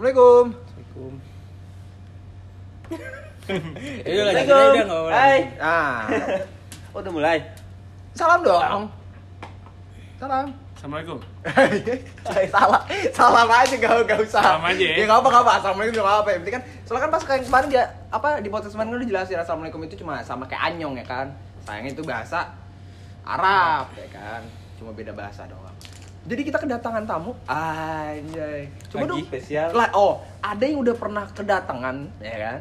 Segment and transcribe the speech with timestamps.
[0.00, 0.46] Assalamualaikum.
[0.56, 1.12] Assalamualaikum.
[4.00, 5.38] Ya udah udah enggak Hai.
[5.60, 6.08] Ah,
[6.96, 7.44] Oh, udah mulai.
[8.16, 8.88] salam dong.
[10.16, 10.56] Salam.
[10.72, 11.20] Assalamualaikum.
[12.32, 12.80] Eh, salah,
[13.12, 14.40] salam aja gak, gak usah.
[14.40, 14.96] Salam aja ya.
[14.96, 15.52] Ya gak apa gak apa.
[15.60, 16.30] Assalamualaikum juga gak apa.
[16.40, 19.36] Penting kan, soalnya kan pas kayak kemarin dia apa di podcast kemarin kan udah jelasin
[19.36, 21.28] assalamualaikum itu cuma sama kayak anyong ya kan.
[21.68, 22.48] Sayangnya itu bahasa
[23.20, 24.48] Arab ya kan.
[24.80, 25.69] Cuma beda bahasa doang.
[26.20, 28.68] Jadi kita kedatangan tamu, anjay.
[28.86, 29.20] Coba Lagi dong.
[29.24, 29.68] spesial.
[29.72, 32.60] Lah, oh, ada yang udah pernah kedatangan, ya kan?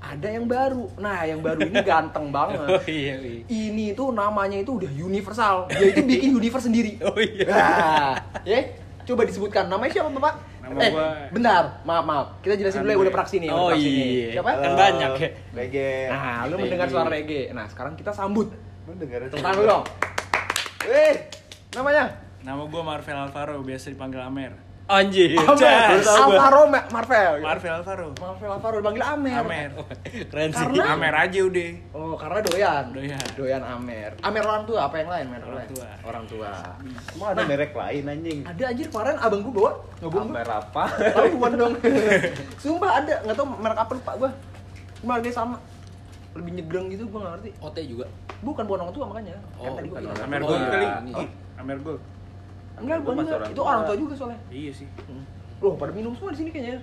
[0.00, 0.86] Ada yang baru.
[0.96, 2.62] Nah, yang baru ini ganteng banget.
[2.62, 3.42] Oh iya, iya.
[3.44, 5.66] Ini tuh namanya itu udah universal.
[5.68, 6.96] Dia itu bikin universe sendiri.
[7.04, 7.44] Oh iya.
[7.44, 8.10] Nah,
[8.42, 8.60] ya,
[9.04, 10.34] coba disebutkan namanya siapa Bapak?
[10.60, 12.26] Nama eh, gua- bentar, maaf maaf.
[12.38, 13.48] Kita jelasin dulu ya udah praksi nih.
[13.50, 14.06] Oh praksi nih.
[14.06, 14.28] iya.
[14.38, 14.50] Siapa?
[14.54, 15.28] Kan banyak ya.
[15.52, 15.92] Reggae.
[16.06, 17.50] Nah, lu mendengar suara reggae.
[17.50, 18.48] Nah, sekarang kita sambut.
[18.86, 19.84] Lu dengar Tepuk tangan dulu dong.
[20.86, 21.14] Wih,
[21.74, 22.04] namanya?
[22.40, 24.52] Nama gue Marvel Alvaro, biasa dipanggil Amer.
[24.90, 25.38] Anjir.
[25.38, 26.02] Amer.
[26.02, 27.38] Alvaro Ma- Marvel.
[27.38, 28.08] Marvel Alvaro.
[28.16, 29.38] Marvel Alvaro dipanggil Amer.
[29.38, 29.68] Amer.
[30.26, 30.64] Keren sih.
[30.66, 31.70] Karena- Amer aja udah.
[31.92, 32.84] Oh, karena doyan.
[32.90, 33.26] Doyan.
[33.36, 34.10] Doyan Amer.
[34.18, 35.24] Amer orang tua, apa yang lain?
[35.28, 35.68] Amer Orang lain?
[35.70, 35.88] tua.
[36.02, 36.50] Orang tua.
[37.14, 38.38] Emang ada merek lain anjing?
[38.42, 39.72] Ada anjir kemarin abang gua bawa.
[40.00, 40.28] Bohong.
[40.28, 40.84] Amer apa?
[40.90, 41.74] Tahu buan dong.
[42.62, 44.30] Sumpah ada, nggak tahu merek apa lupa gua.
[44.98, 45.56] Cuma harganya sama.
[46.32, 47.50] Lebih nyegreng gitu gua nggak ngerti.
[47.60, 48.06] OT juga.
[48.40, 49.36] Bukan buan orang tua makanya.
[49.54, 50.16] Oh, tadi gua bukan bilang.
[50.16, 50.70] orang Amer Oh, Gold iya.
[50.72, 50.86] kali.
[51.14, 51.26] Oh,
[51.60, 52.02] Amer Gold.
[52.80, 53.36] Enggak, bukan juga.
[53.36, 54.40] orang Itu orang tua juga soalnya.
[54.48, 54.88] Iya sih.
[55.60, 56.80] Loh, pada minum semua di sini kayaknya.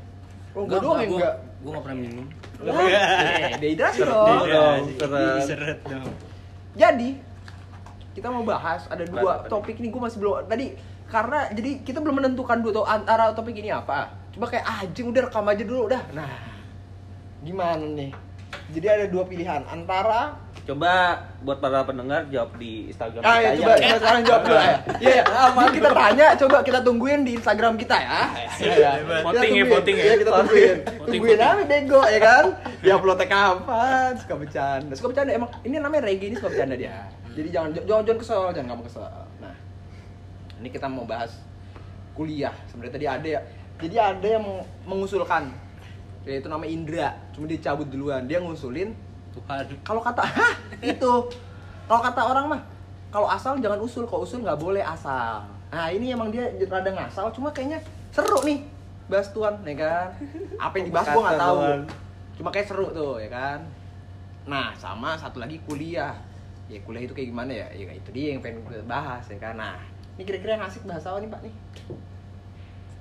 [0.54, 1.36] Oh, enggak doang yang enggak.
[1.62, 2.26] gua enggak pernah minum.
[2.58, 4.38] Lah, eh, dehidrasi dong.
[4.46, 4.64] Iya,
[4.98, 5.42] seret.
[5.46, 6.14] Seret dong.
[6.78, 7.10] Jadi
[8.18, 10.74] kita mau bahas ada dua topik nih gue masih belum tadi
[11.06, 14.10] karena jadi kita belum menentukan dulu tuh antara topik ini apa.
[14.34, 16.02] Coba kayak ah, anjing udah rekam aja dulu udah.
[16.14, 16.34] Nah,
[17.46, 18.12] gimana nih?
[18.74, 20.34] Jadi ada dua pilihan antara
[20.68, 21.16] Coba
[21.48, 23.80] buat para pendengar jawab di Instagram Ah ya, kita coba aja.
[23.88, 24.76] kita sekarang jawab dulu ya.
[25.08, 25.24] Iya, ya.
[25.48, 28.20] Jadi kita tanya, coba kita tungguin di Instagram kita ya.
[28.60, 28.92] Iya, ya.
[29.24, 29.66] Voting ya, tungguin.
[29.72, 30.04] voting ya.
[30.04, 30.76] Iya, kita tungguin.
[30.84, 32.46] Voting, Tungguin apa bego ya kan?
[32.84, 34.12] Dia uploadnya kapan?
[34.20, 34.94] Suka bercanda.
[35.00, 37.08] Suka bercanda emang ini namanya reggae ini suka bercanda dia.
[37.32, 39.08] Jadi jangan jangan jangan kesel, jangan kamu kesel.
[39.40, 39.56] Nah,
[40.60, 41.32] ini kita mau bahas
[42.12, 42.52] kuliah.
[42.68, 43.42] Sebenarnya tadi ada ya.
[43.80, 44.44] Jadi ada yang
[44.84, 45.48] mengusulkan
[46.28, 48.28] yaitu nama Indra, cuma dia cabut duluan.
[48.28, 48.92] Dia ngusulin
[49.38, 49.66] Tuhan.
[49.86, 50.54] kalau kata hah?
[50.82, 51.30] Itu.
[51.88, 52.62] Kalau kata orang mah
[53.14, 54.10] kalau asal jangan usul.
[54.10, 55.46] Kalau usul nggak boleh asal.
[55.70, 58.66] Nah ini emang dia rada ngasal cuma kayaknya seru nih.
[59.08, 60.08] Bahas tuan ya kan?
[60.60, 61.58] Apa yang dibahas gua nggak tahu.
[62.42, 63.60] Cuma kayak seru tuh ya kan?
[64.50, 66.18] Nah sama satu lagi kuliah.
[66.68, 67.68] Ya kuliah itu kayak gimana ya?
[67.72, 69.56] Ya itu dia yang pengen gue bahas ya kan?
[69.56, 69.80] Nah
[70.18, 71.54] ini kira-kira yang asik bahas apa nih pak nih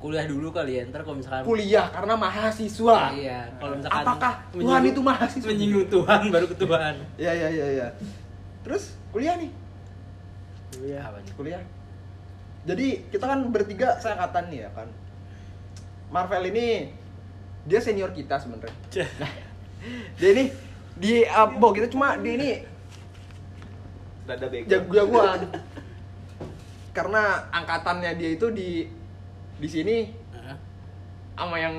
[0.07, 4.83] Kuliah dulu kali ya, ntar kalau misalkan kuliah karena mahasiswa Iya, kalau misalkan apakah Tuhan
[4.87, 6.95] itu mahasiswa menyinggung Tuhan baru ke Tuhan.
[7.19, 7.89] Iya iya iya iya.
[8.63, 9.51] Terus kuliah nih,
[10.79, 11.33] Kuliah apa nih?
[11.35, 11.63] kuliah.
[12.67, 14.89] Jadi kita kan bertiga seangkatan nih ya kan.
[16.07, 16.95] Marvel ini
[17.67, 18.71] dia senior kita sebenarnya.
[19.19, 19.33] Nah,
[20.19, 20.45] dia ini
[20.95, 22.51] di apa kita cuma dia ini
[24.23, 24.71] Dada bego.
[24.71, 25.41] jago-jagoan.
[26.95, 28.87] Karena angkatannya dia itu di
[29.57, 29.97] di sini
[31.33, 31.75] sama yang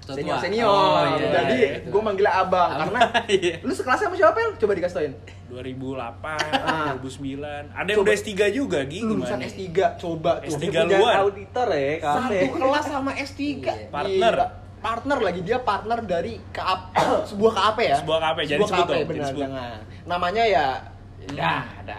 [0.00, 0.66] senior senior.
[0.66, 1.86] Oh, iya, Jadi iya, itu.
[1.88, 2.90] gue manggilnya abang Abang.
[2.90, 3.00] karena
[3.38, 3.54] Iya.
[3.62, 4.48] lu sekelasnya sama siapa ya?
[4.56, 5.14] Coba dikasih tauin.
[5.46, 7.70] 2008, 2009.
[7.78, 8.98] Ada yang udah S3 juga, Gi.
[9.00, 9.46] Lulusan Gimana?
[9.46, 9.66] S3
[9.96, 10.50] coba tuh.
[10.50, 11.14] S3 Punya luar.
[11.20, 13.74] auditor ya, satu kelas sama S3 Iya.
[13.88, 14.34] Partner.
[14.36, 14.46] Gila.
[14.80, 16.96] partner lagi dia partner dari KAP
[17.28, 19.42] sebuah KAP ya Sebuah KAP, jadi sebuah sebut KAP dong, benar jadi sebut.
[19.44, 20.66] jangan namanya ya
[21.30, 21.96] ya ada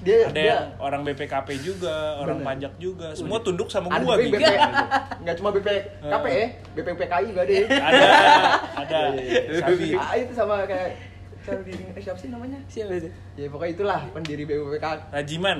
[0.00, 2.48] dia Ada dia yang orang BPKP juga, orang Bener.
[2.48, 3.08] pajak juga.
[3.12, 4.56] Semua tunduk sama ada gua, BP, Gi.
[5.20, 7.64] nggak cuma BPKP ya BPPKI juga ada ya.
[7.68, 8.06] Ada,
[8.80, 8.98] ada.
[9.12, 9.60] Iya, iya.
[9.60, 9.88] Sabi.
[9.92, 10.88] Ah, itu sama kayak
[11.40, 13.08] siapa eh, siapa sih namanya Siapa itu?
[13.36, 15.58] ya pokoknya itulah pendiri BPPKI Rajiman.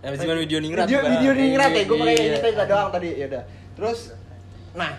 [0.00, 0.84] Eh, cuma video ningrat.
[0.84, 2.24] video video ningrat ya gue pakai Iya.
[2.26, 3.98] yang cerita doang tadi ya udah terus
[4.72, 4.92] nah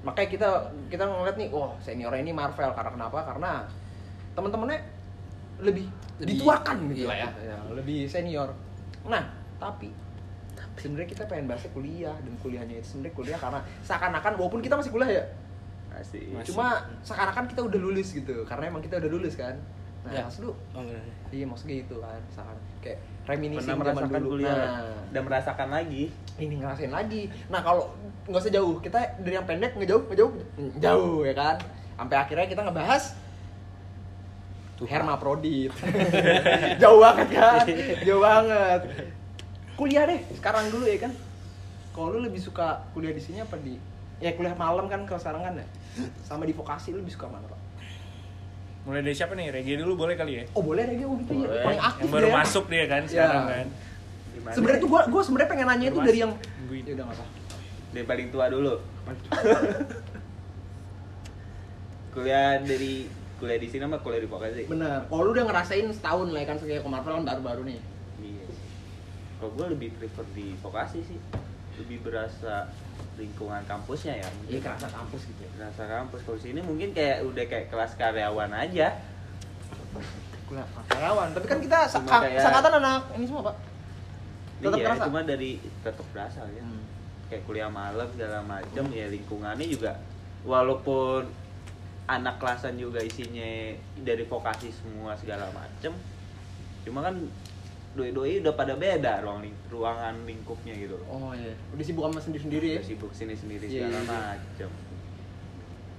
[0.00, 0.48] makanya kita
[0.88, 3.50] kita ngeliat nih wah senior ini Marvel karena kenapa karena
[4.32, 4.78] teman-temannya
[5.60, 5.86] lebih,
[6.16, 7.08] Lebih- dituakan gitu iya.
[7.08, 7.28] lah ya.
[7.44, 8.50] Ya, lebih senior
[9.04, 9.22] nah
[9.56, 9.90] tapi
[10.74, 14.90] sebenarnya kita pengen bahasnya kuliah dan kuliahnya itu sebenarnya kuliah karena seakan-akan walaupun kita masih
[14.90, 15.24] kuliah ya.
[15.88, 16.22] Masih.
[16.46, 16.66] cuma
[17.02, 19.56] seakan-akan kita udah lulus gitu karena emang kita udah lulus kan
[19.98, 20.22] nah Ya.
[20.22, 21.02] maksud lu Oh, bener.
[21.28, 26.02] iya maksudnya gitu kan seakan kayak Pernah zaman merasakan dulu kuliah nah dan merasakan lagi.
[26.38, 27.90] ini ngerasain lagi nah kalau
[28.24, 30.32] nggak usah jauh kita dari yang pendek ngejauh ngejauh
[30.78, 31.56] jauh ya kan
[31.98, 33.02] sampai akhirnya kita ngebahas
[34.80, 35.74] hermaprodit
[36.82, 37.64] jauh banget kan
[38.00, 38.80] jauh banget
[39.74, 41.12] kuliah deh sekarang dulu ya kan
[41.90, 43.74] kalau lu lebih suka kuliah di sini apa di
[44.18, 45.66] ya kuliah malam kan kalau sekarang kan ya
[46.20, 47.58] sama di vokasi lu lebih suka mana pak
[48.80, 49.52] Mulai dari siapa nih?
[49.52, 50.44] Regi dulu boleh kali ya?
[50.48, 51.60] oh boleh deh gitu ya Boleh.
[51.60, 52.36] paling aktif Yang baru dia.
[52.36, 53.50] masuk dia kan sekarang Ya.
[53.52, 53.66] kan.
[54.32, 54.54] Gimana?
[54.54, 56.32] sebenarnya tuh gua gua sebenarnya pengen nanya itu dari yang
[56.70, 57.24] ya udah nggak apa
[57.90, 58.74] Dari paling tua dulu.
[62.08, 62.94] kuliah dari
[63.38, 64.66] kuliah di sini sama kuliah di Vokasi.
[64.66, 65.06] Bener.
[65.06, 67.78] Kalau lu udah ngerasain setahun lah ya kan kayak ke Marvel kan baru-baru nih.
[68.18, 68.68] Iya sih.
[69.38, 71.18] Kalau gue lebih prefer di Vokasi sih.
[71.78, 72.66] Lebih berasa
[73.14, 74.28] lingkungan kampusnya ya.
[74.50, 75.40] Iya kerasa kampus gitu.
[75.46, 75.50] ya.
[75.54, 76.20] Berasa kampus.
[76.26, 78.98] Kalau sini mungkin kayak udah kayak kelas karyawan aja.
[80.50, 81.28] Kuliah karyawan.
[81.38, 83.56] Tapi kan kita seka- kayak- sekatan anak ini semua pak.
[84.58, 85.04] Tetap iya, kerasa.
[85.06, 85.50] cuma dari
[85.86, 86.62] tetap berasa ya.
[86.66, 86.82] Hmm.
[87.30, 89.94] Kayak kuliah malam segala macem ya lingkungannya juga
[90.42, 91.28] walaupun
[92.08, 93.44] anak kelasan juga isinya
[93.94, 95.92] dari vokasi semua segala macem
[96.80, 97.14] cuma kan
[97.90, 101.52] doi-doi udah pada beda ruang ling- ruangan lingkupnya gitu loh Oh iya.
[101.70, 102.78] Udah sibuk sama sendiri-sendiri ya.
[102.78, 104.08] Udah sibuk sini sendiri Iya, segala iya, iya.
[104.08, 104.70] macem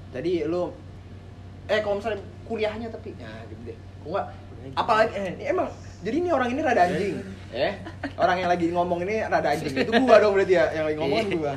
[0.10, 0.64] Jadi lu
[1.66, 3.78] eh kalau misalnya kuliahnya tapi ya gitu deh.
[3.78, 4.26] Kok enggak
[4.76, 5.68] apalagi eh, ini emang
[6.00, 7.16] jadi ini orang ini rada anjing.
[7.50, 7.74] Eh,
[8.16, 9.74] orang yang lagi ngomong ini rada anjing.
[9.76, 11.54] Itu gua dong berarti ya yang lagi ngomong kan gua.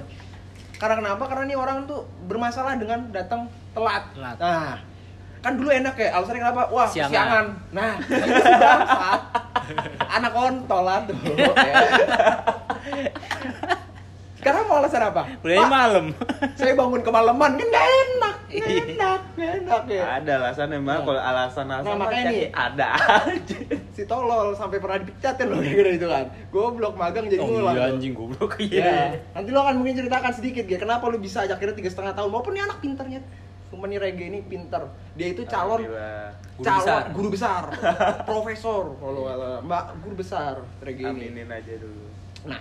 [0.77, 1.23] Karena kenapa?
[1.25, 4.03] Karena ini orang tuh bermasalah dengan datang telat.
[4.13, 4.37] Telat.
[4.39, 4.75] Nah,
[5.39, 6.63] kan dulu enak ya, alasannya kenapa?
[6.69, 7.11] Wah, Siangan.
[7.11, 7.47] siangan.
[7.71, 7.93] Nah,
[8.55, 9.21] bangsat.
[10.17, 11.17] Anak kontolan tuh.
[11.35, 11.75] ya.
[14.35, 15.23] Sekarang mau alasan apa?
[15.39, 16.11] Pak, malam.
[16.53, 18.83] saya bangun kemalaman kan nggak enak nggak Iya.
[18.85, 21.07] enak enak ya ada alasan emang Nah.
[21.07, 22.47] kalau alasan-alasan Nah, mah makanya nih.
[22.51, 22.87] ada
[23.23, 23.59] aja
[23.89, 27.85] si tolol sampai pernah dipecatin loh gara-gara itu kan goblok magang jadi Oh ngulang iya
[27.89, 28.95] anjing goblok ya iya.
[29.33, 32.53] nanti lo akan mungkin ceritakan sedikit ya kenapa lo bisa akhirnya tiga setengah tahun maupun
[32.53, 33.21] nih anak pinternya
[33.73, 34.85] Sumpah nih Rege ini pinter.
[35.17, 35.81] Dia itu calon.
[35.81, 35.97] Guru
[36.61, 37.03] calon besar.
[37.17, 37.63] guru besar.
[38.29, 39.25] Profesor kalau
[39.65, 41.33] mbak guru besar Rege ini.
[41.33, 42.05] Aminin aja dulu.
[42.45, 42.61] Nah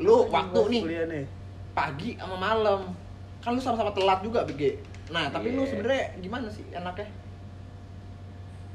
[0.00, 1.24] lu waktu nih nih.
[1.72, 2.92] pagi sama malam.
[3.40, 5.70] Kan lu sama-sama telat juga BG nah tapi lu Iya.
[5.74, 7.08] sebenarnya gimana sih enaknya?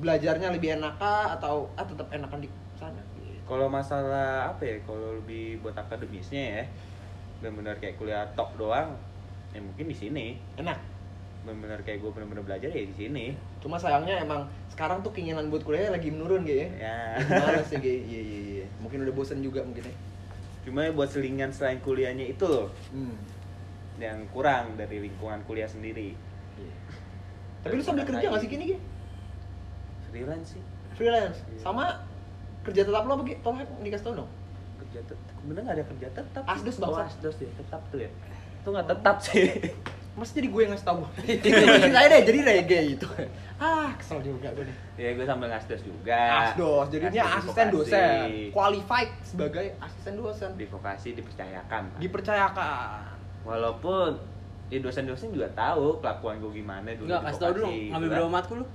[0.03, 2.99] Belajarnya lebih enak kah atau ah, tetap enakan di sana?
[3.45, 6.63] Kalau masalah apa ya, kalau lebih buat akademisnya ya,
[7.39, 8.97] benar-benar kayak kuliah top doang,
[9.55, 10.25] ya mungkin di sini.
[10.55, 10.75] enak
[11.41, 13.25] Benar-benar kayak gue benar-benar belajar ya di sini.
[13.57, 16.97] cuma sayangnya emang sekarang tuh keinginan buat kuliah lagi menurun gitu ya Ya.
[17.39, 17.95] Males ya Ge.
[17.99, 19.95] iya iya iya mungkin udah bosen juga mungkin ya
[20.61, 23.13] Cuma buat selingan selain kuliahnya itu loh, hmm.
[23.95, 26.17] yang kurang dari lingkungan kuliah sendiri.
[26.55, 26.73] Iya.
[27.61, 28.77] tapi lu sambil kerja nggak sih gini Ge?
[30.07, 30.63] Freelance sih.
[30.93, 31.59] freelance Iya.
[31.61, 31.85] sama
[32.63, 33.37] kerja tetap lo apa Ge?
[33.39, 34.29] tolong dikasih tau dong
[34.79, 35.35] Kerja tetap.
[35.43, 36.43] Bener nggak ada kerja tetap?
[36.43, 36.51] sih?
[36.51, 37.03] Asdos, Oh, bangsa.
[37.11, 38.09] asdos ya, tetap tuh ya.
[38.65, 39.45] Itu nggak tetap sih.
[40.17, 41.03] Mas jadi gue yang ngasih tau
[41.93, 43.03] Saya deh jadi reggae gitu
[43.59, 46.21] Ah kesel juga gue nih ya gue sambil ngasdos juga.
[46.55, 48.19] Asdos, jadinya asisten dosen
[48.55, 51.99] Qualified sebagai asisten dosen Di vokasi dipercayakan.
[51.99, 53.11] Dipercayakan
[53.43, 54.15] Walaupun
[54.71, 58.57] ya dosen-dosen juga tahu kelakuan gue gimana dulu Enggak, kasih tau dulu ngambil berapa matkul
[58.63, 58.67] lu?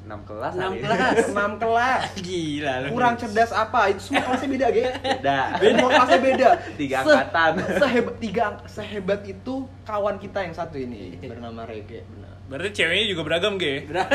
[0.00, 0.78] 6 kelas 6 kali.
[0.80, 1.16] kelas.
[1.36, 2.88] 6 kelas Gila lu.
[2.90, 3.80] Kurang cerdas apa?
[3.88, 5.40] Itu semua kelasnya beda, Ge Beda.
[5.56, 6.48] Semua kelasnya beda
[6.80, 7.52] Tiga Se- angkatan.
[7.76, 12.28] Sehebat, tiga, ang- sehebat itu kawan kita yang satu ini Bernama Rege benar.
[12.50, 13.86] Berarti ceweknya juga beragam, Ge?
[13.86, 14.10] Nah,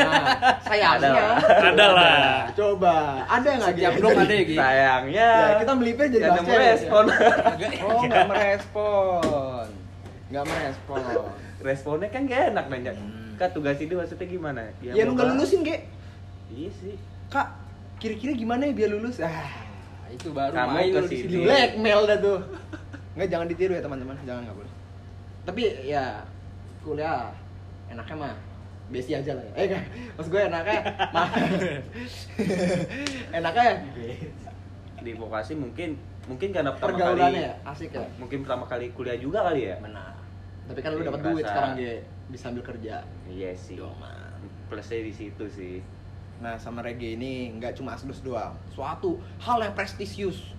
[0.60, 1.36] sayangnya Ada lah.
[1.64, 2.28] Ada lah.
[2.52, 2.94] Coba,
[3.24, 3.84] ada nggak Ge?
[3.96, 4.56] Blok ada ya, Gi?
[4.56, 5.28] Sayangnya.
[5.32, 7.04] Ya, kita melipir jadi Nggak bahas nemu cewek, respon.
[7.80, 9.66] Oh, nggak merespon.
[10.28, 11.00] Nggak merespon.
[11.56, 12.92] Responnya kan gak enak nanya.
[12.92, 13.25] Hmm.
[13.36, 14.60] Kak tugas ini maksudnya gimana?
[14.80, 15.36] Ya, lu mau nggak bahas.
[15.36, 15.76] lulusin, Ge.
[16.48, 16.94] Iya sih.
[17.28, 17.48] Kak,
[18.00, 19.20] kira-kira gimana ya biar lulus?
[19.20, 19.44] Ah,
[20.08, 21.44] itu baru Kamu main lu di sini.
[21.44, 22.38] Blackmail dah tuh.
[23.12, 24.16] Nggak, jangan ditiru ya teman-teman.
[24.24, 24.72] Jangan nggak boleh.
[25.44, 26.24] Tapi ya
[26.80, 27.28] kuliah
[27.92, 28.34] enaknya mah
[28.88, 29.52] besi aja lah ya.
[29.58, 29.82] Eh,
[30.16, 30.78] maksud gue enaknya
[31.10, 31.28] mah
[33.38, 33.66] enaknya
[35.02, 38.02] Di vokasi mungkin mungkin karena pertama kali ya asik ya.
[38.18, 39.76] mungkin pertama kali kuliah juga kali ya.
[39.82, 40.14] Benar.
[40.66, 41.94] Tapi kan lu dapat duit sekarang dia
[42.28, 43.02] bisa ambil kerja.
[43.26, 43.78] Iya sih.
[44.66, 45.78] Plusnya di situ sih.
[46.36, 48.52] Nah, sama reggae ini nggak cuma asdos doang.
[48.68, 50.52] Suatu hal yang prestisius.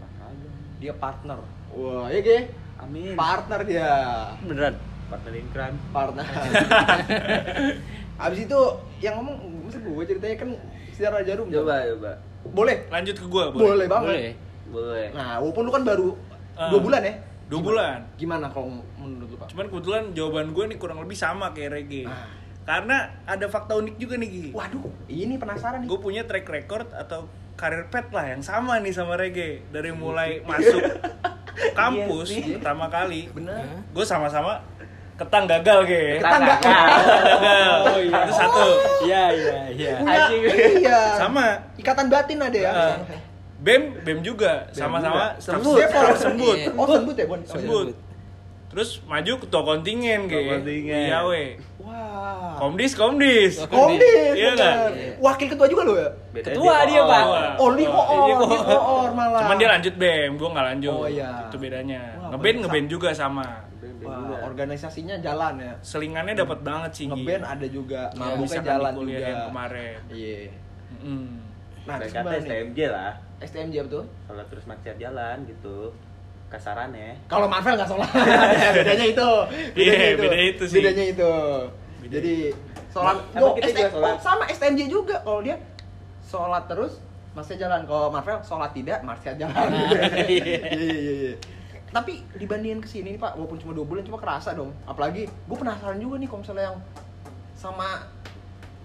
[0.00, 0.48] Makanya.
[0.78, 1.38] Dia partner.
[1.74, 2.38] Wah, ya Ge?
[2.78, 3.12] Amin.
[3.12, 3.90] Partner dia.
[4.40, 4.74] Beneran.
[5.10, 5.72] Partner Inkran.
[5.96, 6.24] Partner.
[8.18, 8.60] Abis itu
[8.98, 10.50] yang ngomong masa gue ceritanya kan
[10.94, 11.46] sejarah jarum.
[11.50, 12.12] Coba coba.
[12.48, 12.76] Boleh.
[12.88, 14.08] Lanjut ke gua, Boleh, banget.
[14.08, 14.28] Boleh.
[14.68, 15.06] Boleh.
[15.12, 16.08] Nah, walaupun lu kan baru
[16.58, 16.74] Ah.
[16.74, 17.14] dua bulan ya.
[17.46, 17.66] Dua Gimana?
[17.70, 17.98] bulan.
[18.18, 19.48] Gimana kalau menurut lu, Pak?
[19.50, 22.04] Cuman kebetulan jawaban gue nih kurang lebih sama kayak Rege.
[22.04, 22.26] Ah.
[22.62, 24.46] Karena ada fakta unik juga nih, Gi.
[24.52, 25.88] Waduh, ini penasaran nih.
[25.88, 27.24] Gue punya track record atau
[27.56, 29.64] karir pet lah yang sama nih sama Rege.
[29.72, 30.84] Dari mulai masuk
[31.78, 33.82] kampus Iya pertama kali, Bener.
[33.90, 34.60] gue sama-sama
[35.18, 36.22] ketang gagal, Ge.
[36.22, 36.86] Ketang gagal.
[37.42, 37.74] gagal.
[37.82, 38.20] Oh, iya.
[38.22, 38.66] Itu satu.
[39.02, 39.92] Iya, iya, iya.
[39.98, 40.42] Anjing.
[40.78, 41.00] iya.
[41.18, 41.46] Sama.
[41.74, 42.70] Ikatan batin ada ya.
[42.70, 42.96] Ah.
[43.58, 44.70] Bem, Bem juga.
[44.70, 45.82] Sama-sama Sembut.
[46.14, 46.54] sembut.
[46.54, 46.70] Iya.
[46.78, 47.40] Oh, sembut ya, Bon?
[47.42, 47.86] Oh, Sembut.
[48.68, 51.02] Terus maju ketua kontingen Ketua gitu kontingen.
[51.04, 51.44] iya we
[51.78, 52.52] Wah.
[52.58, 54.74] komdis komdis Komdis, Iya nggak?
[55.18, 56.08] Wakil ketua juga lo ya?
[56.30, 57.24] Beda Ketua dia, Pak.
[57.56, 58.34] Oh, li koor, Iya,
[59.10, 59.40] malah.
[59.40, 61.48] cuman dia lanjut bem gue nggak lanjut Oh, iya.
[61.48, 62.62] itu bedanya ngeband bisa.
[62.62, 63.46] ngeband juga sama
[63.98, 65.72] Wah, organisasinya jalan ya.
[65.80, 67.12] selingannya dapat banget sih Gi.
[67.14, 69.16] Ngeband ada juga, Ya, mabuknya jalan juga.
[69.18, 70.38] yang kemarin Iya.
[70.98, 71.28] Mm.
[71.82, 72.30] Nah, Berkata?
[72.36, 74.04] STMJ lah STMJ tuh?
[74.26, 75.88] kalau terus maksiat jalan gitu
[76.48, 78.10] kasarannya Kalau Marvel nggak sholat.
[78.80, 79.28] bedanya itu.
[79.76, 80.80] Iya, beda itu sih.
[80.80, 81.32] Bedanya itu.
[82.00, 82.34] Beda Jadi
[82.88, 83.16] sholat.
[83.20, 84.08] Sama Oh, kita juga sholat.
[84.08, 85.16] oh, sama STMJ juga.
[85.20, 85.56] Kalau dia
[86.24, 86.92] sholat terus
[87.36, 87.84] masih jalan.
[87.84, 89.68] Kalau Marvel sholat tidak, masih jalan.
[89.84, 91.14] Iya iya iya.
[91.28, 91.34] iya.
[91.88, 94.72] Tapi dibandingin ke sini nih Pak, walaupun cuma dua bulan cuma kerasa dong.
[94.84, 96.78] Apalagi gue penasaran juga nih kalau misalnya yang
[97.52, 98.08] sama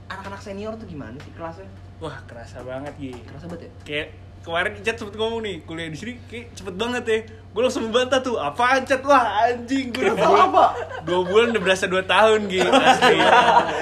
[0.07, 1.67] anak-anak senior tuh gimana sih kelasnya?
[2.01, 3.13] wah kerasa banget Gi.
[3.23, 3.71] Kerasa banget ya?
[3.87, 4.07] kayak
[4.43, 8.19] kemarin Cat sempet ngomong nih kuliah di sini kayak cepet banget ya gue langsung membantah
[8.19, 10.71] tuh apaan Cat wah anjing gue udah bulan Pak?
[11.01, 13.17] dua bulan udah berasa dua tahun gitu asli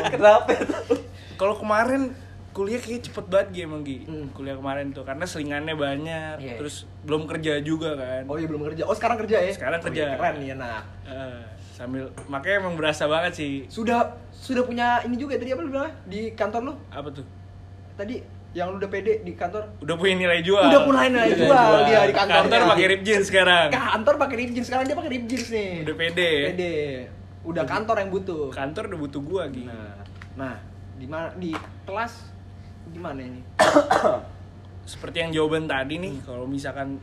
[0.10, 0.54] kenapa
[1.34, 2.14] kalau kemarin
[2.52, 4.28] kuliah kayak cepet banget Gi emang Gi Hmm.
[4.32, 6.56] kuliah kemarin tuh karena selingannya banyak Iya.
[6.58, 8.84] terus belum kerja juga kan Oh iya belum kerja.
[8.84, 9.52] Oh sekarang kerja ya?
[9.52, 10.04] Sekarang Oh, kerja.
[10.06, 10.84] iya, keren nih enak.
[11.08, 11.42] Eh,
[11.72, 15.96] sambil makanya emang berasa banget sih Sudah sudah punya ini juga tadi apa lu bilang
[16.04, 16.74] di kantor lu?
[16.90, 17.24] apa tuh
[17.94, 18.20] Tadi
[18.52, 19.64] yang lu udah pede di kantor.
[19.80, 22.42] udah punya nilai jual Udah punya nilai jual dia di kantornya.
[22.44, 25.72] kantor pakai rib jeans sekarang Kantor pakai rib jeans sekarang dia pakai rib jeans nih.
[25.82, 26.74] udah pede ya Pede.
[27.42, 28.44] Udah kantor yang butuh.
[28.50, 29.96] kantor udah butuh gua Gi Nah,
[30.36, 30.56] nah
[30.94, 32.28] di mana di kelas
[32.88, 33.42] gimana ini?
[34.84, 37.00] seperti yang jawaban tadi nih kalau misalkan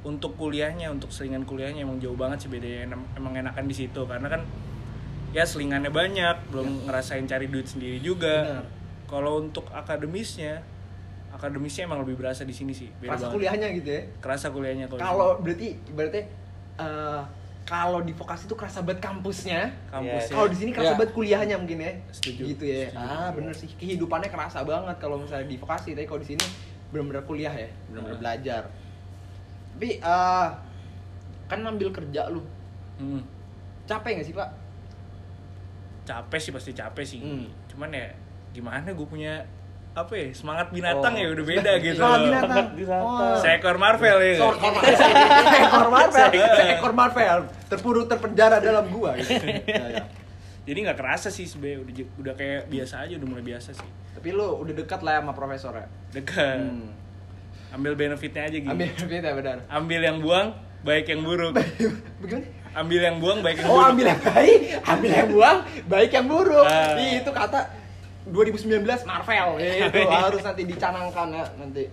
[0.00, 4.06] untuk kuliahnya untuk selingan kuliahnya emang jauh banget sih bedanya Em- emang enakan di situ
[4.06, 4.46] karena kan
[5.28, 8.64] ya selingannya banyak belum ngerasain cari duit sendiri juga Benar.
[9.08, 10.60] Kalau untuk akademisnya
[11.30, 13.34] akademisnya emang lebih berasa di sini sih beda Kelas banget.
[13.34, 14.02] kuliahnya gitu ya.
[14.20, 16.20] kerasa kuliahnya kalau berarti berarti
[16.78, 17.22] eh,
[17.64, 19.60] kalau di vokasi itu kerasa banget kampusnya.
[19.66, 19.90] sini.
[19.90, 20.24] kampus Yes.
[20.24, 20.34] ya.
[20.34, 20.96] Kalau di sini kerasa Ya.
[20.96, 21.92] banget kuliahnya mungkin ya.
[22.08, 22.42] Setuju.
[22.46, 22.88] Gitu ya.
[22.88, 23.04] Setuju.
[23.04, 23.68] Ah, bener sih.
[23.70, 26.44] Kehidupannya kerasa banget kalau misalnya di vokasi, tapi kalau di sini
[26.88, 28.20] benar-benar kuliah ya, benar-benar Nah.
[28.24, 28.62] belajar.
[29.74, 30.48] Tapi eh
[31.44, 32.40] kan ngambil kerja lu.
[32.96, 33.20] Hmm.
[33.84, 34.48] Capek gak sih, Pak?
[36.04, 37.44] capek sih pasti capek sih Hmm.
[37.68, 38.08] cuman ya
[38.50, 39.44] gimana gue punya
[39.90, 41.18] apa ya semangat binatang Oh.
[41.18, 42.66] ya udah beda gitu Semangat binatang.
[42.98, 43.34] Oh.
[43.36, 44.94] seekor Marvel ya Seekor Marvel.
[45.50, 46.28] Seekor Marvel.
[46.54, 47.38] Seekor Marvel.
[47.66, 49.34] Terpuruk terpenjara dalam gua gitu.
[49.68, 50.04] Ya, ya.
[50.64, 54.28] jadi nggak kerasa sih sebenarnya udah udah kayak biasa aja udah mulai biasa sih Tapi
[54.30, 55.86] lu udah dekat lah sama profesor ya.
[56.12, 56.92] dekat Hmm.
[57.70, 59.56] ambil benefitnya aja gitu Ambil beda benar.
[59.68, 60.48] ambil yang buang
[60.80, 62.46] baik yang buruk Bagaimana?
[62.70, 66.26] ambil yang buang baik yang Oh buruk ambil yang baik, ambil yang buang, baik yang
[66.26, 66.64] buruk.
[66.64, 66.94] Ah.
[66.94, 67.60] Ih, itu kata
[68.30, 69.48] 2019 Marvel.
[69.60, 71.84] Itu harus nanti dicanangkan ya nanti.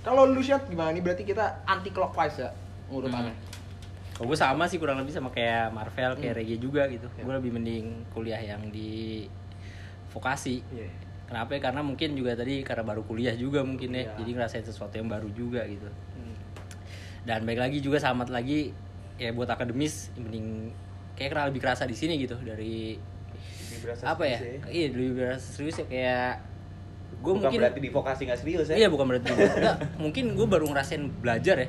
[0.00, 1.02] Kalau lu shot gimana nih?
[1.04, 2.50] Berarti kita anti clockwise ya
[2.88, 3.34] urutannya.
[4.16, 6.40] Kalau gue sama sih kurang lebih sama kayak Marvel, kayak Hmm.
[6.44, 7.08] Reggae juga gitu.
[7.16, 7.24] Ya.
[7.24, 9.24] Gue lebih mending kuliah yang di
[10.12, 10.60] vokasi.
[10.72, 10.88] Iya.
[11.24, 11.56] Kenapa?
[11.56, 11.60] ya?
[11.62, 14.08] Karena mungkin juga tadi karena baru kuliah juga mungkin ya.
[14.08, 14.12] Iya.
[14.20, 15.88] Jadi ngerasain sesuatu yang baru juga gitu.
[15.88, 16.36] Hmm.
[17.24, 18.72] Dan baik lagi juga sama lagi
[19.20, 20.72] ya buat akademis mending
[21.12, 22.96] kayak kena lebih kerasa di sini gitu dari
[24.04, 24.38] apa ya?
[24.38, 26.32] serius Iya, lebih berasa serius ya kayak
[27.20, 28.76] gue bukan mungkin berarti di vokasi nggak serius ya?
[28.80, 31.68] Iya bukan berarti enggak, mungkin gue baru ngerasain belajar ya.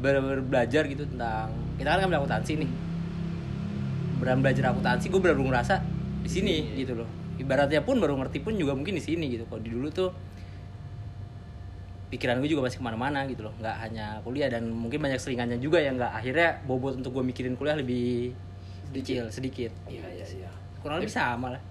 [0.00, 2.70] Benar belajar gitu tentang kita kan ngambil akuntansi nih.
[4.20, 5.74] Benar belajar akuntansi gue baru ngerasa
[6.24, 7.08] di sini gitu loh.
[7.40, 9.48] Ibaratnya pun baru ngerti pun juga mungkin di sini gitu.
[9.48, 10.12] Kalau di dulu tuh
[12.12, 13.54] pikiran gue juga masih ke mana-mana gitu loh.
[13.56, 17.56] Nggak hanya kuliah dan mungkin banyak selingannya juga yang nggak akhirnya bobot untuk gue mikirin
[17.56, 18.36] kuliah lebih
[18.92, 19.72] kecil sedikit.
[19.88, 20.50] Iya iya iya.
[20.80, 21.62] Kurang lebih sama lah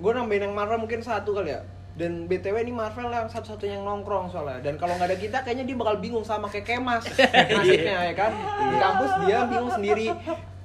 [0.00, 1.60] Gue nambahin yang Marvel mungkin satu kali ya.
[1.92, 4.64] Dan BTW ini Marvel yang satu-satunya yang nongkrong soalnya.
[4.64, 7.04] Dan kalau nggak ada kita kayaknya dia bakal bingung sama kayak Kemas.
[7.52, 8.32] Nasibnya ya kan.
[8.40, 10.06] Di kampus dia bingung sendiri.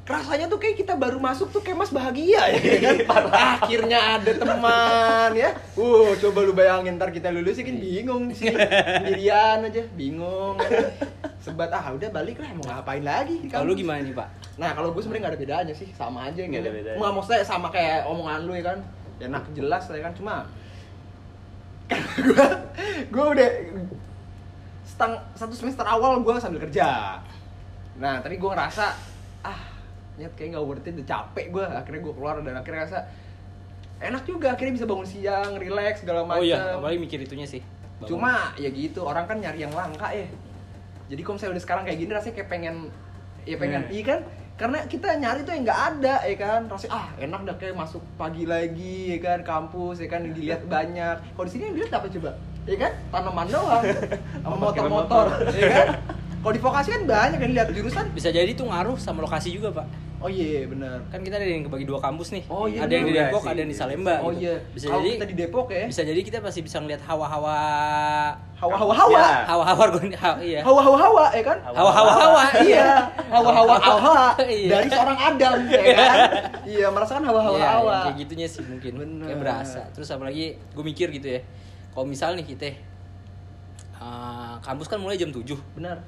[0.05, 2.95] Rasanya tuh kayak kita baru masuk tuh Kemas bahagia ya kan.
[3.59, 5.51] Akhirnya ada teman ya.
[5.75, 8.55] Uh, coba lu bayangin ntar kita lulus ya kan bingung sini.
[9.03, 10.55] Sendirian aja, bingung.
[11.45, 11.53] Ya kan.
[11.53, 14.71] Sebat ah udah balik lah mau ngapain lagi di kalau lu gimana nih pak Nah
[14.73, 16.65] kalau gue sebenarnya nggak ada bedanya sih, sama aja Nggak gitu.
[16.65, 16.97] ada bedanya.
[16.97, 18.77] Nggak maksudnya sama kayak omongan lu ya kan,
[19.21, 20.13] enak jelas ya kan.
[20.15, 20.35] Cuma
[22.25, 22.45] gue
[23.13, 23.49] gue udah
[24.85, 27.19] setang satu semester awal gue sambil kerja.
[28.01, 28.85] Nah tapi gue ngerasa
[29.45, 29.61] ah
[30.15, 31.65] nyet kayak nggak worth it, udah capek gue.
[31.67, 32.99] Akhirnya gue keluar dan akhirnya ngerasa
[33.95, 36.39] enak juga akhirnya bisa bangun siang, relax segala macam.
[36.39, 37.63] oh iya apalagi mikir itunya sih
[37.95, 38.11] Bangun.
[38.11, 40.27] Cuma ya gitu, orang kan nyari yang langka ya.
[41.05, 42.75] Jadi kalau misalnya udah sekarang kayak gini rasanya kayak pengen
[43.43, 43.93] ya pengen Hmm.
[43.93, 44.19] iya kan?
[44.55, 46.61] Karena kita nyari tuh yang nggak ada ya kan.
[46.65, 50.61] Rasanya ah enak dah kayak masuk pagi lagi ya kan kampus ya kan yang dilihat
[50.75, 51.15] banyak.
[51.21, 52.31] Kalau di sini yang dilihat apa coba?
[52.65, 52.91] Ya kan?
[53.11, 53.83] Tanaman doang.
[54.43, 55.87] Sama motor-motor, ya kan?
[56.41, 58.05] Kalau di vokasi kan banyak yang dilihat jurusan.
[58.13, 59.85] bisa jadi tuh ngaruh sama lokasi juga pak
[60.25, 60.97] Oh iya, benar.
[61.05, 63.13] kan kita ada yang kebagi dua kampus nih Oh, iya, ada yang di.
[63.13, 63.81] Depok Iya ada yang di sih.
[63.83, 64.41] Salemba Oh gitu.
[64.41, 64.55] iya.
[64.73, 65.83] bisa Kalau jadi kita di Depok ya.
[65.85, 67.59] bisa jadi kita masih bisa ngeliat hawa-hawa
[68.55, 69.13] Hawa-hawa hawa.
[69.13, 69.29] Ya.
[69.45, 71.57] hawa-hawa organi- ha- iya Hawa-hawa hawa ya kan?
[71.61, 72.89] hawa-hawa hawa Iya,
[73.35, 74.69] hawa-hawa hawa Iya.
[74.71, 76.17] dari seorang Adam ya kan?
[76.65, 77.97] Iya, merasakan hawa-hawa Iya, hawa.
[78.05, 79.25] kayak gitunya sih mungkin Bener.
[79.27, 81.45] kayak berasa terus apalagi gue mikir gitu ya
[81.91, 82.73] kalau misal nih kita
[83.95, 86.01] uh, kampus kan mulai jam 7 Benar.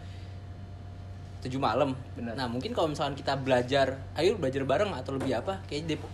[1.38, 1.94] 7 malam.
[2.18, 2.34] Benar.
[2.34, 5.62] Nah, mungkin kalau misalkan kita belajar, ayo belajar bareng atau lebih apa?
[5.70, 6.12] Kayak Depok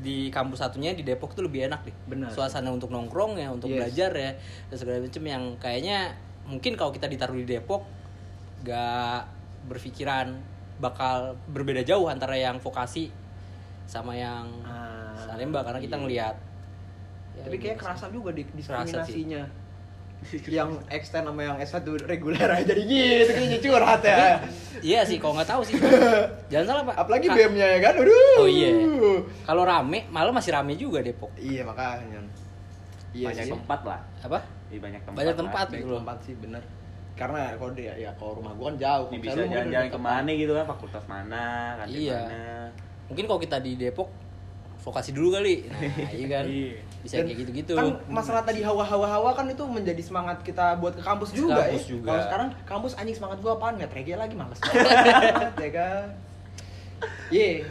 [0.00, 1.96] di kampus satunya di Depok tuh lebih enak deh.
[2.08, 2.32] Benar.
[2.32, 3.76] Suasana untuk nongkrong ya, untuk Yes.
[3.84, 4.30] belajar ya,
[4.72, 5.98] dan segala macam yang kayaknya
[6.48, 7.84] mungkin kalau kita ditaruh di Depok
[8.64, 9.28] gak
[9.68, 10.34] berpikiran
[10.80, 13.12] bakal berbeda jauh antara yang vokasi
[13.86, 16.02] sama yang Ah, Salemba karena kita iya.
[16.02, 16.36] ngelihat
[17.38, 19.22] ya, Tapi kayak kerasa juga di Kerasa sih.
[20.58, 24.16] yang extend sama yang S1 reguler aja jadi gitu kayaknya curhat ya.
[24.78, 25.76] Iya sih, kalau nggak tahu sih.
[26.52, 26.94] Jangan salah pak.
[26.96, 27.94] Apalagi Ka- BEM-nya ya kan.
[27.96, 28.38] Aduh.
[28.38, 28.70] Oh iya.
[29.42, 31.30] Kalau rame, malah masih rame juga Depok.
[31.34, 32.22] Iya makanya.
[33.12, 33.52] Iya banyak sih.
[33.52, 34.38] tempat lah Apa?
[34.66, 35.40] di banyak tempat Banyak lah.
[35.44, 35.66] tempat.
[35.68, 36.62] Baik gitu tempat sih bener.
[37.12, 39.06] Karena kalau dia ya kalau rumah gua kan jauh.
[39.12, 41.44] Ini bisa jalan-jalan ke mana gitu kan fakultas mana
[41.76, 42.18] kan Iya.
[42.18, 42.42] mana
[43.06, 44.08] Mungkin kalau kita di Depok
[44.82, 45.62] vokasi dulu kali.
[45.70, 46.44] Nah, iya kan.
[46.44, 46.74] Iya.
[47.02, 47.74] Bisa Dan kayak gitu-gitu.
[47.74, 51.90] Kan masalah tadi hawa-hawa-hawa kan itu menjadi semangat kita buat ke kampus juga Kampus ya.
[51.90, 52.08] juga.
[52.08, 53.74] Kalau sekarang kampus anjing semangat gua apaan?
[53.74, 54.58] Nggak reggae lagi males
[55.66, 56.04] ya kan.
[57.30, 57.66] Iya.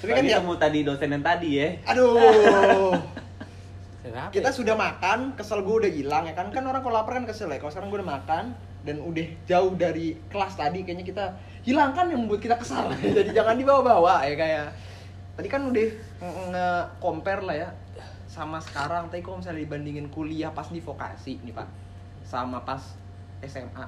[0.00, 2.96] Tapi kan ya kamu tadi dosen yang tadi ya aduh.
[4.04, 4.56] Kenapa kita ya?
[4.56, 7.56] sudah makan, kesel gue udah hilang ya kan kan orang kalau lapar kan kesel ya.
[7.56, 8.44] Kalau sekarang gue udah makan
[8.84, 11.24] dan udah jauh dari kelas tadi kayaknya kita
[11.64, 12.92] hilangkan yang membuat kita kesal.
[12.96, 14.66] Jadi jangan dibawa-bawa ya kayak
[15.34, 15.88] tadi kan udah
[16.22, 17.68] nge-compare lah ya
[18.30, 21.68] sama sekarang tadi kalau misalnya dibandingin kuliah pas di vokasi nih Pak
[22.26, 22.82] sama pas
[23.44, 23.86] SMA.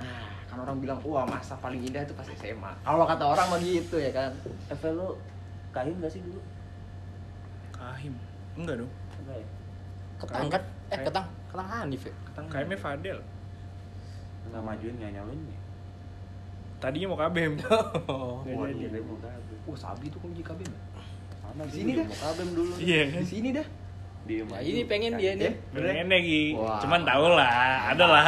[0.00, 2.72] Ah, kan orang bilang wah masa paling indah itu pas SMA.
[2.82, 4.32] Kalau kata orang mah gitu ya kan.
[4.72, 5.08] Evel lu
[5.70, 6.40] kahim gak sih dulu?
[7.70, 8.14] Kahim.
[8.56, 8.92] Enggak dong.
[9.22, 9.48] Enggak ya?
[10.16, 10.62] Ketang kan?
[10.90, 11.26] Eh, ketang.
[11.52, 12.14] Ketang Hanif ya?
[12.48, 13.18] KM-nya Fadel.
[14.48, 15.58] Enggak majuin nggak nyalin ya?
[16.76, 17.54] Tadinya mau KBM.
[18.08, 18.40] Oh.
[18.46, 19.45] Nggak dia mau kabel.
[19.66, 20.60] Wah, sabi itu kalau di KB.
[21.42, 22.06] Mana Di sini dah.
[22.06, 22.72] Kabel dulu.
[22.76, 23.20] Iya kan?
[23.20, 23.66] Di sini dah.
[24.26, 25.54] Dia Ya, ini pengen dia nih.
[25.70, 26.42] Pengen lagi.
[26.56, 27.52] Cuman tau lah,
[27.90, 28.24] ada lah.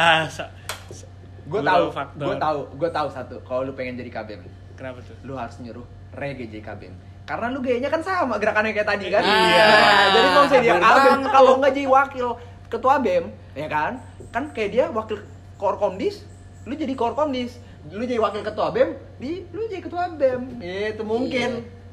[1.45, 2.25] Gue tahu faktor.
[2.25, 4.45] gue tahu gue tahu satu kalau lu pengen jadi KBM
[4.77, 5.17] Kenapa tuh?
[5.23, 5.81] lu harus nyuruh
[6.13, 6.93] reggae jadi KBM
[7.25, 9.65] karena lu gayanya kan sama gerakannya kayak tadi kan Iya.
[9.65, 11.57] Nah, jadi kalau misalnya dia banget kalau tuh.
[11.57, 12.27] nggak jadi wakil
[12.69, 13.91] ketua BEM ya kan
[14.29, 15.17] kan kayak dia wakil
[15.57, 16.21] korkomdis
[16.63, 21.49] lu jadi korkomdis lu jadi wakil ketua BEM di lu jadi ketua BEM itu mungkin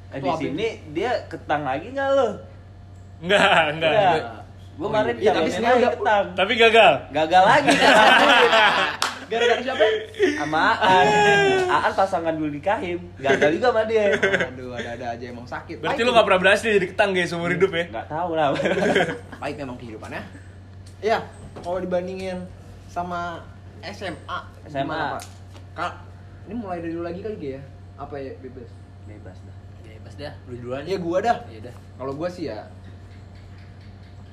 [0.06, 0.42] Eh, di Ketua BEM.
[0.44, 2.28] sini dia ketang lagi nggak lo?
[3.18, 3.92] Enggak, enggak.
[3.92, 4.14] Enggak.
[4.16, 4.42] Oh,
[4.76, 6.26] Gue kemarin iya, tapi lagi udah- ketang.
[6.36, 6.92] Tapi gagal.
[7.10, 7.68] Gagal lagi
[9.26, 9.84] gara-gara siapa
[10.38, 11.06] sama Aan.
[11.66, 12.98] Aan pasangan dulu di kahim.
[13.16, 14.14] Gagal juga sama dia.
[14.14, 17.50] aduh ada-ada aja emang sakit Berarti Pahit lu gak pernah berhasil jadi ketang guys seumur
[17.50, 17.84] hidup ya?
[17.88, 18.46] Nggak tahu lah.
[19.42, 20.22] pahit memang kehidupannya
[20.98, 21.18] iya
[21.56, 22.46] kalau dibandingin
[22.86, 23.42] sama
[23.82, 24.82] SMA SMA.
[24.82, 25.22] gimana, Pak?
[25.76, 25.92] Kak,
[26.48, 27.60] ini mulai dari dulu lagi kali ya?
[28.00, 28.72] Apa ya bebas?
[29.04, 29.56] Bebas dah.
[29.84, 30.88] Bebas dah, lu duluan.
[30.88, 31.44] ya gua dah.
[31.52, 31.74] Ya udah.
[32.00, 32.64] kalau gua sih ya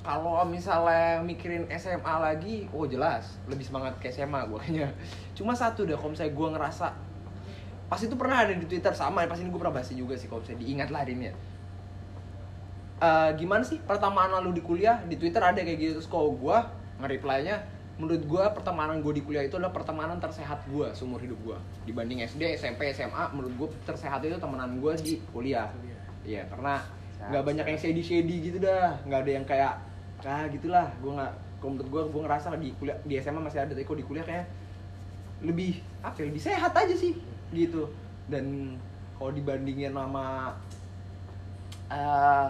[0.04, 3.36] kalau misalnya mikirin SMA lagi oh jelas.
[3.52, 4.88] Lebih semangat ke SMA gua kayaknya.
[5.36, 6.96] Cuma satu deh kalau misalnya gua ngerasa
[7.92, 10.40] pas itu pernah ada di Twitter sama pas ini gua pernah bahas juga sih kalau
[10.40, 11.36] misalnya diingat lah hari ini ya.
[13.04, 15.04] Eh, gimana sih pertemanan lu di kuliah?
[15.04, 16.72] Di Twitter ada kayak gitu terus kalau gua
[17.04, 21.58] nge-reply-nya menurut gua pertemanan gua di kuliah itu adalah pertemanan tersehat gua seumur hidup gua.
[21.86, 25.70] Dibanding SD SMP SMA menurut gua tersehat itu temenan gua di kuliah.
[26.26, 26.82] Iya karena
[27.24, 28.98] nggak banyak yang shady shady gitu dah.
[29.06, 29.74] Nggak ada yang kayak
[30.26, 30.90] ah gitulah.
[31.06, 34.06] Gua nggak menurut gua gua ngerasa di kuliah di SMA masih ada tapi kok di
[34.06, 34.46] kuliah kayak
[35.44, 37.14] lebih apa ya, lebih sehat aja sih
[37.54, 37.94] gitu.
[38.26, 38.76] Dan
[39.22, 40.58] kalau dibandingin sama
[41.94, 42.48] eh,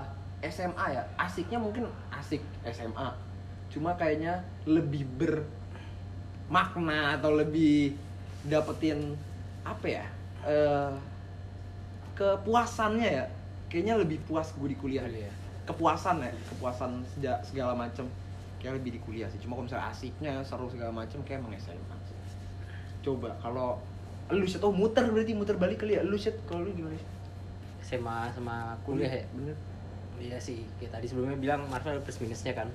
[0.47, 2.39] SMA ya asiknya mungkin asik
[2.71, 3.32] SMA
[3.73, 7.97] cuma kayaknya lebih bermakna atau lebih
[8.45, 9.17] dapetin
[9.65, 10.05] apa ya
[10.45, 10.93] eh
[12.13, 13.25] kepuasannya ya.
[13.69, 15.33] Kayaknya lebih puas gue di kuliah Iya.
[15.63, 18.05] kepuasan ya kepuasan sejak segala macem.
[18.61, 19.41] Kayak lebih di kuliah sih.
[19.41, 22.17] Cuma kalau misalnya asiknya seru segala macem kayak emang SMA sih.
[23.01, 23.81] Coba kalau
[24.29, 26.03] lu sih muter berarti muter balik kali ya.
[26.05, 27.09] Lu sih kalau lu gimana sih?
[27.81, 29.25] SMA sama kuliah ya.
[29.33, 29.57] bener.
[30.21, 32.69] Iya sih, kayak tadi sebelumnya bilang Marvel plus minusnya kan.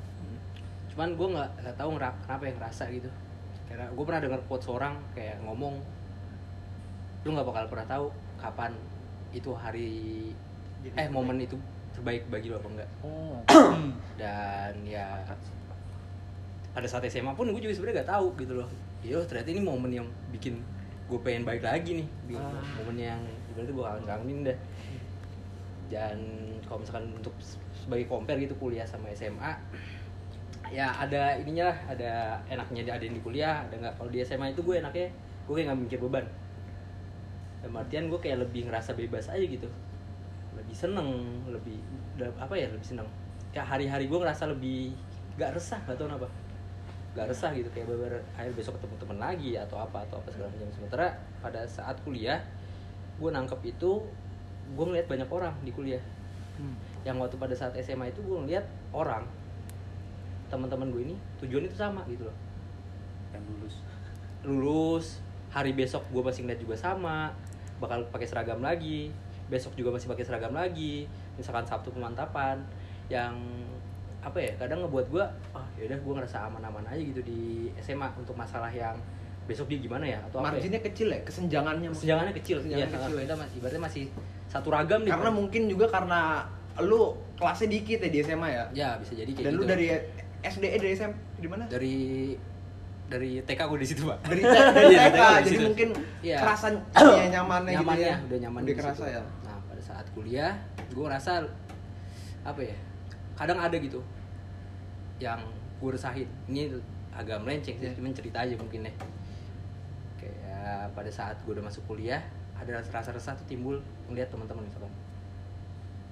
[0.99, 3.07] Cuman gue nggak nggak tahu kenapa yang ngerasa gitu.
[3.71, 5.79] Karena gue pernah dengar quote seorang kayak ngomong,
[7.23, 8.75] lu nggak bakal pernah tahu kapan
[9.31, 9.91] itu hari
[10.83, 11.15] Jadi eh terbaik.
[11.15, 11.55] momen itu
[11.95, 12.91] terbaik bagi lo apa enggak.
[13.07, 13.39] oh
[14.19, 15.23] Dan ya
[16.75, 18.69] pada saat SMA pun gue juga sebenarnya nggak tahu gitu loh.
[19.07, 20.59] Yo ternyata ini momen yang bikin
[21.07, 22.59] gue pengen balik lagi nih Ah.
[22.75, 23.23] momen yang
[23.55, 24.59] berarti gue kangen kangenin dah
[25.89, 26.19] dan
[26.67, 27.33] kalau misalkan untuk
[27.73, 29.57] sebagai compare gitu kuliah sama SMA
[30.69, 32.13] ya ada ininya lah ada
[32.49, 33.95] enaknya ada yang di kuliah ada nggak.
[33.97, 35.09] Kalau di SMA itu gue enaknya
[35.49, 36.27] gue kayak nggak mikir beban.
[37.59, 39.67] Dan artian gue kayak lebih ngerasa bebas aja gitu.
[40.55, 41.09] Lebih seneng
[41.51, 41.79] lebih
[42.39, 43.09] apa ya lebih seneng.
[43.51, 44.95] Ya hari-hari gue ngerasa lebih
[45.39, 46.29] gak resah gak tau kenapa.
[47.17, 50.53] Gak resah gitu kayak beber akhir besok ketemu temen lagi atau apa atau apa segala
[50.55, 50.69] macam.
[50.71, 51.07] Sementara
[51.43, 52.39] pada saat kuliah
[53.19, 54.03] gue nangkep itu
[54.77, 56.03] gue ngeliat banyak orang di kuliah.
[57.07, 59.23] Yang waktu pada saat SMA itu gue ngeliat orang
[60.49, 62.37] teman-teman gue ini tujuan itu sama gitu loh
[63.33, 63.75] yang lulus
[64.49, 65.07] lulus
[65.53, 67.33] hari besok gue masih ngeliat juga sama
[67.79, 69.13] bakal pakai seragam lagi
[69.49, 71.09] besok juga masih pakai seragam lagi
[71.41, 72.61] misalkan sabtu pemantapan
[73.09, 73.33] yang
[74.21, 75.25] apa ya kadang ngebuat gue
[75.57, 78.99] ah yaudah gue ngerasa aman-aman aja gitu di SMA untuk masalah yang
[79.49, 80.61] besok dia gimana ya atau apa ya?
[80.61, 82.05] marginnya kecil ya kesenjangannya maksudnya.
[82.05, 83.23] Sejangannya kecil, Kesenjangan iya, kecil ya.
[83.25, 84.05] kita masih ibaratnya masih
[84.49, 85.13] satu ragam nih.
[85.17, 86.21] karena mungkin juga karena
[86.85, 89.61] lu kelasnya dikit ya di SMA ya ya bisa jadi kayak dan gitu.
[89.65, 89.87] lu dari
[90.41, 91.97] SD eh, dari SMP di mana dari
[93.09, 94.19] dari TK gue di situ pak.
[94.23, 94.43] dari
[94.75, 95.65] dari Iya, TK TK di jadi situ.
[95.65, 95.89] mungkin
[96.21, 96.37] Iya.
[96.39, 96.75] kerasan
[97.19, 99.11] ya, nyamannya, gitu nyamannya ya udah nyaman udah di kerasa situ.
[99.11, 100.53] ya Nah pada saat kuliah
[100.89, 101.33] gue ngerasa
[102.43, 102.77] apa ya
[103.35, 104.01] kadang ada gitu
[105.19, 105.41] yang
[105.79, 106.71] gue resahin ini
[107.11, 107.95] agak melenceng sih Iya.
[107.95, 108.93] cuman cerita aja mungkin ya
[110.17, 112.23] kayak pada saat gue udah masuk kuliah
[112.55, 114.91] ada rasa resah tuh timbul ngeliat teman-teman misalkan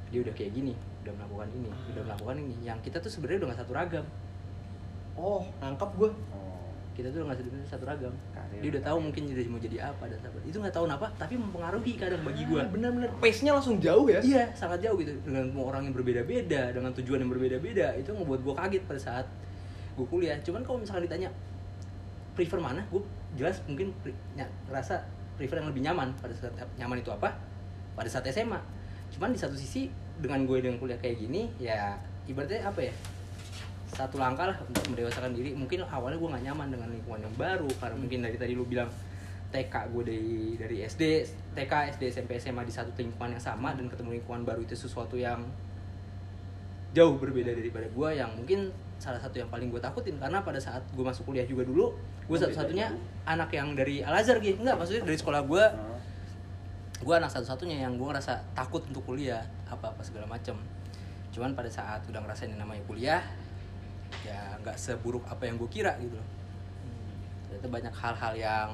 [0.09, 2.07] dia udah kayak gini udah melakukan ini udah Ah.
[2.09, 4.07] melakukan ini yang kita tuh sebenarnya udah gak satu ragam
[5.15, 6.45] oh nangkep gue oh
[6.93, 8.61] kita tuh udah gak sebenarnya satu ragam Karir.
[8.63, 11.35] dia udah tahu mungkin jadi mau jadi apa dan apa itu nggak tahu apa tapi
[11.37, 15.13] mempengaruhi kadang bagi gue bener-bener pace nya langsung jauh ya Iya, sangat jauh gitu.
[15.23, 19.27] Dengan orang yang berbeda-beda, dengan tujuan yang berbeda-beda, itu ngebuat gue kaget pada saat
[19.93, 20.37] gue kuliah.
[20.41, 21.29] Cuman kalau misalkan ditanya
[22.33, 23.01] prefer mana, gue
[23.35, 23.93] jelas mungkin
[24.33, 25.05] ya, ngerasa
[25.37, 27.33] prefer yang lebih nyaman pada saat nyaman itu apa?
[27.93, 28.57] Pada saat SMA.
[29.17, 29.89] Cuman di satu sisi
[30.21, 31.97] dengan gue dengan kuliah kayak gini, ya
[32.29, 32.93] ibaratnya apa ya?
[33.97, 35.57] Satu langkah lah untuk mendewasakan diri.
[35.57, 38.93] Mungkin awalnya gue gak nyaman dengan lingkungan yang baru karena mungkin dari tadi lu bilang
[39.49, 41.03] TK gue dari dari SD,
[41.57, 45.17] TK, SD, SMP, SMA di satu lingkungan yang sama dan ketemu lingkungan baru itu sesuatu
[45.17, 45.41] yang
[46.93, 50.81] jauh berbeda daripada gue yang mungkin salah satu yang paling gue takutin karena pada saat
[50.97, 51.93] gue masuk kuliah juga dulu
[52.27, 52.89] gue Oh, satu-satunya
[53.29, 55.96] anak yang dari Al Azhar gitu enggak maksudnya dari sekolah gue Oh.
[56.97, 60.57] Gue anak satu-satunya yang gue ngerasa takut untuk kuliah apa-apa segala macem.
[61.35, 63.21] Cuman pada saat udah ngerasain yang namanya kuliah
[64.25, 66.29] ya nggak seburuk apa yang gue kira gitu loh.
[67.49, 68.71] Ternyata banyak hal-hal yang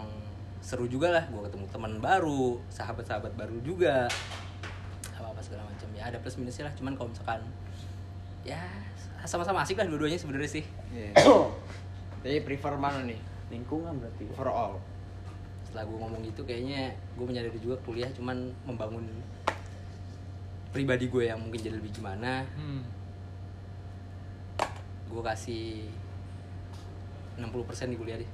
[0.62, 1.24] seru juga lah.
[1.26, 4.06] Gue ketemu teman baru sahabat-sahabat baru juga.
[5.18, 6.74] Apa apa segala macam ya ada plus minusnya lah.
[6.78, 7.42] Cuman kalau misalkan
[8.46, 8.62] ya
[9.26, 10.64] sama-sama asik lah dua-duanya sebenarnya sih.
[10.94, 11.18] Iya.
[12.22, 13.18] jadi prefer mana nih?
[13.50, 14.30] Lingkungan berarti.
[14.30, 14.91] Overall
[15.72, 18.36] setelah gue ngomong gitu kayaknya gue menyadari juga kuliah cuman
[18.68, 19.08] membangun
[20.68, 22.84] pribadi gue yang mungkin jadi lebih gimana Hmm.
[25.08, 25.88] gue kasih
[27.40, 27.48] 60%
[27.88, 28.28] di kuliah deh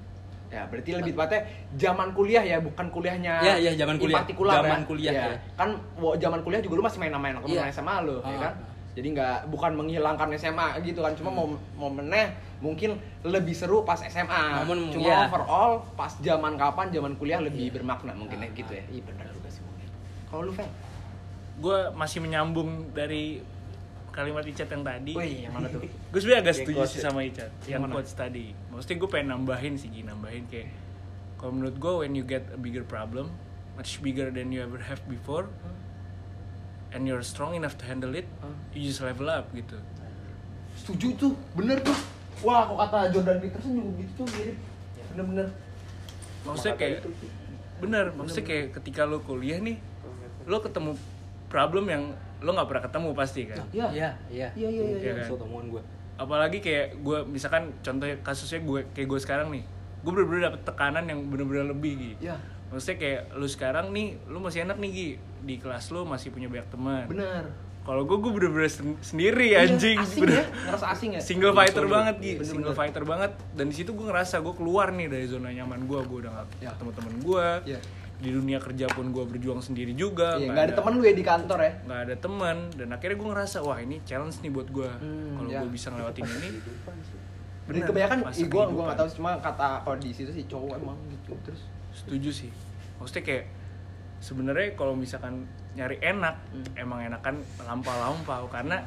[0.51, 1.41] ya berarti lebih tepatnya
[1.79, 4.19] zaman kuliah ya bukan kuliahnya Ya, ya, zaman kuliah.
[4.19, 4.87] partikular Zaman ya.
[4.91, 5.25] kuliah, ya.
[5.29, 5.39] ya.
[5.55, 5.69] kan
[6.19, 7.63] zaman kuliah juga lu masih main sama Iya.
[7.71, 8.41] SMA lu ya Ah.
[8.43, 8.55] kan
[8.99, 11.39] jadi nggak bukan menghilangkan SMA gitu kan cuma Hmm.
[11.39, 12.91] mom momennya mungkin
[13.23, 15.19] lebih seru pas SMA Momen, cuma iya.
[15.25, 17.79] overall pas zaman kapan zaman kuliah lebih Iya.
[17.79, 19.89] bermakna mungkin ya Ah, gitu ya ah, iya benar juga sih mungkin
[20.27, 20.67] kalau lu Fel
[21.57, 23.39] gue masih menyambung dari
[24.11, 25.79] kalimat Icat yang tadi Wih, yang mana tuh?
[26.11, 27.03] gue sebenarnya agak Yang setuju sih ya?
[27.05, 27.93] sama Icat yang mana?
[27.95, 30.69] quotes tadi maksudnya gue pengen nambahin sih Gi, nambahin kayak
[31.37, 33.31] kalau menurut gue when you get a bigger problem
[33.75, 35.47] much bigger than you ever have before
[36.93, 38.55] and you're strong enough to handle it Hmm.
[38.73, 39.77] you just level up gitu.
[40.79, 41.97] Setuju tuh bener tuh.
[42.41, 44.57] Wah kok kata Jordan Peterson juga gitu tuh mirip.
[45.15, 45.47] Bener-bener.
[46.47, 47.11] Maksudnya Maka kayak itu
[47.79, 49.79] bener maksudnya kayak ketika lo kuliah nih
[50.51, 50.99] lo ketemu
[51.47, 52.11] problem yang
[52.43, 53.57] lo nggak pernah ketemu pasti kan?
[53.71, 53.87] Iya.
[53.95, 54.49] iya iya.
[54.55, 55.25] Iya, iya, iya, iya.
[55.27, 55.83] Itu temuan gue
[56.19, 59.63] apalagi kayak gue misalkan contoh kasusnya gue kayak gue sekarang nih
[60.03, 62.27] gue bener-bener dapet tekanan yang bener-bener lebih gitu.
[62.31, 62.37] Iya.
[62.69, 65.11] Maksudnya kayak lu sekarang nih lu masih enak nih Gi.
[65.41, 67.05] Di kelas lu masih punya banyak teman.
[67.07, 67.45] Bener
[67.81, 69.97] kalau gue gue bener-bener sen- sendiri Iya, anjing.
[69.97, 70.47] asing Bener- ya.
[70.69, 71.21] Ngerasa asing ya?
[71.23, 71.95] Single Betul, fighter betul.
[71.95, 72.21] banget Gi.
[72.21, 72.49] Bener-bener.
[72.51, 73.31] single fighter banget.
[73.51, 76.47] Dan di situ gue ngerasa gue keluar nih dari zona nyaman gue gue udah gak
[76.59, 76.71] Ya.
[76.71, 77.81] ketemu temen gue Iya.
[78.19, 80.37] di dunia kerja pun gue berjuang sendiri juga.
[80.37, 81.73] Iya, nggak ada teman lu ya di kantor ya?
[81.81, 85.49] Nggak ada teman dan akhirnya gue ngerasa wah ini challenge nih buat gue Hmm, kalau
[85.49, 85.61] ya.
[85.63, 86.49] gue bisa ngelewatin ini.
[86.51, 86.53] Sih.
[87.63, 90.97] Dan bener, kebanyakan, gue gue nggak tahu cuma kata kalau di situ sih cowok emang
[91.09, 91.65] gitu terus.
[92.09, 92.51] Setuju sih.
[92.97, 93.45] Maksudnya kayak
[94.19, 96.65] sebenarnya kalau misalkan nyari enak Hmm.
[96.75, 98.83] emang enakan lampau-lampau karena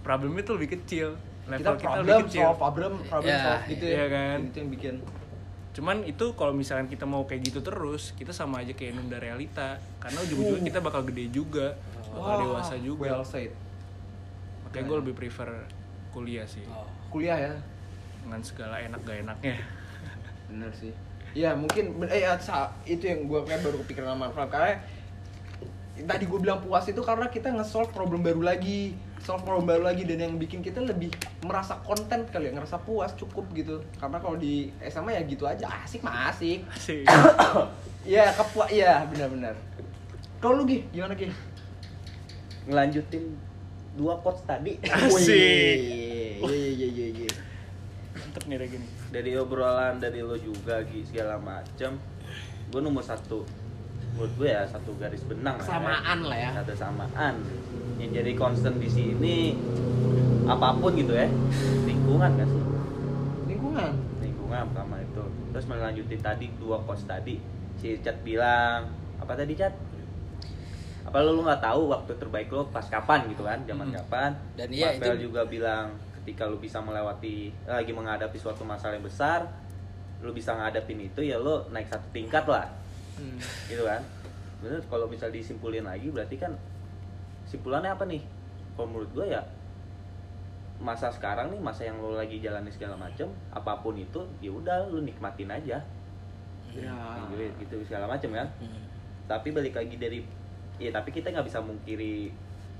[0.00, 1.16] problemnya tuh lebih kecil.
[1.44, 2.40] Level Kita kita, problem lebih kecil.
[2.44, 3.92] solve, problem problem Iya, solve gitu ya.
[3.92, 4.38] iya kan.
[4.44, 4.96] Itu yang bikin.
[5.74, 9.74] cuman itu kalau misalkan kita mau kayak gitu terus kita sama aja kayak nunda realita.
[9.98, 11.74] Karena ujung-ujungnya kita bakal gede juga
[12.06, 13.10] bakal Wah, dewasa juga.
[13.10, 13.50] well said.
[14.62, 15.50] Makanya gue lebih prefer
[16.10, 16.62] kuliah sih.
[16.64, 16.86] Oh.
[17.10, 17.54] kuliah ya.
[18.22, 19.56] Dengan segala enak gak enaknya.
[20.46, 20.94] Bener sih
[21.34, 22.38] ya mungkin eh ya,
[22.86, 24.78] itu yang gue kayak baru kepikiran sama Fran karena
[25.94, 28.94] tadi gue bilang puas itu karena kita nge-solve problem baru lagi
[29.24, 30.04] solve problem baru lagi.
[30.04, 31.08] Dan yang bikin kita lebih
[31.42, 33.80] merasa konten kali ya ngerasa puas cukup gitu.
[33.96, 35.64] Karena kalau di SMA ya gitu aja.
[35.82, 36.60] Asik mah asik.
[36.76, 37.02] Sih
[38.14, 39.56] ya kepuas iya benar-benar.
[40.44, 41.32] Kalau lu Gi, gimana Gi?
[42.68, 43.24] ngelanjutin
[43.96, 44.76] dua quotes tadi.
[44.84, 46.44] Asik.
[46.44, 47.32] Wih, iya iya iya iya
[48.34, 51.94] mantep nih kayak gini dari obrolan dari lo juga Gi, segala macem.
[52.74, 53.46] Gue nomor satu
[54.14, 56.18] menurut gue ya satu garis benang lah ya.
[56.18, 56.50] Lah ya.
[56.58, 57.34] satu samaan.
[58.02, 59.54] Yang jadi concern di sini
[60.50, 61.30] apa pun gitu ya.
[61.86, 62.62] Lingkungan gak sih?
[63.46, 63.92] Lingkungan?
[64.18, 65.22] Lingkungan pertama itu.
[65.54, 67.38] Terus melanjutin tadi dua quotes tadi.
[67.78, 68.90] Si Chat bilang
[69.22, 69.74] apa tadi Chat
[71.04, 73.96] apa lo nggak tahu waktu terbaik lo pas kapan gitu kan zaman Hmm.
[74.02, 74.30] kapan?
[74.58, 79.44] Dan iya, itu- juga bilang ketika lu bisa melewati lagi menghadapi suatu masalah yang besar
[80.24, 82.64] lu bisa ngadapin itu ya lo naik satu tingkat lah.
[83.20, 83.36] Hmm.
[83.70, 84.00] gitu kan?
[84.64, 86.56] Bener kalau misal disimpulin lagi berarti kan
[87.44, 88.24] simpulannya apa nih?
[88.72, 89.44] Kalau menurut gue ya
[90.80, 94.88] masa sekarang nih masa yang lo lagi jalani segala macem apa pun itu ya udah
[94.88, 95.84] lu nikmatin aja.
[96.72, 96.96] Ya.
[97.28, 98.48] Gitu, gitu segala macem kan?
[98.58, 98.80] Hmm.
[99.24, 100.20] tapi balik lagi dari
[100.76, 102.32] ya tapi kita nggak bisa mungkiri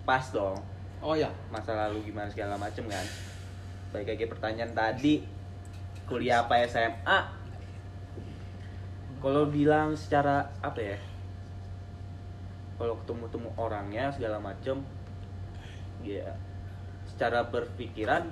[0.09, 0.57] pas dong.
[1.05, 1.29] Oh ya.
[1.53, 3.05] Masa lalu gimana segala macem kan
[3.95, 5.23] balik lagi pertanyaan tadi.
[6.11, 7.45] Kuliah apa SMA
[9.25, 10.99] kalau bilang secara apa ya?
[12.77, 14.85] Kalau ketemu temu orangnya segala macem
[16.05, 16.37] ya
[17.09, 18.29] secara berpikiran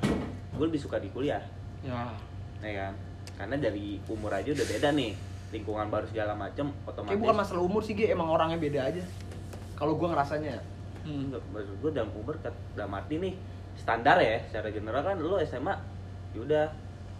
[0.52, 1.40] gue lebih suka di kuliah.
[1.80, 2.12] Ya.
[2.60, 2.92] Ya kan?
[3.40, 5.16] Karena dari umur aja udah beda nih.
[5.54, 9.00] Lingkungan baru segala macem otomatis kayak bukan masalah umur sih Gi, emang orangnya beda aja.
[9.78, 10.60] Kalau gue ngerasanya.
[11.08, 11.32] Hmm.
[11.32, 12.36] Maksud gue dalam umur
[12.76, 13.32] dalam arti nih
[13.76, 15.74] standar ya secara general kan lo SMA
[16.32, 16.72] yaudah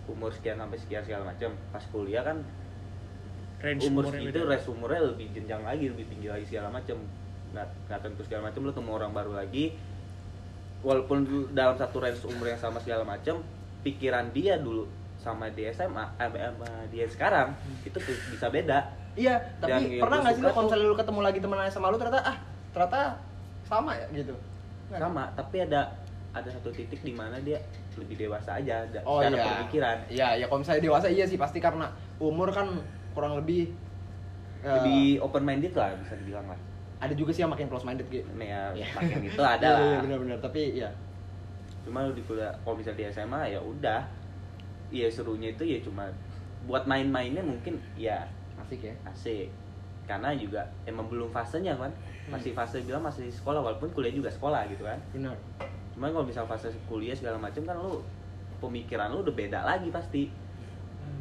[0.09, 2.43] umur sekian sampai sekian segala macam pas kuliah kan
[3.63, 6.99] range umur itu res umurnya lebih jenjang lagi lebih tinggi lagi segala macam
[7.53, 9.77] nggak nggak tentu segala macam lo temu orang baru lagi.
[10.83, 13.39] Walaupun dalam satu range umur yang sama segala macam
[13.87, 14.91] pikiran dia dulu
[15.23, 17.55] sama di SMA eh, sama dia sekarang
[17.87, 18.91] itu tuh bisa beda.
[19.15, 21.99] Iya tapi yang pernah nggak sih lo kalau misalnya lu ketemu lagi temen sama lu
[22.01, 22.37] ternyata ah
[22.75, 23.01] ternyata
[23.63, 24.35] sama ya gitu.
[24.91, 25.95] Sama tapi ada
[26.33, 27.61] ada satu titik di mana dia
[28.01, 29.45] lebih dewasa aja da- oh secara iya.
[29.61, 29.97] pemikiran.
[30.09, 32.73] Iya ya kalau misalnya dewasa iya sih pasti karena umur kan
[33.13, 33.69] kurang lebih
[34.65, 36.59] eh, lebih open minded lah bisa dibilang lah.
[37.03, 38.25] ada juga sih yang makin close minded gitu.
[38.33, 38.87] Ini ya Iya.
[38.95, 39.83] makin itu ada Iya, lah.
[39.85, 40.91] iya, benar-benar tapi ya
[41.83, 44.01] cuma lu di kuliah kalau bisa di SMA ya udah.
[44.89, 46.09] Iya serunya itu ya cuma
[46.65, 48.25] buat main-mainnya mungkin ya
[48.57, 48.95] asik ya.
[49.05, 49.51] asik.
[50.09, 51.93] Karena juga emang belum fasenya kan.
[52.31, 54.97] Masih fase bilang masih sekolah walaupun kuliah juga sekolah gitu kan.
[55.13, 55.37] Benar
[55.93, 58.01] cuma kalau misal fase kuliah segala macam kan lu
[58.63, 60.31] pemikiran lu udah beda lagi pasti.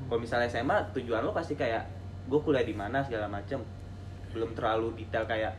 [0.08, 1.88] Kalau misalnya SMA tujuan lu pasti kayak
[2.28, 3.64] gue kuliah di mana segala macam
[4.32, 5.54] belum terlalu detail kayak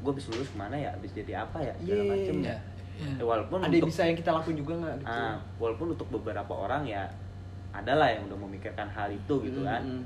[0.00, 0.90] gue bisa lulus ke mana ya?
[0.96, 1.74] Habis jadi apa ya?
[1.78, 2.56] segala Iya, macam iya.
[3.00, 5.08] Ya, walaupun ada untuk bisa yang kita lakuin juga nggak gitu?
[5.08, 7.08] Ah, walaupun untuk beberapa orang ya
[7.72, 9.80] adalah yang udah memikirkan hal itu gitu kan.
[9.80, 10.04] Mm, mm,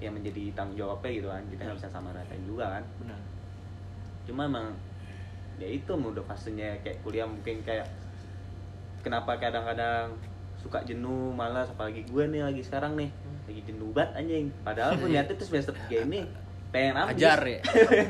[0.00, 1.42] yang menjadi tanggung jawabnya gitu kan.
[1.52, 2.84] Kita nggak bisa sama ratain juga kan.
[3.04, 3.20] Benar.
[4.24, 4.66] Cuma emang
[5.60, 7.84] ya itu udah fasenya kayak kuliah mungkin kayak
[9.04, 10.16] kenapa kadang-kadang
[10.56, 13.08] suka jenuh malas apalagi gue nih lagi sekarang nih
[13.50, 14.46] lagi jenuh banget anjing.
[14.62, 16.20] Padahal gue niatnya tuh semester 3 ini
[16.70, 17.18] pengen habis.
[17.18, 17.60] Ajar ya.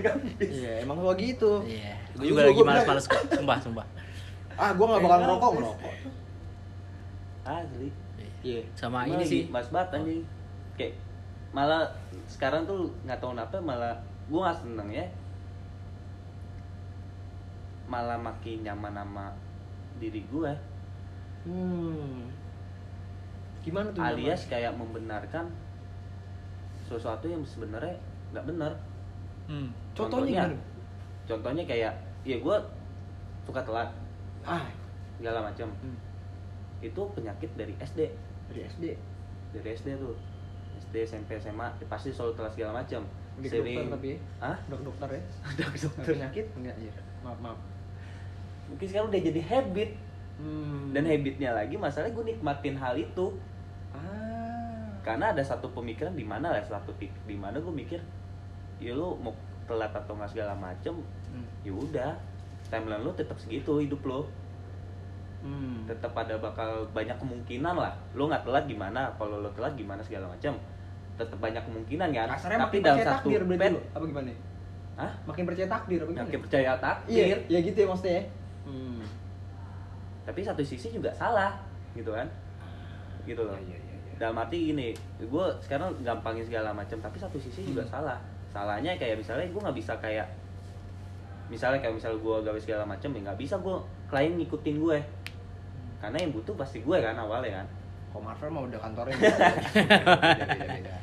[0.61, 1.65] iya emang gua gitu.
[1.65, 1.97] Iya.
[2.13, 3.21] Gua Gue juga lagi malas-malas kok.
[3.33, 3.87] Sumpah, sumpah.
[4.61, 5.95] ah gua nggak bakal ngerokok ngerokok.
[7.49, 7.89] Asli.
[8.45, 8.61] Iya.
[8.77, 9.43] Sama Cuma ini sih.
[9.49, 10.23] mas banget anjing.
[10.77, 10.95] Kayak
[11.57, 11.89] malah
[12.29, 13.97] sekarang tuh nggak tahu kenapa malah
[14.31, 15.03] gue nggak seneng ya
[17.91, 19.35] malah makin nyaman sama
[19.99, 20.53] diri gue
[21.51, 22.31] hmm.
[23.61, 25.53] Gimana tuh alias kayak membenarkan
[26.89, 27.93] sesuatu yang sebenarnya
[28.33, 28.73] nggak benar.
[29.45, 29.69] Hmm.
[29.93, 30.57] contohnya Contohnya, gimana?
[31.29, 31.93] contohnya kayak
[32.25, 32.57] ya gue
[33.45, 33.91] suka telat.
[34.47, 34.65] Ah.
[35.21, 35.69] Segala macam.
[35.83, 35.99] Hmm.
[36.81, 38.09] itu penyakit dari SD
[38.49, 38.85] dari SD
[39.53, 40.17] dari SD tuh.
[40.81, 43.05] SD SMP SMA ya pasti selalu telat segala macam.
[43.37, 44.51] Ke dokter tapi ya?
[44.65, 45.23] Udah ke dokter ya?
[45.45, 46.05] Nggak dokter.
[46.17, 46.47] Penyakit?
[46.57, 46.93] Enggak iya.
[47.21, 47.70] Maaf maaf
[48.71, 49.91] mungkin sekarang udah jadi habit
[50.39, 50.95] hmm.
[50.95, 53.35] dan habitnya lagi masalahnya gue nikmatin hal itu
[53.91, 57.99] ah karena ada satu pemikiran di mana lah satu titik di mana gue mikir
[58.79, 59.35] ya lu mau
[59.67, 60.95] telat atau nggak segala macem
[61.31, 61.47] Hmm.
[61.63, 62.11] ya udah
[62.67, 64.27] timeline lu tetap segitu hidup lo
[65.41, 65.87] Hmm.
[65.89, 70.27] tetap ada bakal banyak kemungkinan lah lo nggak telat gimana kalau lo telat gimana segala
[70.29, 70.59] macam
[71.17, 73.81] tetap banyak kemungkinan kan Kasarnya tapi makin dalam percaya satu takdir lu.
[73.93, 74.31] Apa gimana?
[74.99, 75.13] Hah?
[75.29, 76.27] Makin percaya takdir apa gimana?
[76.29, 78.23] makin percaya Iya, takdir ya gitu ya maksudnya ya.
[78.63, 79.03] Hmm.
[80.23, 81.59] tapi satu sisi juga salah
[81.93, 82.29] gitu kan
[83.25, 84.15] gitu loh Iya, iya, iya.
[84.17, 87.93] dalam arti gini gue sekarang gampangin segala macam tapi satu sisi juga Hmm.
[87.93, 88.19] salah
[88.51, 90.27] salahnya kayak misalnya gue nggak bisa kayak
[91.47, 94.99] misalnya kayak misalnya gue gawe segala macam ya nggak bisa gue klien ngikutin gue
[95.99, 97.69] karena yang butuh pasti gue kan awalnya kan
[98.11, 99.15] Kok Marvel mah udah kantornya.
[99.23, 99.47] Beda,
[100.35, 100.95] beda, beda.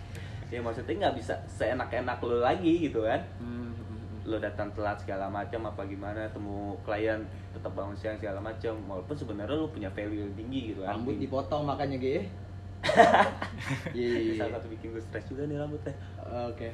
[0.52, 3.67] ya maksudnya nggak bisa seenak-enak lo lagi gitu kan hmm.
[4.28, 7.24] Lo datang telat segala macam apa gimana temu klien
[7.56, 11.16] tetap bangun siang segala macam walaupun sebenarnya lo punya value yang tinggi gitu kan Rambut
[11.16, 12.28] dipotong makanya Ge.
[13.96, 14.38] Iya, Ini iya.
[14.38, 15.96] salah satu bikin gue stres juga nih rambutnya
[16.46, 16.70] Oke.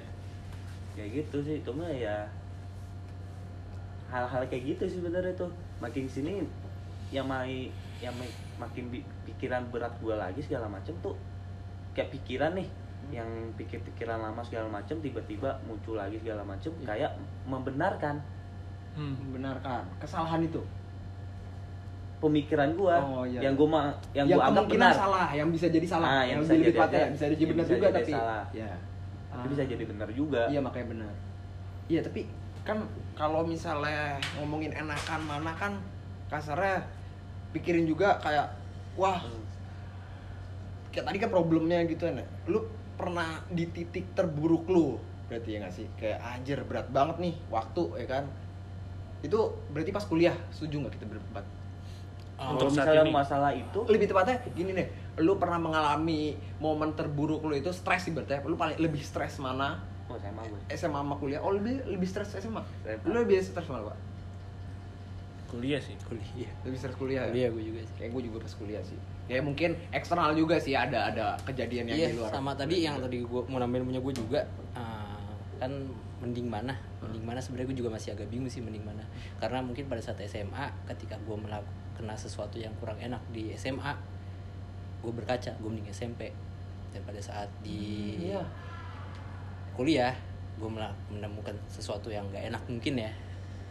[0.94, 2.26] kayak gitu sih cuma ya
[4.10, 6.44] hal-hal kayak gitu sih sebenarnya tuh makin sini
[7.10, 11.16] yang mai yang mai- makin bi- pikiran berat gue lagi segala macam tuh
[11.94, 12.68] kayak pikiran nih
[13.14, 16.86] yang pikir-pikiran lama segala macam tiba-tiba muncul lagi segala macam Iya.
[16.86, 17.12] kayak
[17.46, 18.16] membenarkan
[18.94, 19.18] Hmm.
[19.20, 20.62] Membenarkan kesalahan itu.
[22.20, 23.40] pemikiran gue Oh, iya.
[23.42, 26.08] yang gue ma yang, yang gue anggap benar salah, yang bisa jadi salah.
[26.10, 27.02] Ah, yang yang bisa jadi aja.
[27.12, 28.44] bisa jadi benar juga jadi tapi salah.
[28.54, 28.72] ya.
[29.28, 31.12] tapi bisa jadi benar juga Iya makanya benar.
[31.86, 32.22] Iya tapi
[32.64, 32.78] kan
[33.12, 35.74] kalau misalnya ngomongin enakan mana kan
[36.30, 36.80] kasarnya
[37.52, 38.48] pikirin juga kayak
[38.96, 39.44] wah Hmm.
[40.90, 42.24] kayak tadi kan problemnya gitu kan.
[42.46, 42.64] Lu
[42.96, 44.98] pernah di titik terburuk lu?
[45.28, 45.88] Berarti ya nggak sih?
[45.98, 48.24] Kayak anjir berat banget nih waktu ya kan?
[49.24, 51.46] Itu berarti pas kuliah setuju nggak kita berempat?
[52.34, 53.14] Kalau Untuk saat misalnya ini.
[53.14, 54.88] masalah itu lebih tepatnya gini deh
[55.22, 58.42] lu pernah mengalami momen terburuk lu itu stres ibaratnya?
[58.46, 59.78] Lu paling lebih stres mana?
[60.10, 60.60] Oh saya mah gue.
[60.74, 61.40] SMA sama kuliah.
[61.46, 63.06] Oh lebih lebih stres SMA SMA.
[63.06, 63.98] lu lebih stres mana pak?
[65.54, 66.50] Kuliah sih kuliah.
[66.66, 67.32] Lebih stres kuliah ya?
[67.32, 67.96] kuliah gue juga sih.
[68.02, 68.98] Kayak gue juga pas kuliah sih
[69.32, 72.28] ya mungkin eksternal juga sih ada ada kejadian yang iya di luar.
[72.28, 74.42] sama tadi yang tadi gue mau nambahin punya gue juga
[74.76, 75.32] ah,
[75.64, 75.72] kan
[76.24, 76.74] mending mana?
[77.04, 77.40] Mending mana?
[77.44, 79.04] Sebenarnya gue juga masih agak bingung sih mending mana.
[79.44, 83.94] Karena mungkin pada saat SMA ketika gue melakukan kena sesuatu yang kurang enak di SMA
[85.04, 86.32] gue berkaca gue mending SMP
[86.96, 88.42] dan pada saat di iya.
[89.76, 90.16] kuliah
[90.58, 90.70] gue
[91.12, 93.12] menemukan sesuatu yang gak enak mungkin ya.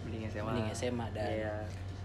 [0.05, 1.55] Mending SMA mending SMA dan Iya,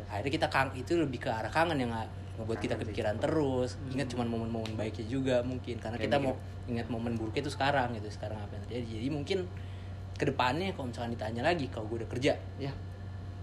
[0.08, 1.92] akhirnya kita kang itu lebih ke arah kangen yang
[2.38, 3.82] ngebuat kita kepikiran terus.
[3.90, 5.82] ingat cuman momen-momen baiknya juga mungkin.
[5.82, 6.26] Karena kita mikir.
[6.30, 6.34] mau
[6.70, 8.88] ingat momen buruknya itu sekarang gitu sekarang apa yang terjadi.
[9.02, 9.40] Jadi mungkin
[10.18, 12.72] ke depannya kalau misalkan ditanya lagi kalau gue udah kerja ya.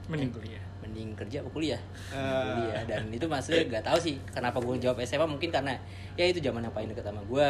[0.07, 0.63] Mending kuliah.
[0.85, 1.81] Mending kerja apa kuliah?
[2.13, 2.45] Eh.
[2.55, 2.83] kuliah.
[2.87, 5.75] Dan itu maksudnya gak tahu sih kenapa gue jawab SMA mungkin karena
[6.15, 7.49] ya itu zaman yang paling dekat sama gue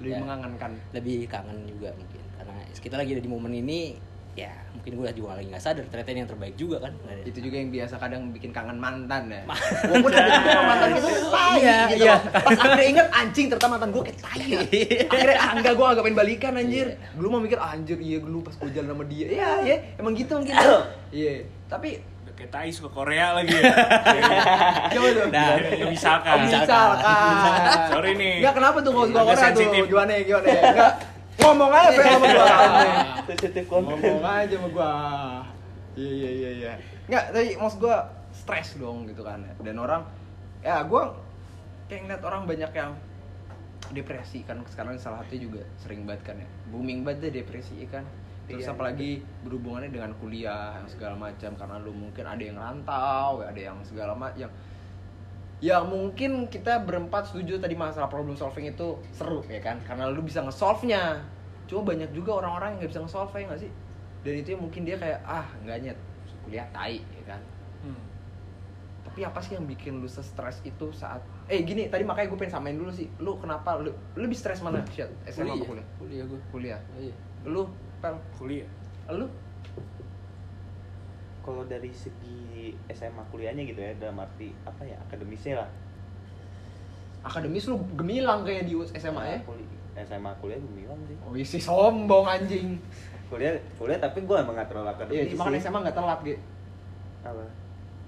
[0.00, 0.20] lebih Ya.
[0.22, 0.72] mengangankan.
[0.96, 2.22] Lebih kangen juga mungkin.
[2.34, 3.94] Karena kita lagi ada di momen ini
[4.34, 6.92] ya mungkin gue juga lagi nggak sadar ternyata ini yang terbaik juga kan.
[7.22, 9.42] Itu juga yang biasa kadang bikin kangen mantan ya.
[9.86, 12.16] Walaupun ada juga mantan gitu tai Iya, gitu iya.
[12.20, 14.60] pas akhirnya inget anjing ternyata mantan gue kayak tai ya.
[15.06, 16.86] akhirnya ah, enggak gue agak pengen balikan anjir.
[16.90, 17.08] Iya.
[17.14, 19.26] dulu mau mikir anjir iya dulu pas gue jalan sama dia.
[19.30, 20.54] Iya iya emang gitu mungkin.
[21.08, 21.34] Iya.
[21.64, 21.88] Tapi
[22.26, 23.64] udah kayak tai suka Korea lagi ya.
[24.90, 26.34] Coba tuh Nah, Ya, misalkan.
[26.34, 27.08] Oh, misalkan.
[27.88, 28.34] Sorry nih.
[28.42, 29.86] Enggak kenapa tuh kalau suka Korea tuh?
[29.86, 30.92] gimana gimana enggak
[31.34, 32.46] ngomong aja pengen sama gua
[33.26, 33.96] sensitif konten.
[33.98, 34.92] Ngomong aja sama gua.
[35.94, 36.72] Iya iya iya iya.
[37.08, 37.98] Nggak tapi maksud gua
[38.34, 39.42] stres dong gitu kan.
[39.62, 40.02] Dan orang
[40.60, 41.16] ya gua
[41.88, 42.92] kayak ngeliat orang banyak yang
[43.92, 44.60] depresi kan.
[44.68, 46.48] Sekarang salah satunya juga sering banget kan ya.
[46.72, 48.04] Booming banget deh depresi ya kan.
[48.44, 48.76] Terus Iya.
[48.76, 51.56] apalagi berhubungannya dengan kuliah yang segala macam.
[51.56, 54.48] Karena lu mungkin ada yang rantau ada yang segala macam
[55.64, 59.80] ya mungkin kita berempat setuju tadi masalah problem solving itu seru ya kan.
[59.88, 61.24] Karena lu bisa nge-solve nya
[61.64, 63.70] cuma banyak juga orang-orang yang nggak bisa nge-solve ya nggak sih?
[64.24, 65.98] Dan itu yang mungkin dia kayak ah nggak nyet
[66.44, 67.40] kuliah tai ya kan?
[67.84, 68.00] Hmm.
[69.04, 72.54] tapi apa sih yang bikin lu stres itu saat eh gini tadi makanya gue pengen
[72.56, 73.06] samain dulu sih.
[73.20, 75.12] Lu kenapa lu, lu lebih stres mana Syed?
[75.28, 75.86] SMA apa kuliah.
[76.00, 76.24] kuliah?
[76.24, 76.80] Gue kuliah.
[76.96, 77.14] Iya.
[77.44, 77.68] Lu
[78.00, 78.16] pel?
[78.34, 78.66] Kuliah.
[79.12, 79.28] Lu?
[81.44, 85.68] Kalau dari segi SMA kuliahnya gitu ya dalam arti apa ya akademisnya lah.
[87.22, 89.38] Akademis lu gemilang kayak di SMA ya?
[89.44, 91.16] Kuli- SMA kuliah gue bilang sih.
[91.20, 92.74] Oh isi sombong anjing.
[93.26, 95.60] Kuliah kuliah tapi gue emang gak terlalu iya akademis cuma kan sih.
[95.60, 96.40] SMA nggak telat gitu
[97.22, 97.44] apa?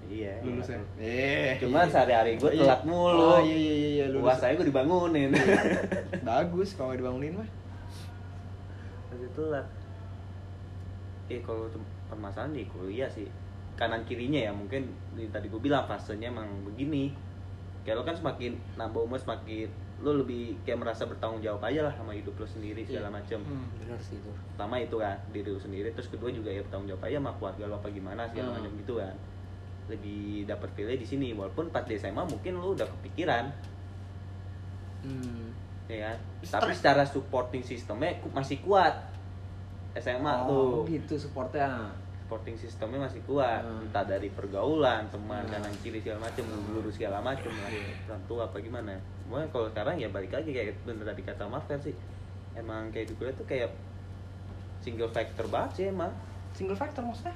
[0.07, 0.33] Iya.
[0.39, 1.51] Lulusnya iya.
[1.51, 2.61] eh cuma sehari-hari gue Iya.
[2.61, 3.23] telat mulu.
[3.29, 4.23] Oh iya iya iya, iya lulus.
[4.23, 5.29] Puas saya gue dibangunin.
[6.23, 7.49] Bagus kalau dibangunin mah.
[9.09, 9.67] Masih telat
[11.27, 13.27] eh kalau tem- permasalahan di kuliah sih.
[13.75, 17.11] Kanan kirinya ya mungkin di- tadi gue bilang fasenya emang begini.
[17.83, 19.67] Kayak lo kan semakin nambah umur semakin
[19.97, 23.15] lo lebih kayak merasa bertanggung jawab aja lah sama hidup lo sendiri segala Iya.
[23.17, 23.65] macem Hmm.
[23.77, 27.03] benar sih itu pertama itu kan diri lo sendiri terus kedua juga ya bertanggung jawab
[27.03, 28.55] aja sama keluarga lo apa gimana segala Hmm.
[28.61, 29.15] macam gitu kan
[29.87, 33.49] lebih dapat feel di sini walaupun pas di SMA mungkin lu udah kepikiran
[34.99, 35.53] Hmm.
[35.87, 38.91] ya kan tapi secara supporting sistemnya masih kuat
[39.95, 41.89] SMA oh, tuh gitu supportnya
[42.27, 43.63] supporting sistemnya masih kuat.
[43.63, 43.87] Hmm.
[43.87, 45.53] entah dari pergaulan teman Hmm.
[45.55, 47.71] kanan kiri segala macam guru segala macam lah.
[47.71, 47.95] Iya.
[48.11, 48.99] orang tua apa gimana.
[49.23, 51.95] Pokoknya kalau sekarang ya balik lagi kayak bener tadi kata Marvel sih.
[52.51, 53.71] Emang kayak di kuliah tuh kayak
[54.83, 56.11] single factor banget sih emang.
[56.51, 57.31] Single factor maksudnya?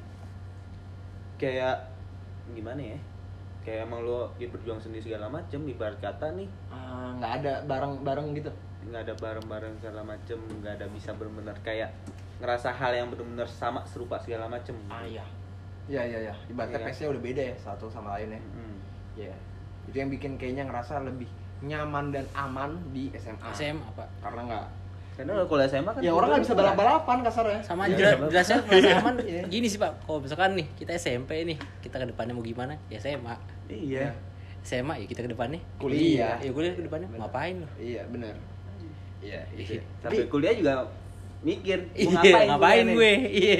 [1.39, 1.87] Kayak
[2.51, 2.99] gimana ya?
[3.63, 6.51] Kayak emang lo ya berjuang sendiri segala macem ibarat kata nih.
[6.67, 8.51] Ah, nggak ada bareng-bareng gitu?
[8.91, 11.95] Nggak ada bareng-bareng segala macem nggak ada bisa bener-bener kayak
[12.41, 15.21] ngerasa hal yang bener-bener sama serupa segala macem ah iya.
[15.85, 16.33] Iya iya iya.
[16.47, 16.87] Ibaratnya Iya.
[16.87, 18.41] pace-nya udah beda ya satu sama lain ya.
[18.41, 18.77] Mm.
[19.17, 19.35] Iya.
[19.81, 21.25] itu yang bikin kayaknya ngerasa lebih
[21.61, 24.65] nyaman dan aman di SMA SM apa karena nggak
[25.11, 27.59] karena kalau SMA kan ya orang nggak bisa balap balapan kasarnya.
[27.61, 28.25] Sama Iya, jelas sama.
[28.29, 29.15] jelasnya masa aman.
[29.21, 29.41] Iya.
[29.45, 29.91] gini sih pak.
[30.01, 32.73] Kalau misalkan nih kita SMP nih kita ke depannya mau gimana?
[32.87, 33.35] Ya SMA
[33.67, 34.13] iya.
[34.61, 35.59] SMA ya kita ke depannya?
[35.75, 36.37] Kuliah.
[36.37, 37.09] ya kuliah ke depannya.
[37.11, 38.37] Ngapain lo iya benar
[39.21, 39.83] iya gitu ya.
[40.01, 40.73] tapi kuliah juga
[41.41, 43.57] mikir iya "Gua ngapain, kuliah nih?" gue iya.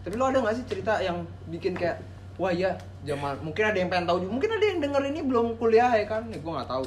[0.00, 2.00] Tapi lo ada nggak sih cerita yang bikin kayak
[2.40, 2.72] wah ya
[3.04, 4.32] zaman mungkin ada yang pengen tahu juga.
[4.32, 6.24] Mungkin ada yang denger ini belum kuliah ya kan?
[6.28, 6.84] Ya gue nggak tahu.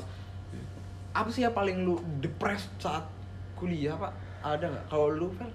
[1.13, 3.05] Apa sih yang paling lu depres saat
[3.53, 4.11] kuliah pak?
[4.41, 4.85] Ada nggak?
[4.89, 5.49] Kalau lu Fel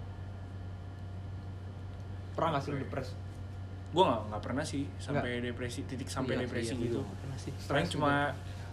[2.35, 3.09] pernah nggak sih lu depres
[3.89, 7.01] gue nggak nggak pernah sih sampai depresi titik sampai Iya, depresi iya, gitu.
[7.01, 7.53] gue nggak pernah sih.
[7.67, 8.13] Paling cuma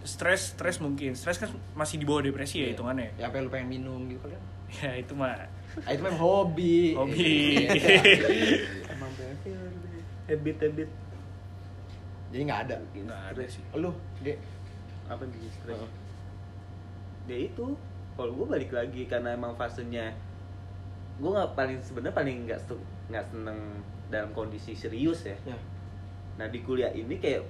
[0.04, 1.16] stres stres mungkin.
[1.16, 2.72] Stres kan masih di bawah depresi ya Iya.
[2.76, 3.08] hitungannya.
[3.16, 4.40] Ya apa lu pengen minum gitu kali ya
[4.86, 5.32] ya itu mah
[5.84, 6.96] ah, itu memang hobi.
[6.96, 7.68] Hobi.
[7.68, 8.28] Iya.
[8.96, 9.60] emang Bevil
[10.26, 10.90] habit habit.
[12.32, 12.76] Jadi nggak ada.
[12.94, 13.62] Nggak ada sih.
[13.76, 13.90] Lu
[14.24, 14.38] dek?
[15.06, 15.90] Apa yang bikin stres Heeh.
[17.30, 17.66] ya itu.
[18.16, 20.16] Kalau gue balik lagi karena emang fasenya
[21.16, 22.60] gue nggak paling sebenarnya paling nggak
[23.08, 23.58] nggak seneng
[24.08, 25.36] dalam kondisi serius ya.
[25.44, 25.58] Ya.
[26.40, 27.44] Nah di kuliah ini kayak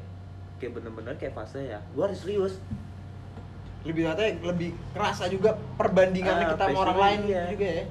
[0.59, 1.81] kayak bener-bener kayak fase ya.
[1.95, 2.55] Gue harus serius.
[3.87, 7.45] Lebih katanya lebih kerasa juga perbandingannya Ah, kita sama orang lain iya.
[7.55, 7.85] juga ya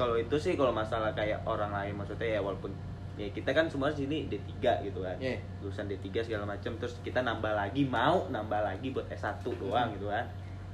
[0.00, 2.72] kalau itu sih kalau masalah kayak orang lain maksudnya ya walaupun
[3.14, 5.36] ya kita kan semua di sini D3 gitu kan Iya.
[5.60, 10.08] lulusan D3 segala macam terus kita nambah lagi mau nambah lagi buat S1 doang gitu
[10.08, 10.24] kan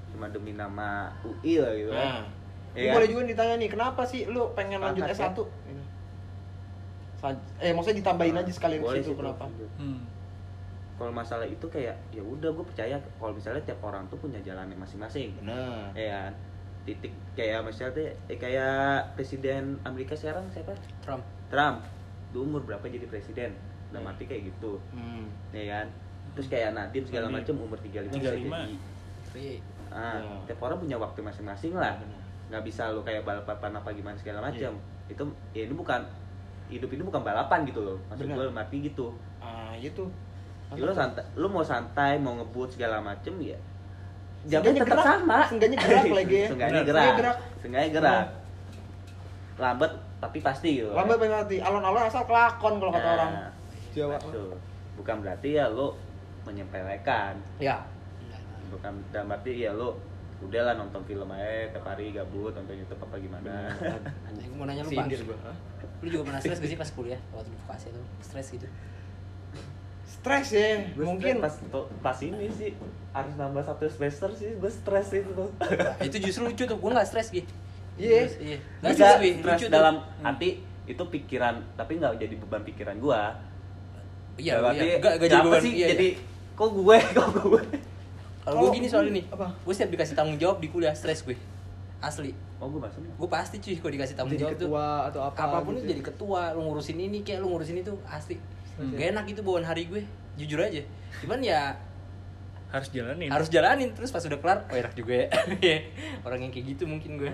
[0.09, 2.23] cuma demi nama UI lah gitu kan Nah,
[2.71, 2.95] Iya Ini kan?
[2.95, 5.39] boleh juga ditanya nih, kenapa sih lu pengen lanjut Pangkat, S1?
[5.67, 5.85] Ini.
[7.17, 9.45] Sa- Eh, maksudnya ditambahin aja sekalian Boleh ke situ sih, kenapa?
[9.75, 10.01] hmm.
[10.95, 14.73] kalau masalah itu kayak ya udah gue percaya kalau misalnya tiap orang tuh punya jalannya
[14.75, 15.89] masing-masing Benar.
[15.93, 16.33] ya kan?
[16.87, 18.79] Titik kayak misalnya tuh, eh, kayak
[19.13, 20.71] presiden Amerika sekarang siapa
[21.03, 21.83] Trump Trump
[22.29, 23.51] di umur berapa jadi presiden
[23.89, 24.09] udah Hmm.
[24.09, 25.27] mati kayak gitu Hmm.
[25.51, 25.87] ya kan
[26.33, 28.63] terus kayak Nadim segala macam umur 35 bisa 35.
[28.63, 28.77] jadi
[29.27, 29.45] tapi
[29.89, 30.37] ah Ya.
[30.47, 32.21] tiap orang punya waktu masing-masing lah Benar.
[32.49, 35.09] nggak bisa lo kayak balapan apa gimana segala macam Iya.
[35.09, 35.23] itu
[35.53, 36.01] ya ini bukan
[36.67, 40.03] hidup ini bukan balapan gitu loh maksud gue mati gitu Ah, itu.
[40.69, 43.55] Ya, lo santai lo mau santai mau ngebut segala macem ya
[44.47, 46.47] jamnya tetap gerak, sama seenggaknya gerak lagi ya.
[46.47, 47.37] seenggaknya gerak Seenggaknya gerak.
[47.59, 48.27] seenggaknya gerak
[49.57, 53.33] lambat tapi pasti gitu Lambat pengen mati, alon-alon asal kelakon kalau kata Nah, orang.
[53.91, 54.17] Jawa.
[54.19, 54.53] maksud.
[54.95, 55.97] bukan berarti ya lo
[56.45, 57.81] menyepelekan Ya.
[58.21, 58.41] enggak
[58.71, 59.97] bukan dalam arti ya lo
[60.39, 63.73] udahlah nonton film aja tiap hari gabut nonton YouTube apa gimana
[64.29, 65.37] Anjing, gue mau nanya lu pak Sindir gua.
[65.43, 65.57] Hah?
[65.97, 68.69] lu juga pernah stres gak sih pas kuliah waktu di vokasi tuh stres gitu
[70.27, 71.39] Stres ya, Gua mungkin.
[71.39, 71.55] pas
[72.03, 72.75] pas ini sih
[73.09, 75.31] harus nambah satu semester sih gue stres itu.
[75.31, 77.47] Tuh Nah, itu justru lucu tuh gue nggak stres gitu
[77.97, 78.27] Iya.
[78.37, 78.59] iya.
[78.83, 79.31] Nggak nggak stres Wi.
[79.33, 79.73] stres lucu tuh.
[79.73, 80.49] dalam arti
[80.85, 83.39] itu pikiran tapi nggak jadi beban pikiran gua.
[84.37, 84.99] Iya Dalam iya.
[85.17, 85.61] jadi beban.
[85.61, 86.21] sih iya, jadi iya.
[86.53, 87.63] kok gue kok gue?
[88.43, 89.47] Kalau gue Oh, gini soalnya nih apa?
[89.49, 91.39] gue setiap dikasih tanggung jawab di kuliah stres gue
[91.99, 92.35] asli.
[92.57, 92.99] Oh gue masuk.
[92.99, 94.67] Gue pasti cuy kalau dikasih tanggung Jadi jawab tuh.
[94.67, 95.89] ketua atau apa apa pun gitu ya.
[95.89, 98.37] jadi ketua lu ngurusin ini kayak lu ngurusin itu asli
[98.77, 98.93] Hmm.
[98.93, 100.03] gak enak itu bawaan hari gue
[100.37, 100.85] jujur aja.
[101.25, 101.77] Cuman ya
[102.67, 103.31] harus jalanin.
[103.31, 105.29] harus jalanin terus pas udah kelar oh enak juga ya.
[106.27, 107.31] Orang yang kayak gitu mungkin gue.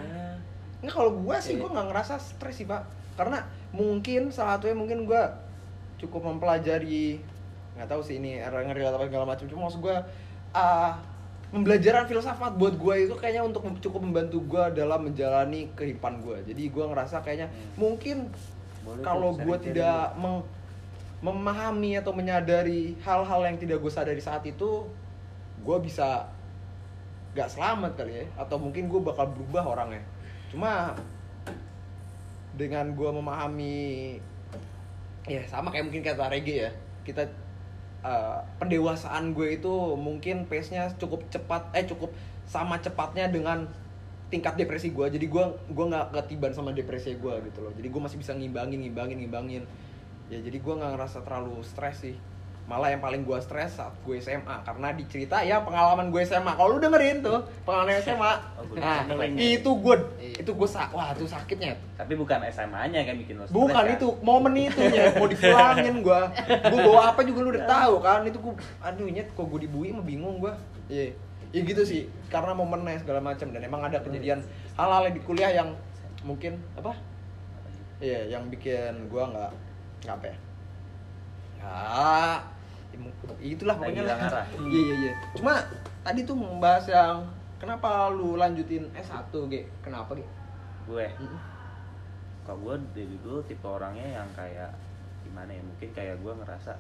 [0.81, 1.67] Nggak kalau gue sih Iya.
[1.67, 2.87] gue nggak ngerasa stres sih pak.
[3.15, 5.23] Karena mungkin salah satunya mungkin gue
[5.99, 7.19] cukup mempelajari
[7.73, 9.45] nggak tahu sih ini era ngeri atau segala macam.
[9.47, 9.97] Cuma maksud gue
[10.53, 11.01] ah
[11.49, 16.63] pembelajaran filsafat buat gue itu kayaknya untuk cukup membantu gue dalam menjalani kehidupan gue jadi
[16.65, 18.33] gue ngerasa kayaknya mungkin
[18.81, 20.49] Boleh kalau gue tidak meng-
[21.23, 24.91] memahami atau menyadari hal-hal yang tidak gue sadari saat itu
[25.63, 26.27] gue bisa
[27.33, 28.27] gak selamat kali ya.
[28.35, 30.03] Atau mungkin gue bakal berubah orangnya.
[30.51, 30.99] Cuma
[32.59, 34.19] dengan gue memahami
[35.31, 36.71] ya sama kayak mungkin kata Rege ya.
[37.07, 37.23] Kita
[38.03, 42.11] eh, pendewasaan gue itu mungkin pace nya cukup cepat eh cukup
[42.51, 43.71] sama cepatnya dengan
[44.29, 45.45] tingkat depresi gue jadi gue
[45.77, 47.71] gua nggak ketiban sama depresi gue gitu loh.
[47.79, 49.63] Jadi gue masih bisa ngimbangin ngimbangin ngimbangin
[50.33, 52.17] ya jadi gue nggak ngerasa terlalu stres sih.
[52.63, 56.79] Malah yang paling gue stres saat gue SMA karena dicerita ya pengalaman gue SMA kalau
[56.79, 59.03] lu dengerin tuh pengalaman SMA Oh, gua nah
[59.35, 60.47] itu gue Iya.
[60.47, 61.75] itu gue sak wah itu sakitnya.
[61.99, 63.93] Tapi bukan SMA-nya kan bikin lo stres, bukan kan?
[63.99, 68.25] itu momen itu ya mau dipulangin gue gue bawa apa juga lu udah tahu kan?
[68.25, 70.55] Itu gue aduh nyet kok gue dibui mah bingung gue
[70.89, 71.13] iya.
[71.53, 72.09] Ya gitu sih.
[72.33, 73.53] Karena momennya segala macam.
[73.53, 74.41] Dan emang ada kejadian
[74.73, 75.77] hal-hal di kuliah yang
[76.25, 76.97] mungkin apa?
[78.01, 79.53] Iya yang bikin gue nggak
[80.03, 80.37] nggak apa ya
[81.63, 81.79] ya
[83.43, 84.47] itulah pokoknya lah arah.
[84.69, 85.57] iya iya iya cuma
[86.03, 87.23] tadi tuh membahas yang
[87.57, 90.23] kenapa lu lanjutin S1 G kenapa G
[90.83, 91.39] Gue, Mm-mm.
[92.43, 94.75] kok gue dari dulu tipe orangnya yang kayak
[95.23, 95.63] gimana ya?
[95.63, 96.75] Mungkin kayak gue ngerasa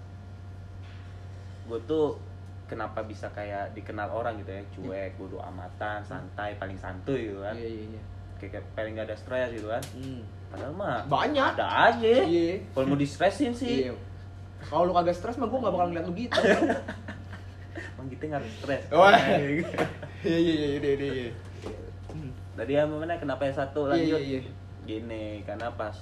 [1.70, 2.18] gue tuh
[2.66, 7.54] kenapa bisa kayak dikenal orang gitu ya cuek, bodo amatan, santai, paling santuy gitu kan
[7.54, 8.02] iya iya iya
[8.42, 10.26] kayak, kayak paling gak ada stres gitu kan Hmm.
[10.52, 11.52] Padahal mah Banyak.
[11.54, 12.60] ada aja Iya.
[12.70, 13.94] kalau mau distresin sih Iya.
[14.62, 16.38] Kalau lu kagak stres mah gue gak bakal ngeliat lu gitu.
[17.92, 19.10] emang kita nggak harus stres Wah.
[19.10, 19.40] Iya
[20.22, 21.12] iya iya iya iya.
[21.18, 21.30] iya.
[22.52, 24.52] tadi yang mana kenapa yang satu Iya, lanjut iya, iya.
[24.84, 25.96] gini karena pas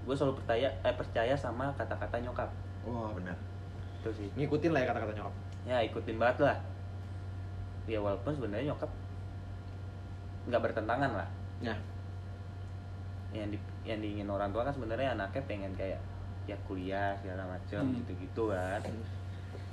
[0.00, 2.48] gue selalu percaya eh, percaya sama kata-kata nyokap
[2.82, 3.36] Wah benar.
[3.98, 5.34] itu sih Ngikutin lah ya kata-kata nyokap.
[5.64, 6.56] ya ikutin banget lah
[7.84, 8.88] ya walaupun sebenarnya nyokap
[10.46, 11.28] nggak bertentangan lah
[11.58, 11.74] Ya.
[13.30, 16.00] Yang di, yang diingin orang tua kan sebenarnya anaknya pengen kayak
[16.44, 17.96] ya kuliah segala macem Hmm.
[18.00, 18.80] gitu-gitu kan.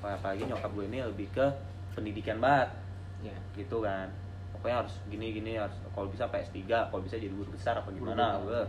[0.01, 1.45] Apalagi nyokap gue ini lebih ke
[1.91, 2.69] pendidikan banget
[3.23, 3.35] Ya.
[3.55, 4.11] gitu kan.
[4.51, 8.37] Pokoknya harus gini gini harus kalau bisa PS3 kalau bisa jadi guru besar apa gimana
[8.41, 8.59] gue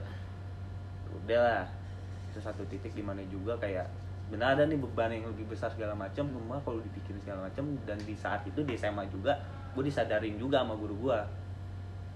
[1.24, 1.64] udah lah.
[2.30, 3.90] Itu satu titik di mana juga kayak
[4.26, 7.94] benar ada nih beban yang lebih besar segala macam cuma kalau dipikirin segala macam dan
[8.00, 9.38] di saat itu di SMA juga
[9.74, 11.18] gue disadarin juga sama guru gue.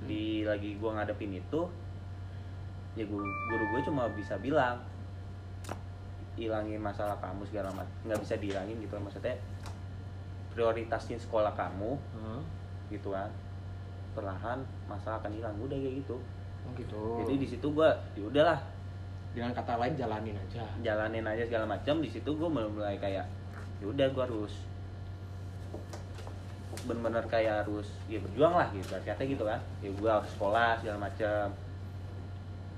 [0.01, 1.61] Di lagi gue ngadepin itu
[2.95, 4.83] ya guru, guru gue cuma bisa bilang
[6.35, 9.37] hilangin masalah kamu segala macam nggak bisa dihilangin gitu maksudnya
[10.51, 12.41] prioritasin sekolah kamu Heeh.
[12.91, 13.31] gitu kan
[14.11, 14.59] perlahan
[14.91, 16.19] masalah akan hilang udah kayak gitu
[16.61, 17.25] Oh gitu.
[17.25, 18.61] jadi di situ gua ya udahlah
[19.33, 20.61] dengan kata lain jalanin aja.
[20.85, 23.25] jalanin aja segala macam di situ gua mulai, mulai kayak
[23.81, 24.69] ya udah gua harus
[26.85, 30.99] bener-bener kayak harus ya berjuang lah gitu kata gitu kan ya gua harus sekolah segala
[31.09, 31.45] macam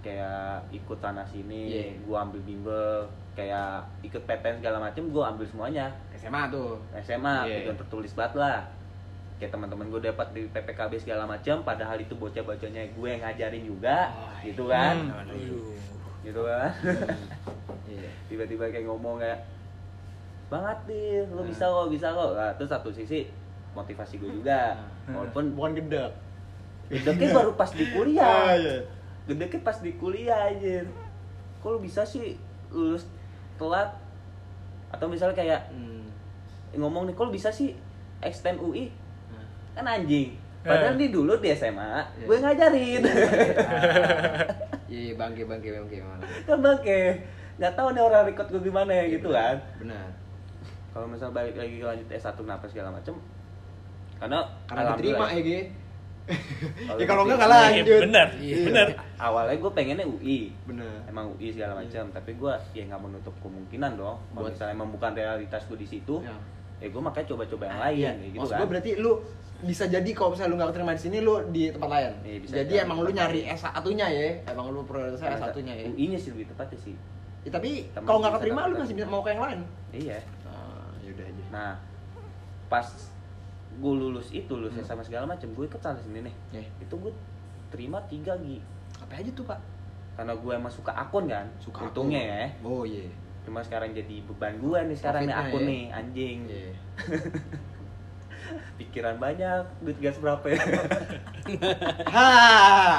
[0.03, 1.85] kayak ikut tanah sini Iya.
[2.03, 6.77] gua ambil bimbel kayak ikut PTN segala macam gua ambil semuanya SMA tuh.
[6.99, 7.57] SMA Iya.
[7.63, 8.59] tujuan tertulis banget lah
[9.35, 14.07] kayak teman-teman gue dapat di PPKB segala macam padahal itu bocah-bocahnya gue yang ngajarin juga
[14.13, 14.47] Oh, iya.
[14.47, 15.19] gitu kan Hmm.
[15.21, 15.75] Aduh.
[16.23, 16.71] gitu kan
[17.91, 18.11] Iya.
[18.29, 19.43] tiba-tiba kayak ngomong kayak
[20.47, 21.49] banget nih lo Hmm.
[21.49, 23.27] bisa kok bisa kok nah, terus satu sisi
[23.73, 25.15] motivasi gue juga Hmm.
[25.17, 26.13] walaupun bukan gedek.
[26.89, 28.55] gedeknya baru pas di Ah, kuliah
[29.23, 29.29] iya.
[29.29, 30.83] gedeknya pas di kuliah aja
[31.59, 32.35] kok bisa sih
[32.69, 33.07] lulus
[33.55, 33.95] telat
[34.89, 36.05] atau misalnya kayak Hmm.
[36.75, 37.77] ngomong nih kok bisa sih
[38.19, 38.91] extend UI
[39.29, 39.47] Nah.
[39.75, 41.01] kan anjing padahal Eh.
[41.01, 42.25] di dulu di SMA Iya.
[42.25, 43.03] gue ngajarin
[44.87, 46.25] Iya bangke bangke bangke mana.
[46.45, 47.01] kan bangke
[47.55, 50.09] nggak tahu nih orang record gue gimana ya gitu kan Benar.
[50.91, 53.15] kalau misal balik lagi ke lanjut S1 kenapa segala macem
[54.17, 55.61] karena Karena diterima ya, Ge.
[56.23, 58.01] Kalau ya kalau enggak Iya, lanjut.
[58.01, 58.57] benar, Iya.
[58.63, 58.87] benar.
[59.19, 60.95] awalnya gue pengennya UI Benar.
[61.05, 64.91] emang UI segala macam tapi gue ya nggak menutup kemungkinan dong kalau Buat- misalnya emang
[64.91, 66.35] bukan realitas gue di situ Ya.
[66.79, 69.13] ya gue makanya coba-coba yang lain Iya, gitu maksud kan gue berarti lu
[69.63, 72.13] bisa jadi kalau misalnya lu nggak keterima di sini lu di tempat lain.
[72.21, 73.55] Iya, bisa jadi emang lu nyari lain.
[73.55, 74.27] S1-nya ya.
[74.49, 75.85] Emang lu prioritasnya S1-nya ya.
[75.89, 76.95] UI nya sih lebih tepatnya sih
[77.43, 79.61] Ya, tapi kalau nggak keterima lu masih mau ke yang lain.
[79.93, 81.45] iya Ah, yaudah aja.
[81.51, 81.71] nah
[82.69, 82.87] pas
[83.75, 84.85] gue lulus itu lulus Hmm.
[84.85, 86.63] sama segala macam gue ikut sana sini nih Ya.
[86.79, 87.13] itu gue
[87.69, 88.61] terima tiga gi
[88.99, 89.61] Apa aja tuh, Pak?
[90.13, 92.29] karena gue emang suka akun kan Suka untungnya akun.
[92.29, 93.09] ya Oh iya.
[93.43, 95.67] cuma sekarang jadi beban gue nih sekarang nih akun ya.
[95.67, 96.71] nih anjing Iya.
[98.75, 100.59] pikiran banyak duit gas berapa ya
[102.09, 102.29] Ha,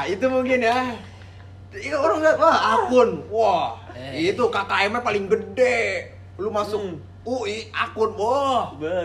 [0.06, 0.96] itu mungkin ya.
[1.72, 4.30] Iya orang lihat wah akun, wah Eh.
[4.30, 6.10] itu KKM-nya paling gede.
[6.36, 6.98] Lu masuk Hmm.
[7.24, 8.12] UI akun,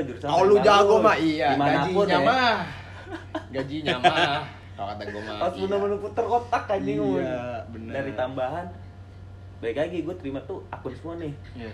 [0.03, 2.27] jurusan Kalau lu jago mah iya, Di mana pun gajinya ya.
[2.27, 2.57] mah.
[3.49, 4.43] Gajinya mah.
[4.75, 5.37] Kalau kata gue mah.
[5.39, 5.63] harus iya.
[5.65, 7.25] bener-bener puter otak anjing Iya, Mun.
[7.69, 7.93] bener.
[7.95, 8.67] dari tambahan
[9.59, 11.71] baik lagi gue terima tuh akun semua nih Iya.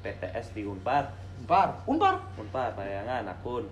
[0.00, 2.14] PTS di Unpar Unpar, Unpar.
[2.34, 3.70] Unpar Parayangan akun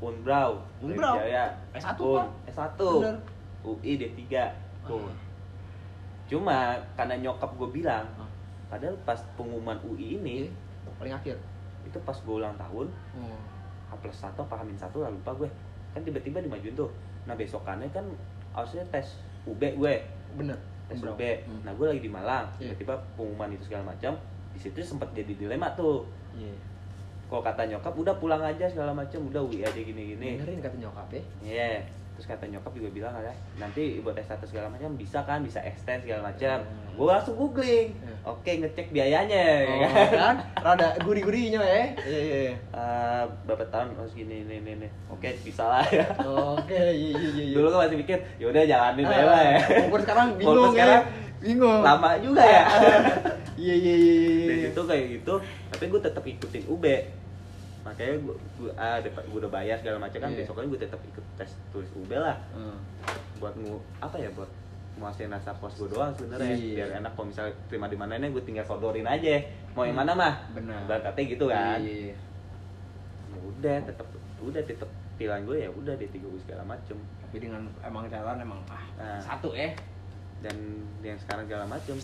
[0.00, 1.14] Unbrau Unbrau.
[1.16, 2.28] Jaya S1, akun Pak.
[2.50, 3.16] S1 Bener.
[3.62, 4.18] UI D3
[4.82, 5.14] akun Ah.
[6.26, 6.58] cuma
[6.92, 8.26] karena nyokap gue bilang Ah.
[8.66, 10.50] padahal pas pengumuman UI ini Iya.
[11.02, 11.36] Paling akhir.
[11.82, 13.38] itu pas gue ulang tahun Oh.
[13.84, 15.50] H plus satu apa Hamin satu lah lupa gue
[15.90, 16.86] kan tiba-tiba dimajuin tuh
[17.22, 18.06] nah besokannya kan
[18.52, 19.94] harusnya tes UB gue
[20.32, 20.54] Bener.
[20.86, 21.12] tes Unbrau.
[21.12, 21.60] UB Hmm.
[21.60, 22.70] nah gue lagi di Malang Iya.
[22.72, 24.14] tiba-tiba pengumuman itu segala macam
[24.48, 26.54] di situ sempat jadi dilema tuh Iya.
[27.26, 30.76] kalau kata nyokap udah pulang aja segala macam udah UI aja gini gini Dengerin kata
[30.78, 31.22] nyokap ya.
[31.42, 31.70] Iya.
[32.12, 36.04] Terus kata nyokap juga bilang ada nanti buat S1 segala macam bisa kan bisa extend
[36.04, 36.60] segala macam.
[36.60, 36.92] Hmm.
[36.92, 37.96] Gue langsung googling.
[37.98, 38.36] Hmm.
[38.36, 40.06] Oke ngecek biayanya ya Oh, kan.
[40.12, 40.36] kan?
[40.62, 41.84] Rada gurih-gurihnya ya.
[42.04, 42.54] Iya.
[42.54, 44.88] Eh, berapa tahun oh segini ini ini, ini.
[45.08, 46.06] Oke bisa lah ya.
[46.22, 47.54] Oke, iya iya iya.
[47.56, 49.58] Dulu kan masih mikir ya udah jalanin aja lah ya.
[49.88, 51.10] Umur sekarang bingung sekarang ya.
[51.42, 51.80] Bingung.
[51.82, 52.64] Lama juga ya.
[53.58, 54.46] Iya iya iya iya.
[54.48, 55.34] Dari situ kayak gitu,
[55.74, 56.84] tapi gue tetap ikutin UB.
[57.82, 60.38] Makanya gue, gue, ah, gue udah bayar segala macam kan, Iya.
[60.40, 62.38] besoknya gue tetap ikut tes tulis UB lah.
[62.52, 62.78] Hmm.
[63.36, 64.46] buat ngu apa ya buat
[64.94, 66.74] muasin rasa puas gue doang sebenarnya Iya.
[66.78, 69.34] biar enak kalau misalnya terima di mana gue tinggal sodorin aja
[69.72, 70.86] mau yang mana mah Benar.
[70.86, 72.14] berarti gitu kan ya
[73.42, 74.06] udah tetap
[74.38, 78.60] udah tetap pilihan gue ya udah di tiga segala macem Tapi dengan emang jalan emang
[78.68, 79.18] ah Nah.
[79.18, 79.74] satu ya.
[80.38, 80.54] dan
[81.00, 81.98] yang sekarang segala macem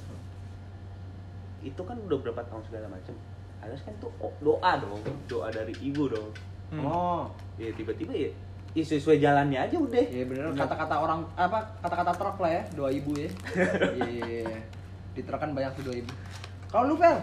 [1.60, 3.14] itu kan udah berapa tahun segala macem
[3.60, 6.30] harus kan tuh oh, doa dong doa dari ibu dong
[6.68, 6.84] Hmm.
[6.84, 7.24] Oh.
[7.56, 8.28] ya tiba-tiba ya,
[8.70, 12.88] ya sesuai jalannya aja udah Iya bener kata-kata orang apa kata-kata truk lah ya dua
[12.90, 13.24] ibu ya.
[14.04, 14.52] Iya.
[15.10, 16.12] Di truk kan banyak tuh dua ibu.
[16.68, 17.16] Kalau lu Pel,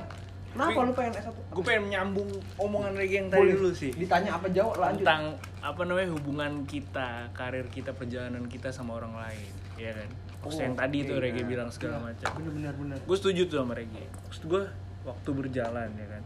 [0.50, 1.30] kenapa Tapi- lu pengen S1?
[1.30, 2.26] gue pengen menyambung
[2.58, 3.54] omongan Regi yang tadi Boleh.
[3.54, 4.98] dulu sih Ditanya apa jawab lanjut.
[5.00, 5.22] tentang
[5.62, 10.10] apa namanya hubungan kita karir kita perjalanan kita sama orang lain ya kan
[10.42, 11.48] Maksud yang tadi oke, tuh Regi nah.
[11.48, 12.98] bilang segala Iya, macam Bener bener bener.
[13.00, 14.64] gue setuju tuh sama Regi maksud gue
[15.06, 16.24] waktu berjalan ya kan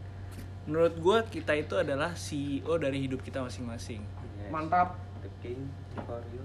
[0.64, 4.00] menurut gue kita itu adalah CEO dari hidup kita masing-masing
[4.36, 4.48] Yes.
[4.50, 4.96] Mantap.
[5.20, 5.68] the king
[5.98, 6.40] for you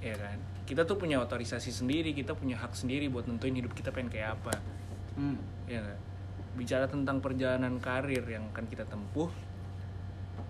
[0.00, 3.90] ya kan kita tuh punya otorisasi sendiri kita punya hak sendiri buat nentuin hidup kita
[3.90, 4.56] pengen kayak apa
[5.14, 5.36] Hmm.
[5.64, 6.00] ya nggak?
[6.54, 9.28] bicara tentang perjalanan karir yang akan kita tempuh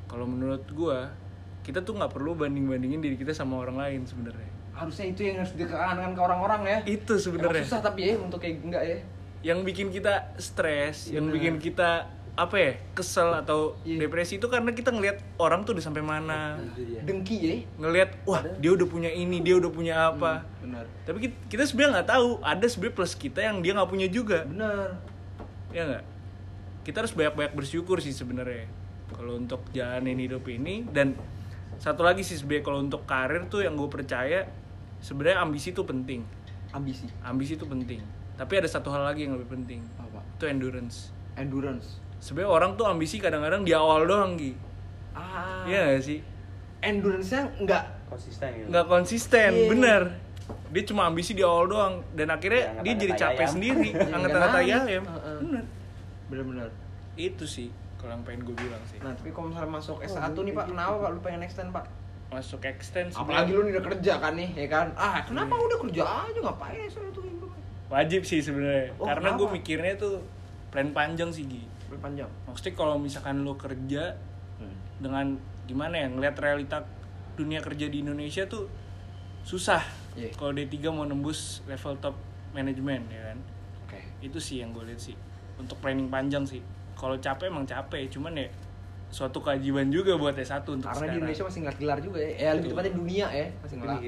[0.06, 1.10] kalau menurut gua
[1.60, 5.40] kita tuh nggak perlu banding bandingin diri kita sama orang lain sebenarnya Harusnya itu yang
[5.40, 6.78] harus ditekankan ke orang-orang ya.
[6.84, 8.98] itu sebenarnya susah tapi ya untuk kayak enggak ya.
[9.40, 11.34] Yang bikin kita stres yang Bener.
[11.36, 13.96] bikin kita apa ya kesel atau Iya.
[14.02, 17.00] depresi itu karena kita ngelihat orang tuh udah sampai mana Itu dia.
[17.00, 17.54] Dengki ya.
[17.78, 20.84] ngelihat wah dia udah punya ini dia udah punya apa Bener.
[21.02, 24.44] tapi kita, kita sebenarnya nggak tahu ada sebenarnya plus kita yang dia nggak punya juga
[24.44, 25.00] Bener.
[25.70, 26.04] ya nggak
[26.84, 28.68] kita harus banyak-banyak bersyukur sih sebenarnya
[29.08, 31.16] kalau untuk jalanin hidup ini dan
[31.76, 34.44] satu lagi sih sebenarnya kalau untuk karir tuh yang gue percaya
[34.98, 36.20] sebenarnya ambisi itu penting
[36.68, 37.08] Ambisi.
[37.22, 38.04] ambisi itu penting
[38.36, 40.20] tapi ada satu hal lagi yang lebih penting Apa?
[40.32, 42.00] itu endurance Endurance.
[42.18, 44.52] sebenarnya orang tuh ambisi kadang-kadang di awal doang Gi
[45.12, 45.64] Ah.
[45.64, 46.20] Iya gak sih
[46.78, 49.68] Endurance-nya enggak konsisten gitu nggak konsisten Iya.
[49.68, 50.02] bener
[50.66, 53.52] dia cuma ambisi di awal doang dan akhirnya Ya, dia jadi capek ayam.
[53.52, 54.76] sendiri Iya, angkat nggak tai naik.
[54.84, 55.36] ayam Heeh.
[55.40, 55.64] bener
[56.26, 56.68] bener-bener.
[57.16, 60.36] itu sih kalau yang pengen gue bilang sih Nah, tapi kalau misalnya masuk Oh, S1
[60.36, 61.86] nih Pak, kenapa Pak lu pengen extend Pak?
[62.26, 64.86] masuk extend Apalagi lu nih udah kerja kan nih, ya kan?
[64.94, 67.45] Ah, kenapa udah kerja aja ngapain S1 itu?
[67.88, 70.18] Wajib sih sebenarnya Oh, karena gue mikirnya tuh
[70.68, 72.26] plan panjang sih Gi Berpanjang.
[72.44, 74.10] maksudnya kalau misalkan lo kerja
[74.96, 76.82] dengan gimana ya ngeliat realita
[77.34, 78.66] dunia kerja di Indonesia tuh
[79.42, 80.32] susah Iya.
[80.32, 82.16] kalau D3 mau nembus level top
[82.50, 83.38] manajemen ya kan
[83.84, 84.00] Oke.
[84.20, 85.12] itu sih yang gue lihat sih
[85.54, 86.64] untuk planning panjang sih
[86.94, 88.48] kalau capek emang capek cuman ya
[89.06, 91.16] suatu kewajiban juga buat S1 untuk Karena di sekarang.
[91.20, 92.30] Indonesia masih nggak gelar juga ya.
[92.42, 93.98] Eh, lebih tepatnya dunia ya, masih ngelar.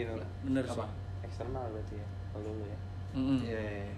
[0.42, 0.74] bener Apa?
[0.74, 0.88] sih
[1.22, 2.78] eksternal berarti ya kalau lu ya
[3.16, 3.40] Mm-mm.
[3.44, 3.88] Iya.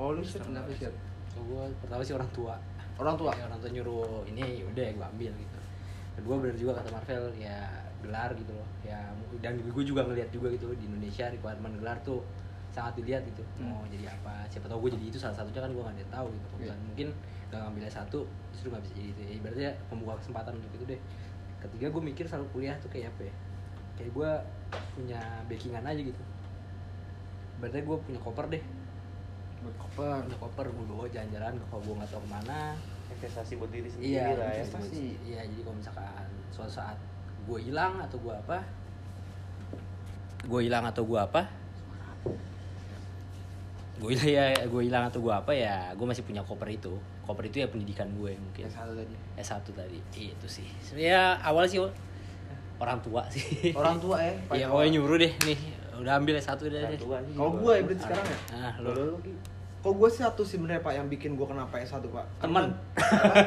[0.00, 0.88] Oh, lu sih kenapa sih?
[0.88, 2.54] Kalau gue pertama sih orang tua
[3.00, 3.32] Orang tua.
[3.34, 5.58] Ya, orang tua nyuruh ini udah gue ambil gitu
[6.12, 7.56] kedua bener juga kata Marvel ya
[8.04, 9.00] gelar gitu loh ya
[9.40, 12.20] dan gue juga ngeliat juga gitu di Indonesia requirement gelar tuh
[12.68, 13.72] sangat dilihat gitu Hmm.
[13.72, 16.26] mau jadi apa siapa tahu gue jadi itu salah satunya kan gue nggak ada tahu
[16.36, 17.08] gitu misalnya mungkin
[17.48, 18.20] gak ngambil satu
[18.52, 21.00] justru nggak bisa jadi itu ya ibaratnya membuka kesempatan untuk itu deh
[21.64, 23.34] ketiga gue mikir selalu kuliah tuh kayak apa ya
[23.96, 24.30] kayak gue
[24.92, 26.22] punya backingan aja gitu
[27.62, 28.62] berarti gue punya koper deh.
[29.62, 30.18] Buat koper.
[30.26, 32.60] punya koper gue bawa jalan-jalan kalau gue nggak tahu ke mana.
[33.14, 34.66] Investasi buat diri sendiri iya lah ya.
[34.66, 35.04] investasi.
[35.22, 36.98] iya jadi kalau misalkan suatu saat
[37.46, 38.58] gue hilang atau gue apa
[40.42, 41.42] gue hilang atau gue apa
[44.02, 46.98] gue hilang ya gue hilang atau gue apa ya gue masih punya koper itu.
[47.22, 48.66] Koper itu ya pendidikan gue mungkin.
[48.66, 49.14] Yang satu tadi.
[49.38, 49.98] S1 tadi.
[50.34, 50.66] Itu sih.
[50.82, 51.78] Sebenarnya awal sih
[52.82, 53.70] orang tua sih.
[53.70, 54.34] Orang tua ya.
[54.58, 57.82] Iya pokoknya nyuruh deh nih udah ambil S1 deh deh Satu aja Kalau gue ya
[57.82, 58.38] berarti sekarang ya.
[58.52, 59.32] nah Kalau lo lu Ki?
[59.82, 62.26] Kalau gue sih satu sebenarnya Pak yang bikin gue kenapa S1 Pak.
[62.38, 62.70] teman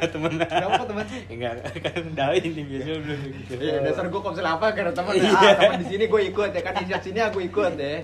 [0.06, 1.06] teman Kenapa kok teman?
[1.26, 5.22] enggak kan dawi ini biasanya belum gitu Iya, dasar gue misalnya apa karena teman ya,
[5.22, 5.32] Iya.
[5.32, 7.97] ah, teman di sini gue ikut ya kan di sini aku ikut deh.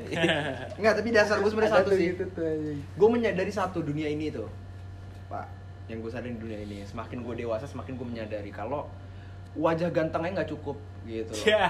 [0.75, 2.07] Enggak, tapi dasar gue sebenarnya satu sih.
[2.09, 2.43] gitu.
[2.93, 4.47] Gue menyadari satu dunia ini tuh,
[5.27, 5.47] Pak.
[5.87, 8.87] Yang gue sadari di dunia ini, semakin gue dewasa, semakin gue menyadari kalau
[9.53, 11.27] wajah gantengnya nggak cukup gitu.
[11.29, 11.43] loh.
[11.45, 11.67] ya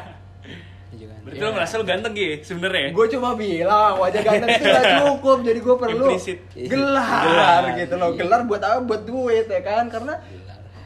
[0.92, 1.20] Iya kan?
[1.24, 1.46] Berarti Iya.
[1.46, 2.88] lo merasa lo ganteng Gi sebenarnya.
[2.92, 6.40] gue cuma bilang wajah ganteng itu gak cukup jadi gue perlu Implisit.
[6.54, 8.10] gelar, Gelar, gitu loh.
[8.10, 8.20] Iya.
[8.20, 8.80] gelar buat apa?
[8.82, 9.88] Buat duit ya kan?
[9.88, 10.20] Karena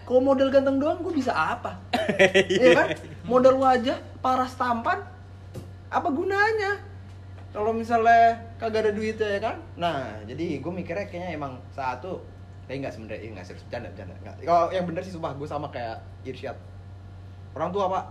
[0.01, 1.81] kalau model ganteng doang gue bisa apa?
[2.53, 2.87] Iya kan?
[3.23, 5.01] Model wajah paras tampan
[5.87, 6.77] apa gunanya?
[7.49, 9.55] Kalau misalnya kagak ada duitnya ya kan?
[9.75, 12.21] Nah jadi gue mikirnya kayaknya emang satu
[12.61, 15.69] tapi nggak sebenarnya eh, nggak serius bercanda bercanda kalau yang bener sih sumpah gue sama
[15.69, 16.57] kayak Irsyad.
[17.53, 18.03] Orang tua pak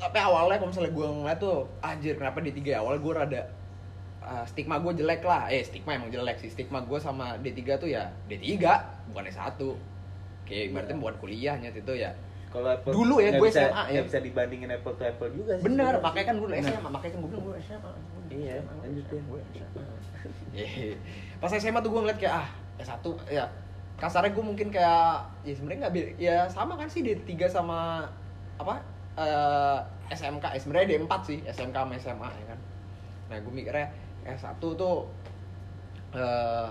[0.00, 3.42] tapi awalnya kalau misalnya gue ngeliat tuh anjir kenapa D3 ya awalnya gue rada
[4.22, 7.86] uh, stigma gue jelek lah eh stigma emang jelek sih stigma gue sama D3 tuh
[7.86, 8.56] ya D3
[9.08, 9.60] bukan S1
[10.42, 12.12] kayak ibaratnya bukan kuliahnya itu ya
[12.50, 13.92] Kalau Apple Dulu ya, gue bisa, SMA ya.
[13.94, 15.62] nggak bisa dibandingin apple to apple juga sih.
[15.62, 16.02] bener sebenarnya.
[16.02, 17.90] makanya kan dulu SMA makanya kan gue bilang gue SMA
[18.30, 19.22] Iya, lanjutin.
[19.22, 19.84] gue SMA
[20.50, 20.92] Iya.
[21.38, 23.44] pas SMA tuh gue ngeliat kayak ah S1 ya
[23.96, 25.12] kasarnya gue mungkin kayak
[25.44, 28.08] ya sebenarnya nggak ya sama kan sih D3 sama
[28.56, 28.82] apa
[29.20, 29.78] eh,
[30.10, 32.58] SMK eh, sebenarnya D4 sih SMK sama SMA ya kan.
[33.30, 33.86] Nah gue mikirnya
[34.24, 35.06] S1 tuh
[36.16, 36.68] eh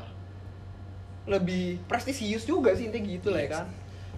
[1.29, 3.65] lebih prestisius juga sih intinya gitu lah ya kan.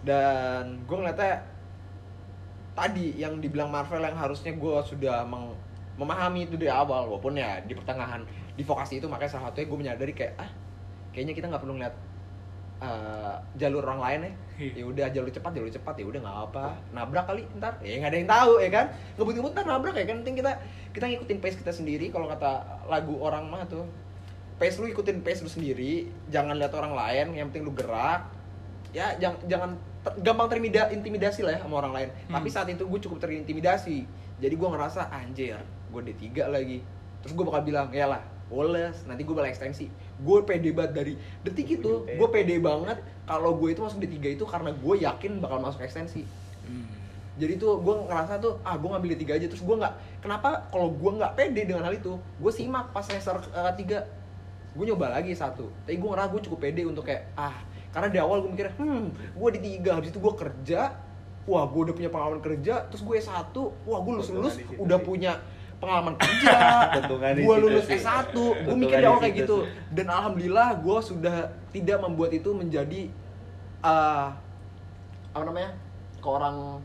[0.01, 1.43] Dan gue ngeliatnya
[2.71, 5.59] tadi yang dibilang Marvel yang harusnya gue sudah meng-
[5.99, 8.23] memahami itu dari awal walaupun ya di pertengahan
[8.55, 10.49] di vokasi itu makanya salah satunya gue menyadari kayak ah
[11.11, 11.95] kayaknya kita nggak perlu ngeliat
[12.81, 14.33] eh, jalur orang lain ya.
[14.77, 15.93] Ya udah jalur cepat jalur cepat.
[16.01, 17.77] Ya udah nggak apa nabrak kali ntar.
[17.81, 18.85] Ya nggak ada yang tahu ya kan?
[19.17, 20.17] Ngebut-ngebut ntar nabrak ya kan?
[20.25, 20.51] Penting kita
[20.91, 22.09] kita ngikutin pace kita sendiri.
[22.09, 22.51] Kalau kata
[22.89, 23.85] lagu orang mah tuh
[24.57, 26.09] pace lu ikutin pace lu sendiri.
[26.33, 28.27] Jangan lihat orang lain yang penting lu gerak.
[28.91, 29.69] Ya jangan jangan
[30.03, 32.09] ter- gampang terintimidasi lah ya sama orang lain.
[32.27, 34.03] Tapi saat itu gue cukup terintimidasi.
[34.41, 35.61] Jadi gue ngerasa anjir
[35.91, 36.81] gue D3 lagi.
[37.21, 38.21] Terus gue bakal bilang ya lah
[38.51, 39.87] Woles, nanti gue bakal ekstensi
[40.21, 42.61] gue pede banget dari detik itu gue pede.
[42.61, 46.23] banget kalau gue itu masuk D3 itu karena gue yakin bakal masuk ekstensi.
[47.39, 49.47] Jadi tuh gue ngerasa tuh ah gue ngambil D3 aja.
[49.49, 53.41] Terus gue nggak kenapa kalau gue nggak pede dengan hal itu gue simak pas semester
[53.51, 53.81] uh, 3
[54.77, 55.67] gue nyoba lagi satu.
[55.89, 59.35] Tapi gue ngerasa gue cukup pede untuk kayak ah karena di awal gue mikir hmm
[59.35, 60.95] gue di tiga habis itu gue kerja
[61.45, 63.51] wah gue udah punya pengalaman kerja terus gue S1
[63.83, 65.43] wah gue lulus lulus di udah punya
[65.81, 66.53] pengalaman kerja
[67.33, 67.97] di gue lulus sih.
[67.97, 69.65] S1 gue mikir di awal kayak gitu.
[69.89, 73.09] Dan alhamdulillah gue sudah tidak membuat itu menjadi
[73.81, 74.27] eh
[75.31, 75.73] apa namanya
[76.21, 76.77] ke orang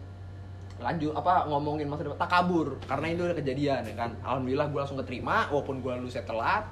[0.77, 2.81] lanjut apa ngomongin masa depan takabur.
[2.89, 4.11] Karena itu udah kejadian ya kan.
[4.25, 6.65] Alhamdulillah gue langsung keterima walaupun gue lulusnya telat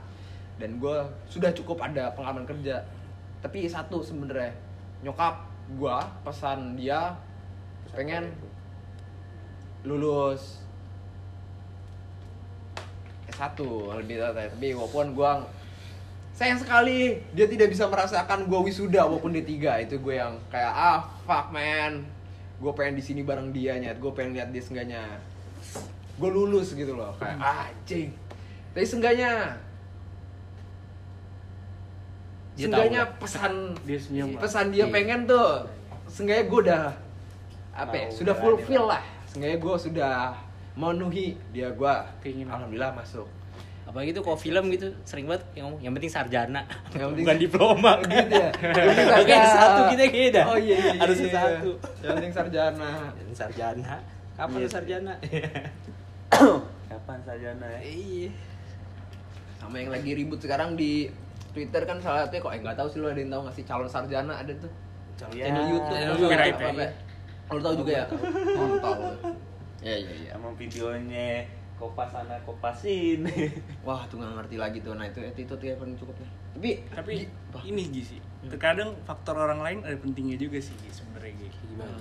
[0.57, 0.97] dan gue
[1.29, 2.81] sudah cukup ada pengalaman kerja.
[3.45, 4.57] Tapi satu sebenarnya
[5.05, 5.45] nyokap
[5.77, 7.13] gue pesan dia
[7.93, 8.33] pengen
[9.85, 10.64] lulus
[13.35, 13.59] S1
[13.99, 15.33] lebih tepatnya tapi walaupun gue
[16.35, 19.51] sayang sekali dia tidak bisa merasakan gue wisuda walaupun D3
[19.87, 22.07] itu gue yang kayak ah fuck man.
[22.59, 25.03] Gue pengen di sini bareng dia nyet gue pengen lihat dia seenggaknya
[26.15, 27.15] gue lulus gitu loh.
[27.19, 28.15] Kayak ah anjing.
[28.71, 28.87] Tapi
[32.55, 33.07] Dia tahu lah.
[33.19, 34.95] pesan Dia senyum pesan dia Iya.
[34.95, 35.67] pengen tuh
[36.07, 36.85] seenggaknya gue udah
[37.75, 39.03] apa ya, sudah fulfill lah.
[39.27, 40.15] seenggaknya gue sudah
[40.75, 42.51] memenuhi dia gue Keinginan.
[42.53, 43.27] alhamdulillah masuk.
[43.85, 46.67] Apalagi tuh kalau film gitu sering banget yang ngomong yang penting sarjana.
[46.91, 47.93] Yang penting- bukan diploma.
[48.01, 48.51] Gitu ya?
[49.15, 50.43] Oke, satu kita beda.
[50.45, 51.31] oh iya iya, iya Harus iya.
[51.33, 51.71] satu.
[52.01, 52.91] yang penting sarjana.
[53.15, 53.95] Yang sarjana.
[54.35, 54.69] Kapan Iya.
[54.69, 55.13] sarjana?
[56.91, 57.81] Kapan sarjana ya?
[57.85, 58.31] iya.
[59.57, 61.07] Sama yang lagi ribut sekarang di
[61.51, 63.65] Twitter kan salah satunya kok eh nggak tahu sih lu ada yang tahu nggak sih
[63.65, 64.71] calon sarjana ada tuh?
[65.31, 65.95] Ya, channel YouTube.
[65.95, 66.35] Channel YouTube.
[66.35, 66.93] apa- apa-
[67.45, 68.05] Oh, lu tahu juga ya?
[68.09, 68.99] Oh,
[69.85, 73.51] tahu ya ya ya Emang videonya kopas sana kopas sini.
[73.87, 76.71] wah tuh nggak ngerti lagi tuh nah itu itu tuh yang paling cukup ya tapi
[76.89, 77.59] Tapi Gi- apa?
[77.65, 78.21] ini Gi sih.
[78.45, 81.49] Terkadang faktor orang lain ada pentingnya juga sih Gi sebenarnya Gi.
[81.67, 81.99] gimana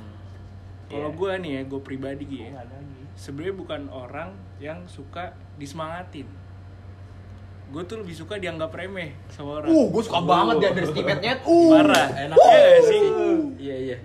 [0.86, 1.18] Kalau Iya.
[1.18, 2.64] gue nih ya, gue pribadi Gi Oh, ya.
[3.16, 6.26] Sebenarnya bukan orang yang suka disemangatin.
[7.68, 9.70] Gue tuh lebih suka dianggap remeh sama orang.
[9.70, 12.08] uh gue suka banget dia dari uh Parah.
[12.16, 13.02] enak Iya nggak sih?
[13.60, 13.98] iya iya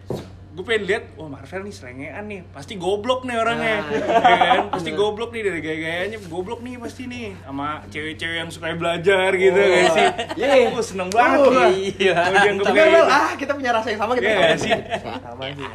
[0.59, 3.95] gue pengen lihat wah Marvel nih serengean nih pasti goblok nih orangnya Nah.
[3.95, 8.75] ya kan pasti goblok nih dari gaya-gayanya goblok nih pasti nih sama cewek-cewek yang suka
[8.75, 9.71] belajar gitu Oh.
[9.71, 10.07] gak sih
[10.37, 10.67] Iya.
[10.69, 12.15] gue seneng banget Oh, lah iya.
[12.19, 12.37] Tapi
[12.75, 13.05] kayak gitu.
[13.07, 14.43] ah kita punya rasa yang sama kita Iya sama.
[14.43, 14.71] nggak sih?
[14.99, 15.67] Sama sih.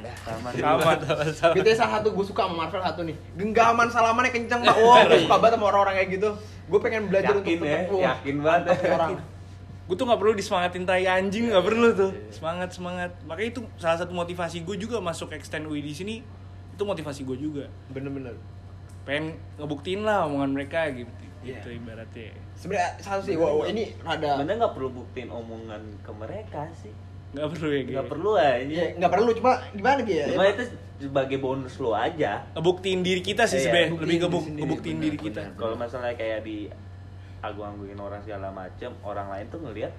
[0.59, 0.91] Sama.
[1.31, 4.99] sama BTS salah satu gue suka sama Marvel satu nih Genggaman salamannya kenceng pak Wah
[5.05, 6.29] gue suka banget sama orang-orang kayak gitu
[6.65, 7.67] Gue pengen belajar Yakin untuk
[7.97, 8.75] ya, yakin banget.
[8.89, 9.11] orang
[9.83, 12.11] gue tuh nggak perlu disemangatin tai anjing nggak perlu tuh.
[12.31, 13.11] semangat semangat.
[13.23, 16.15] Makanya itu salah satu motivasi gue juga masuk extend UI di sini
[16.71, 17.65] itu motivasi gue juga.
[17.91, 18.39] Bener-bener.
[19.03, 21.11] Pengen ngebuktiin lah omongan mereka gitu
[21.43, 21.59] Iya.
[21.59, 22.31] gitu ibaratnya.
[22.55, 26.95] Sebenernya satu sih, wah, wah, ini rada Sebenarnya nggak perlu buktiin omongan ke mereka sih.
[27.33, 30.63] nggak perlu ya nggak perlu aja ya nggak perlu cuma gimana gitu ya cuma itu
[31.01, 32.45] sebagai bonus lo aja.
[32.53, 35.75] Ngebuktiin diri kita sih Iya, sebenarnya lebih diri ngebuk sendiri, ngebuktiin benar, diri kita kalau
[35.75, 36.57] masalahnya kayak di
[37.43, 39.91] agung-agungin orang segala macem orang lain tuh ngelihat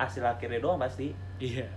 [0.00, 1.12] hasil akhirnya doang pasti.
[1.36, 1.68] Iya.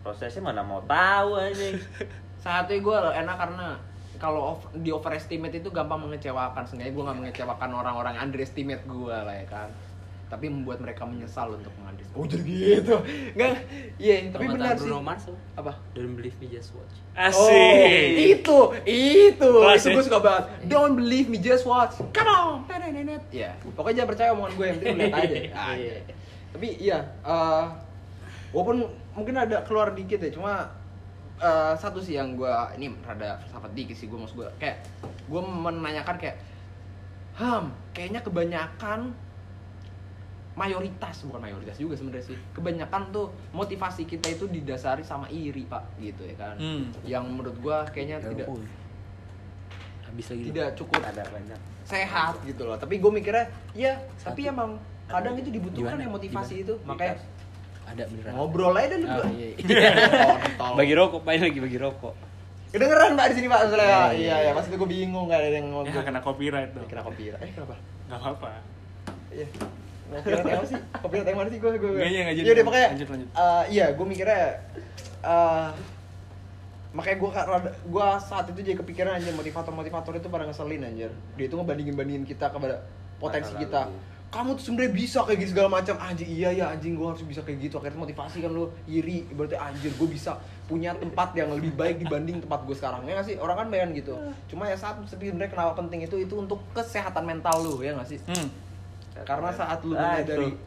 [0.00, 1.76] Prosesnya mana mau tahu aja
[2.44, 3.76] saat itu gue enak karena
[4.16, 6.64] kalau di overestimate itu gampang mengecewakan.
[6.64, 9.68] Seenggaknya gue nggak mengecewakan orang-orang underestimate gue lah ya kan
[10.28, 12.96] tapi membuat mereka menyesal untuk mengunderestimate oh jadi gitu?
[13.34, 13.52] Nggak
[13.96, 14.80] iya tapi Kalau kata benar sih.
[14.84, 15.24] Bruno Mars.
[15.56, 15.72] Apa?
[15.96, 16.94] Don't believe me just watch.
[17.18, 18.38] asik.
[18.38, 19.50] Itu itu.
[19.50, 20.44] Kelas, itu gue suka banget.
[20.70, 21.98] Don't believe me just watch.
[22.14, 22.68] Come on.
[22.98, 23.22] Nenet.
[23.30, 25.36] ya pokoknya jangan percaya omongan gue yang penting lihat aja.
[25.54, 25.94] Ah, iya.
[26.48, 27.64] tapi iya eh,
[28.50, 28.76] walaupun
[29.14, 30.72] mungkin ada keluar dikit ya cuma
[31.38, 32.50] eh, satu sih yang gue
[32.80, 34.82] ini rada filsafat dikit sih gue maksud gue kayak
[35.28, 36.36] gue menanyakan kayak
[37.38, 39.14] ham kayaknya kebanyakan
[40.58, 45.86] mayoritas bukan mayoritas juga sebenarnya sih kebanyakan tuh motivasi kita itu didasari sama iri pak
[45.96, 46.90] gitu ya kan Hmm.
[47.02, 48.58] yang menurut gua kayaknya tidak Oh.
[50.04, 50.42] Habis lagi.
[50.46, 54.52] tidak cukup ada banyak sehat gitu loh tapi gue mikirnya ya tapi Satu.
[54.52, 54.70] emang
[55.06, 56.02] kadang itu dibutuhkan Gimana?
[56.02, 56.64] ya motivasi Gimana?
[56.64, 57.14] itu makanya
[57.86, 58.32] Ada beneran.
[58.34, 59.32] ngobrol aja dulu Oh, berdua.
[59.32, 59.48] iya.
[60.52, 60.72] Kontol.
[60.76, 62.14] bagi rokok, paling lagi bagi rokok.
[62.68, 64.36] kedengeran mbak di sini pak soalnya Iya, iya iya.
[64.42, 67.40] iya pas itu gue bingung nggak ada yang ya ngobrol kena copyright dong kena copyright
[67.40, 67.74] eh kenapa
[68.06, 68.48] nggak apa-apa
[69.30, 70.80] iya copyright yang apa sih?
[71.04, 71.58] Copyright yang mana sih?
[71.60, 72.46] Gue gue iya, nggak jadi.
[72.48, 73.28] Yaudah, makanya Lanjut, lanjut.
[73.28, 74.42] eh, iya gue mikirnya
[75.18, 75.70] eh
[76.88, 77.30] makanya gue
[77.92, 81.12] gue saat itu jadi kepikiran aja motivator motivator itu pada ngeselin anjir.
[81.36, 82.80] Dia itu ngebandingin bandingin kita kepada
[83.20, 83.92] potensi kita.
[83.92, 84.16] lalu.
[84.28, 85.96] kamu tuh sebenarnya bisa kayak gitu segala macam.
[86.00, 87.80] Anjing iya ya anjing gue harus bisa kayak gitu.
[87.80, 89.24] Akhirnya motivasi kan lu iri.
[89.32, 90.36] Berarti anjir gue bisa
[90.68, 93.08] punya tempat yang lebih baik dibanding tempat gue sekarang.
[93.08, 93.36] Ya nggak sih?
[93.40, 94.20] Orang kan pengen gitu.
[94.52, 98.20] Cuma ya saat sebenarnya kenapa penting itu itu untuk kesehatan mental lu ya nggak sih?
[98.28, 98.67] Hmm.
[99.22, 100.58] Karena saat lu Ah, menyadari itu.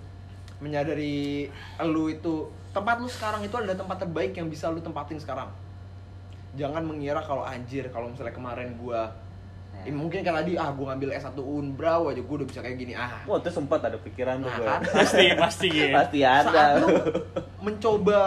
[0.57, 1.17] menyadari
[1.83, 2.33] lu itu
[2.69, 5.49] tempat lu sekarang itu adalah tempat terbaik yang bisa lu tempatin sekarang
[6.51, 9.07] jangan mengira kalau anjir kalau misalnya kemarin gua
[9.71, 9.87] Nah.
[9.87, 12.91] eh, mungkin kan tadi ah gua ngambil S1 Unbrau aja gua udah bisa kayak gini
[12.93, 14.67] ah Wah, itu sempat ada pikiran tuh Nah, gue.
[14.67, 14.79] kan?
[14.99, 16.43] pasti pasti ya Pasti ada.
[16.45, 16.87] saat lu
[17.61, 18.19] mencoba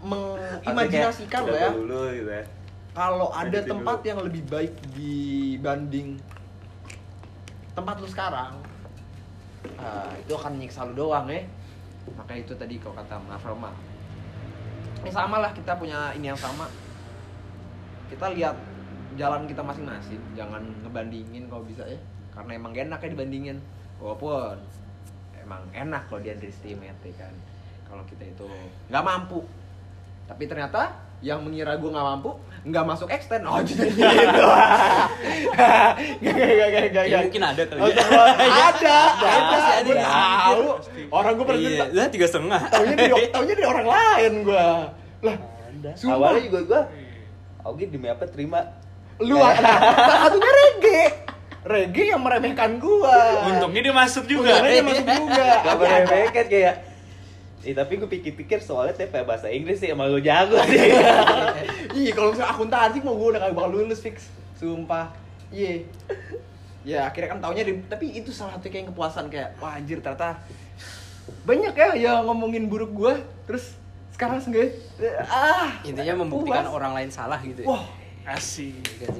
[0.00, 2.44] mengimajinasikan kayak ya dulu gitu ya.
[2.92, 4.06] kalau ada tempat dulu.
[4.06, 6.08] yang lebih baik dibanding
[7.74, 8.54] tempat lu sekarang
[9.80, 11.42] ah, itu akan nyiksa lu doang ya
[12.16, 13.74] maka itu tadi kalau kata Marvel mah
[15.04, 16.64] ini sama lah kita punya ini yang sama.
[18.08, 18.56] Kita lihat
[19.20, 22.00] jalan kita masing-masing jangan ngebandingin kalau bisa ya
[22.32, 23.60] karena emang enak ya dibandingin.
[24.00, 24.56] Walaupun
[25.44, 27.36] emang enak kalau dia underestimate ya kan.
[27.84, 28.48] Kalau kita itu
[28.88, 29.44] nggak mampu.
[30.24, 30.88] Tapi ternyata
[31.24, 33.44] yang mengira gue nggak mampu nggak masuk extend.
[33.44, 34.44] Oh jadi gitu.
[36.20, 38.04] Gak gak gak gak gak Ya, mungkin ada kali Oh, ya.
[38.68, 38.98] ada.
[39.16, 40.62] Ada gue tahu.
[41.08, 42.60] Orang gue pernah Iya, lah tiga setengah.
[42.68, 44.64] taunya dari taunya dari orang lain gue
[45.24, 45.36] lah.
[46.04, 46.80] Awalnya juga gue
[47.64, 48.60] Oke demi apa terima?
[49.24, 51.04] Lu salah satunya reggae.
[51.64, 53.48] Reggae yang meremehkan gua.
[53.48, 54.60] Untungnya dia masuk juga.
[54.60, 55.48] Untungnya dia masuk juga.
[55.64, 56.74] Gak boleh beket kayak
[57.64, 60.78] Eh tapi gue pikir-pikir soalnya TP bahasa Inggris sih emang lo jago sih.
[61.94, 64.28] Iya kalau misalnya akuntansi mau gue udah kagak bakal lulus fix.
[64.58, 65.14] Sumpah.
[65.48, 65.86] Iya.
[66.84, 70.36] Ya akhirnya kan taunya di, Tapi itu salah satu kayak kepuasan kayak Wah anjir ternyata
[71.48, 73.14] Banyak ya yang ngomongin buruk gue
[73.48, 73.72] Terus
[74.12, 74.76] sekarang seenggaknya
[75.24, 76.76] Ah Intinya membuktikan puas.
[76.76, 77.68] orang lain salah gitu ya.
[77.72, 77.88] Wah.
[78.24, 78.76] Asik.
[78.84, 79.12] Sih.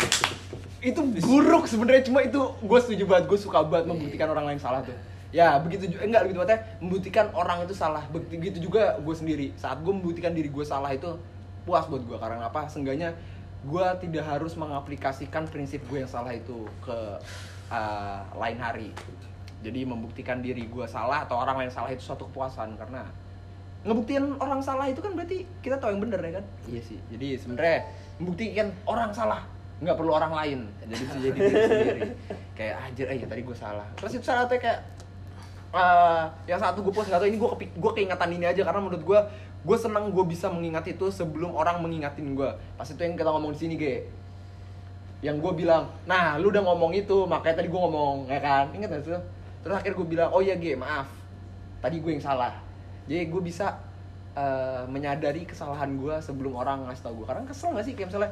[0.84, 4.84] itu buruk sebenarnya cuma itu gue setuju banget gue suka banget membuktikan orang lain salah
[4.84, 4.92] tuh
[5.34, 8.06] ya begitu juga enggak begitu banget membuktikan orang itu salah.
[8.14, 9.50] Begitu juga gue sendiri.
[9.58, 11.18] Saat gue membuktikan diri gue salah itu
[11.66, 12.70] puas buat gue karena apa?
[12.70, 13.18] Seenggaknya
[13.66, 16.98] gue tidak harus mengaplikasikan prinsip gue yang salah itu ke
[17.74, 18.94] uh, lain hari.
[19.66, 22.78] Jadi membuktikan diri gue salah atau orang lain salah itu suatu kepuasan.
[22.78, 23.02] Karena
[23.82, 26.44] ngebuktiin orang salah itu kan berarti kita tahu yang bener ya kan?
[26.70, 26.98] Iya sih.
[27.10, 27.90] Jadi sebenarnya
[28.22, 29.42] membuktikan orang salah
[29.82, 30.58] nggak perlu orang lain.
[30.86, 32.02] Jadi bisa jadi diri sendiri.
[32.60, 33.86] Kayak anjir eh ya tadi gue salah.
[33.98, 34.93] Terus itu salah satu kayak
[35.74, 38.62] eh, yang satu gue post tahu ini gue gue keingatan ini aja.
[38.62, 39.20] Karena menurut gue
[39.64, 42.50] gue senang gue bisa mengingat itu sebelum orang mengingatin gue.
[42.78, 44.06] Pas itu yang kita ngomong di sini ge.
[45.20, 48.70] Yang gue bilang nah lu udah ngomong itu makanya tadi gue ngomong ya kan?
[48.70, 49.20] Inget gak sih?
[49.66, 51.10] Terus akhirnya gue bilang oh iya ge maaf.
[51.82, 52.54] Tadi gue yang salah.
[53.10, 53.76] Jadi gue bisa
[54.38, 57.26] eh, menyadari kesalahan gue sebelum orang ngasih tau gue.
[57.26, 57.92] Karena kesel gak sih?
[57.98, 58.30] Kayak misalnya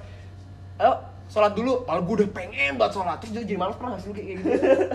[1.33, 1.89] sholat dulu.
[1.89, 3.16] Kalau gue udah pengen banget sholat.
[3.24, 4.49] Terus jadi, malas pernah gak sih lu kayak gitu?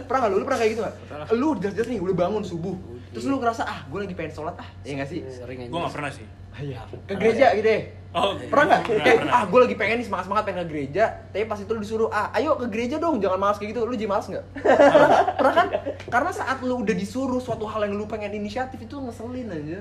[0.05, 0.35] Pernah gak lu?
[0.37, 0.95] Lu pernah kayak gitu gak
[1.33, 2.75] lu jelas-jelas nih udah bangun subuh.
[3.09, 4.69] Terus lu ngerasa ah gue lagi pengen sholat ah.
[4.85, 5.25] Ya gak sih?
[5.25, 5.69] Sering aja.
[5.73, 6.27] gue gak pernah sih.
[6.57, 6.81] Iya.
[7.05, 7.81] ke gereja gitu ya?
[8.17, 8.81] Oh pernah nggak?
[8.89, 9.33] pernah, kayak pernah.
[9.37, 11.05] ah gue lagi pengen nih semangat semangat pengen ke gereja.
[11.29, 13.85] Tapi pas itu lu disuruh ah ayo ke gereja dong jangan malas kayak gitu.
[13.85, 14.45] Lu jadi malas nggak?
[14.65, 15.67] Pernah, pernah kan?
[16.09, 19.79] Karena saat lu udah disuruh suatu hal yang lu pengen inisiatif itu ngeselin aja.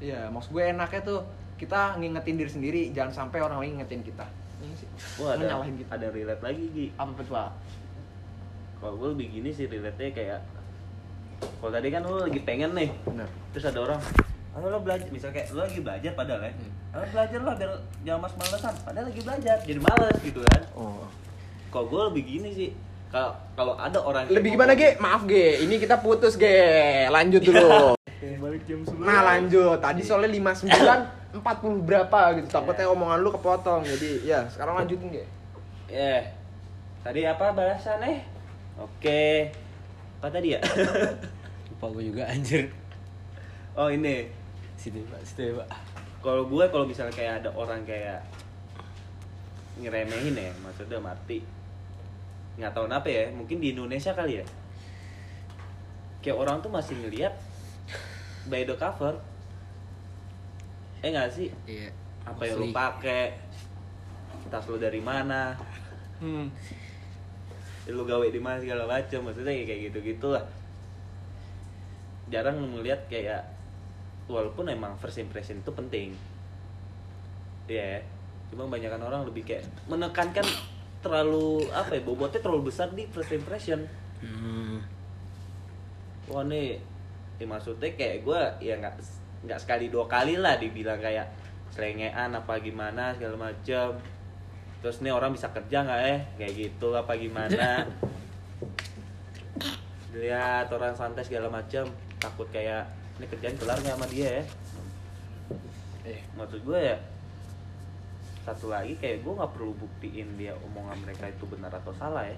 [0.00, 1.20] Iya, maksud gue enaknya tuh
[1.60, 4.24] kita ngingetin diri sendiri jangan sampai orang lain ngingetin kita
[4.58, 4.88] Iya sih.
[5.22, 6.86] Wah, ada kita ada relate lagi Gi.
[6.94, 7.50] apa pak?
[8.78, 10.40] Kalau gue lebih gini sih relate-nya kayak
[11.58, 14.00] kalau tadi kan lu lagi pengen nih, benar terus ada orang
[14.58, 16.98] Ayo lo belajar, misal kayak lo lagi belajar padahal ya Hmm.
[16.98, 17.70] Ayo belajar lah biar
[18.02, 20.62] jangan mas malesan Padahal lagi belajar, jadi males gitu kan.
[20.74, 21.06] Oh.
[21.70, 22.68] Kalau gue lebih gini sih
[23.08, 24.98] Kalau kalau ada orang lebih gimana ge?
[24.98, 25.62] maaf ge.
[25.62, 27.06] Ini kita putus ge.
[27.06, 27.94] Lanjut dulu.
[28.42, 29.78] Balik jam 9 nah lanjut.
[29.78, 32.48] Tadi soalnya 59 40 berapa gitu.
[32.48, 33.84] Takutnya omongan lu kepotong.
[33.84, 35.24] Jadi ya sekarang lanjutin ge
[35.88, 36.22] Eh,
[37.00, 38.20] tadi apa bahasannya?
[38.76, 39.48] Oke,
[40.20, 40.60] apa tadi ya?
[41.72, 42.68] lupa gue juga anjir.
[43.72, 44.28] Oh ini,
[44.76, 48.18] situ pak situ ya pak kalau gue kalau misalnya kayak ada orang kayak
[49.78, 51.46] ngeremehin ya, maksudnya mati.
[52.58, 54.44] Nggak tahu kenapa ya, mungkin di Indonesia kali ya.
[56.18, 57.38] Kayak orang tuh masih ngelihat
[58.50, 59.14] by the cover.
[61.02, 61.48] Eh nggak sih?
[61.68, 61.90] iya
[62.26, 63.36] Apa yang lu pakai?
[64.48, 65.54] Tas lu dari mana?
[66.20, 66.46] hmm.
[67.88, 70.44] lu gawe di mana segala macam maksudnya ya kayak gitu gitulah
[72.28, 73.48] jarang melihat kayak
[74.28, 76.12] walaupun emang first impression itu penting
[77.64, 78.04] ya
[78.52, 80.44] cuma kebanyakan orang lebih kayak menekankan
[81.00, 83.88] terlalu apa ya bobotnya terlalu besar di first impression
[84.20, 84.84] hmm.
[86.28, 86.76] wah nih
[87.40, 89.00] ya maksudnya kayak gue ya nggak
[89.46, 91.30] nggak sekali dua kali lah dibilang kayak
[91.70, 93.98] selengean apa gimana segala macam
[94.78, 96.18] terus nih orang bisa kerja nggak eh?
[96.38, 97.82] Kayak gitu apa gimana?
[100.22, 101.86] Lihat orang santai segala macam
[102.18, 102.86] takut kayak
[103.18, 104.44] ini kerjaan kelar nggak sama dia ya
[106.08, 106.96] eh maksud gue ya
[108.46, 112.36] satu lagi kayak gue nggak perlu buktiin dia omongan mereka itu benar atau salah ya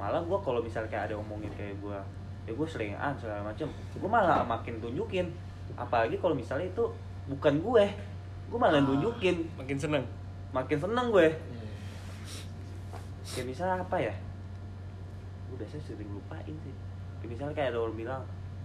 [0.00, 1.98] malah gue kalau misalnya kayak ada omongin kayak gue
[2.48, 5.28] ya gue selingan segala macem gue malah makin tunjukin
[5.72, 6.84] apalagi kalau misalnya itu
[7.26, 7.84] bukan gue
[8.48, 8.84] gue malah Ah.
[8.84, 10.04] tunjukin makin seneng.
[10.52, 11.28] Makin seneng gue.
[11.28, 11.64] Iya.
[13.24, 14.14] kayak misalnya apa ya?
[15.48, 16.74] Gue biasanya sering lupain sih.
[17.18, 18.22] Kayak misalnya kayak ada orang bilang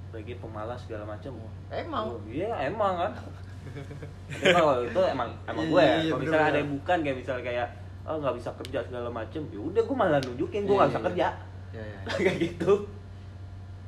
[0.10, 1.32] lagi pemalas segala macem.
[1.70, 2.06] Emang?
[2.10, 3.12] Oh, iya emang kan?
[4.44, 5.88] Emang kalau itu emang emang gue ya.
[5.88, 7.68] Iya, kalau bener, misalnya ada yang bukan kayak misalnya kayak
[8.04, 9.42] oh nggak bisa kerja segala macem.
[9.52, 11.28] Ya udah gue malah nunjukin gue nggak Iya, bisa iya, kerja.
[11.72, 12.00] Ya, ya.
[12.24, 12.72] kayak gitu.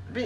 [0.08, 0.24] Tapi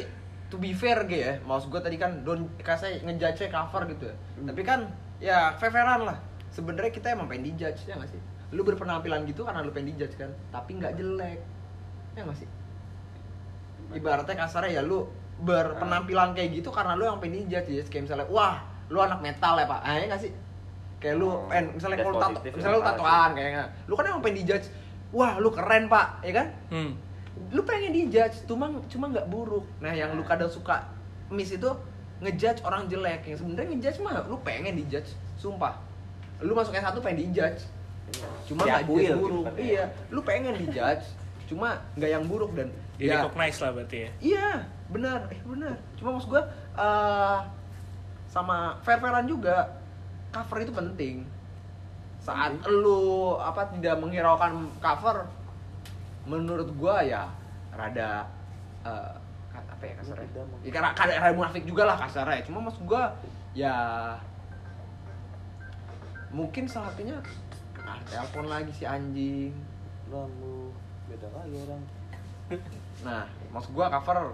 [0.53, 4.15] to be fair ge ya maksud gue tadi kan don kasih ngejudge cover gitu ya.
[4.37, 4.45] Hmm.
[4.53, 4.79] tapi kan
[5.17, 6.21] ya fair-fairan lah.
[6.53, 8.21] Sebenarnya kita emang pengen dijudge ya nggak sih?
[8.53, 11.41] Lu berpenampilan gitu karena lu pengen dijudge kan tapi nggak jelek
[12.13, 12.49] ya nggak sih?
[13.97, 15.09] Ibaratnya kasarnya ya lu
[15.41, 17.81] berpenampilan kayak gitu karena lu yang pengen dijudge ya.
[17.89, 18.61] Kayak misalnya wah
[18.93, 19.81] lu anak metal ya pak.
[19.81, 20.31] Ah ya nggak sih?
[21.01, 24.21] Kayak lu Oh, pengen misalnya that's kalau tato misalnya lu tatoan kayaknya lu kan emang
[24.21, 24.67] pengen dijudge
[25.09, 26.21] wah lu keren pak.
[26.21, 26.47] Ya kan?
[26.69, 26.91] Hmm.
[27.53, 29.65] Lu pengen dijudge cuma cuma nggak buruk.
[29.81, 30.85] Nah yang lu kadang suka
[31.33, 31.69] miss itu
[32.21, 33.25] ngejudge orang jelek.
[33.25, 35.81] Yang sebenarnya ngejudge mah lu pengen dijudge sumpah.
[36.41, 37.65] Lu masuk S1 pengen dijudge.
[38.45, 39.45] Cuma nggak lah buruk.
[39.49, 39.61] gitu ya.
[39.61, 41.05] iya lu pengen dijudge
[41.49, 43.25] cuma nggak yang buruk dan di ya.
[43.25, 44.09] recognize lah berarti ya.
[44.21, 44.49] Iya
[44.93, 45.19] benar.
[45.33, 45.75] Eh benar.
[45.97, 46.43] Cuma maksud gua
[46.77, 47.37] eh,
[48.29, 49.73] sama fair fairan juga
[50.29, 51.15] cover itu penting.
[52.21, 55.25] Saat lu apa tidak menghiraukan cover
[56.23, 57.27] menurut gua ya
[57.73, 58.27] rada
[58.83, 60.27] ka- apa ya kasarnya?
[60.63, 62.43] Ya, karena rada munafik juga lah kasarnya.
[62.47, 63.11] Cuma maksud gua
[63.53, 63.75] ya
[66.33, 67.17] mungkin salah satunya
[67.85, 69.53] ah, telepon lagi si anjing.
[70.09, 70.71] Bang, lu
[71.11, 71.81] beda lagi orang.
[73.03, 74.31] Nah, maksud gua cover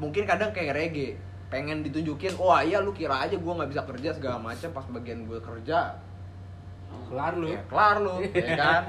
[0.00, 1.12] mungkin kadang kayak reggae
[1.52, 5.28] pengen ditunjukin wah iya lu kira aja gua nggak bisa kerja segala macam pas bagian
[5.28, 5.92] gue kerja
[7.10, 7.46] kelar lu.
[7.50, 8.82] Ya kelar lu ya kan?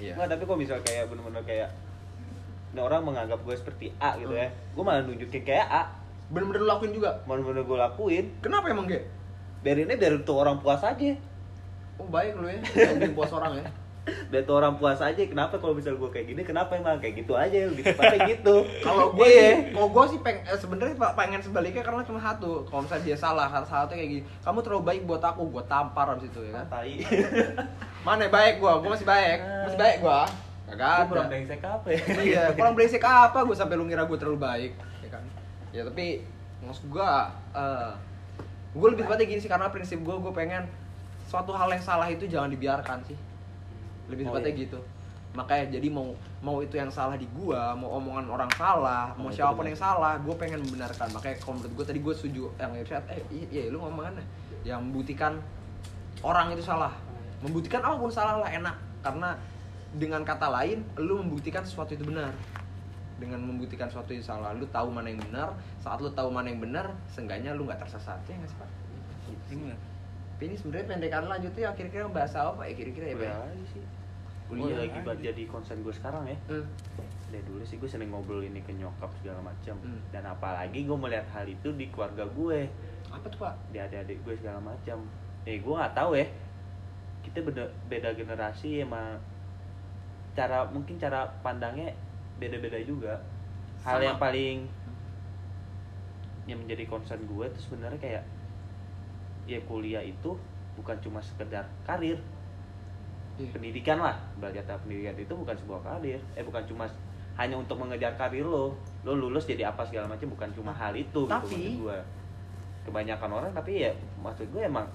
[0.00, 0.12] Iya.
[0.18, 1.70] Nggak, tapi kok misal kayak bener-bener kayak
[2.70, 5.82] ini orang menganggap gue seperti A gitu ya gue malah nunjukin kayak A.
[6.30, 7.18] Bener-bener lu lakuin juga?
[7.26, 8.24] Bener-bener gue lakuin.
[8.38, 9.02] Kenapa emang ge?
[9.66, 11.18] Biarinnya biar tuh orang puas aja.
[12.00, 12.58] Oh baik lu ya
[12.96, 13.68] anjing puas orang ya
[14.30, 17.36] biar tuh orang puas aja kenapa kalau misal gue kayak gini kenapa emang kayak gitu
[17.36, 18.56] aja lebih tepatnya gitu.
[18.80, 22.64] Kalau gue sih kalau gue sih peng, eh, sebenarnya pengen sebaliknya karena cuma satu.
[22.68, 24.22] Kalau misalnya dia salah salah satu kayak gini.
[24.42, 26.66] Kamu terlalu baik buat aku gue tampar abis itu ya kan?
[26.72, 26.94] Tai.
[28.06, 29.38] Mana baik gue gue masih baik.
[29.68, 30.20] Masih baik gue
[30.70, 32.02] kagak gue ada kurang brengsek apa ya?
[32.22, 34.72] Iya kurang berisik apa gue sampai lu ngira gue terlalu baik
[35.02, 35.24] ya kan?
[35.74, 36.22] Ya tapi
[36.62, 37.10] maksud gue
[37.56, 37.92] uh,
[38.70, 40.62] gue lebih tepatnya gini sih karena prinsip gue gue pengen
[41.26, 43.18] suatu hal yang salah itu jangan dibiarkan sih
[44.10, 44.62] lebih Oh, tepatnya iya.
[44.66, 44.80] gitu.
[45.30, 46.10] Makanya jadi mau
[46.42, 49.62] mau itu yang salah di gua mau omongan orang salah mau Oh, itu siapa pun
[49.62, 51.06] yang salah gue pengen membenarkan.
[51.14, 54.22] Makanya kalau menurut gue tadi gue setuju yang Irsyad eh iya, iya lu ngomong mana?
[54.66, 55.38] Yang membuktikan
[56.26, 56.90] orang itu salah.
[57.46, 58.74] Membuktikan apa pun salah lah enak.
[59.06, 59.38] Karena
[59.94, 62.34] dengan kata lain lu membuktikan sesuatu itu benar.
[63.22, 65.54] Dengan membuktikan sesuatu itu salah lu tahu mana yang benar.
[65.78, 68.18] Saat lu tahu mana yang benar seenggaknya lu nggak tersesat.
[68.26, 68.70] Ya nggak sih pak?
[69.46, 69.78] Bener.
[70.34, 72.64] Tapi ini sebenarnya pendekan lanjutnya kira-kira bahasa apa?
[72.64, 73.20] Ya kira-kira ya, Pak?
[73.20, 73.84] Kuliah aja sih
[74.50, 76.66] Kuliah lagi buat jadi konsen gue sekarang ya Hmm.
[77.30, 80.02] dari dulu sih gue sering ngobrol ini ke nyokap segala macam Hmm.
[80.10, 82.66] dan apalagi gue melihat hal itu di keluarga gue
[83.06, 83.54] Apa tuh, Pak?
[83.70, 85.06] di adik-adik gue segala macam
[85.42, 86.26] eh gue nggak tahu ya
[87.20, 89.14] kita beda beda generasi emang
[90.32, 91.90] cara mungkin cara pandangnya
[92.36, 93.18] beda-beda juga
[93.80, 94.04] hal Sama.
[94.04, 94.56] yang paling
[96.46, 98.24] yang menjadi concern gue itu sebenarnya kayak
[99.46, 100.34] ya kuliah itu
[100.74, 102.18] bukan cuma sekedar karir
[103.40, 103.50] Iya.
[103.56, 106.20] pendidikan lah belajar tahap pendidikan itu bukan sebuah karir.
[106.36, 106.84] Eh bukan cuma
[107.36, 108.76] hanya untuk mengejar karir lo.
[109.00, 111.98] Lo lulus jadi apa segala macam bukan cuma hal itu Tapi- gitu gue
[112.80, 114.88] kebanyakan orang tapi ya maksud gue emang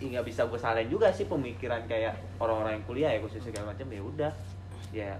[0.00, 3.72] ya nggak bisa gue salahin juga sih pemikiran kayak orang-orang yang kuliah ya khusus segala
[3.72, 4.32] macam ya udah.
[4.92, 5.10] Ya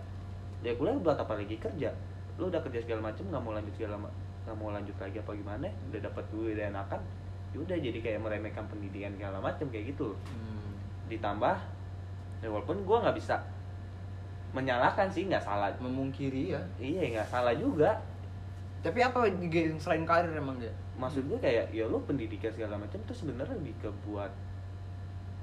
[0.61, 1.57] ya kuliah buat apa lagi?
[1.57, 1.89] Kerja.
[2.37, 3.97] Lo udah kerja segala macam nggak mau lanjut segala
[4.43, 6.99] nggak mau lanjut lagi apa gimana udah dapat duit dan enakan
[7.55, 10.17] ya udah jadi kayak meremehkan pendidikan segala macam kayak gitu.
[10.35, 10.75] Hmm.
[11.07, 11.57] ditambah
[12.43, 13.39] ya walaupun gue nggak bisa
[14.53, 16.61] menyalahkan sih nggak salah Memungkiri ya.
[16.77, 17.97] iya nggak salah juga
[18.83, 20.75] Tapi apa yang selain karir emang dia?
[20.93, 24.29] maksud gue kayak ya lo pendidikan segala macam tuh sebenarnya lebih ke buat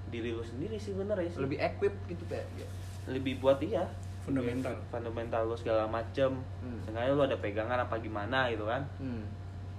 [0.10, 2.44] diri lo sendiri sih sebenarnya sih Lebih equip gitu, Pak.
[2.54, 2.68] Ya.
[3.08, 3.88] lebih buat iya
[4.20, 4.76] Fundamental.
[4.88, 6.78] fundamental lo segala macem Hmm.
[6.84, 9.24] sengaja lo ada pegangan apa gimana gitu kan Hmm.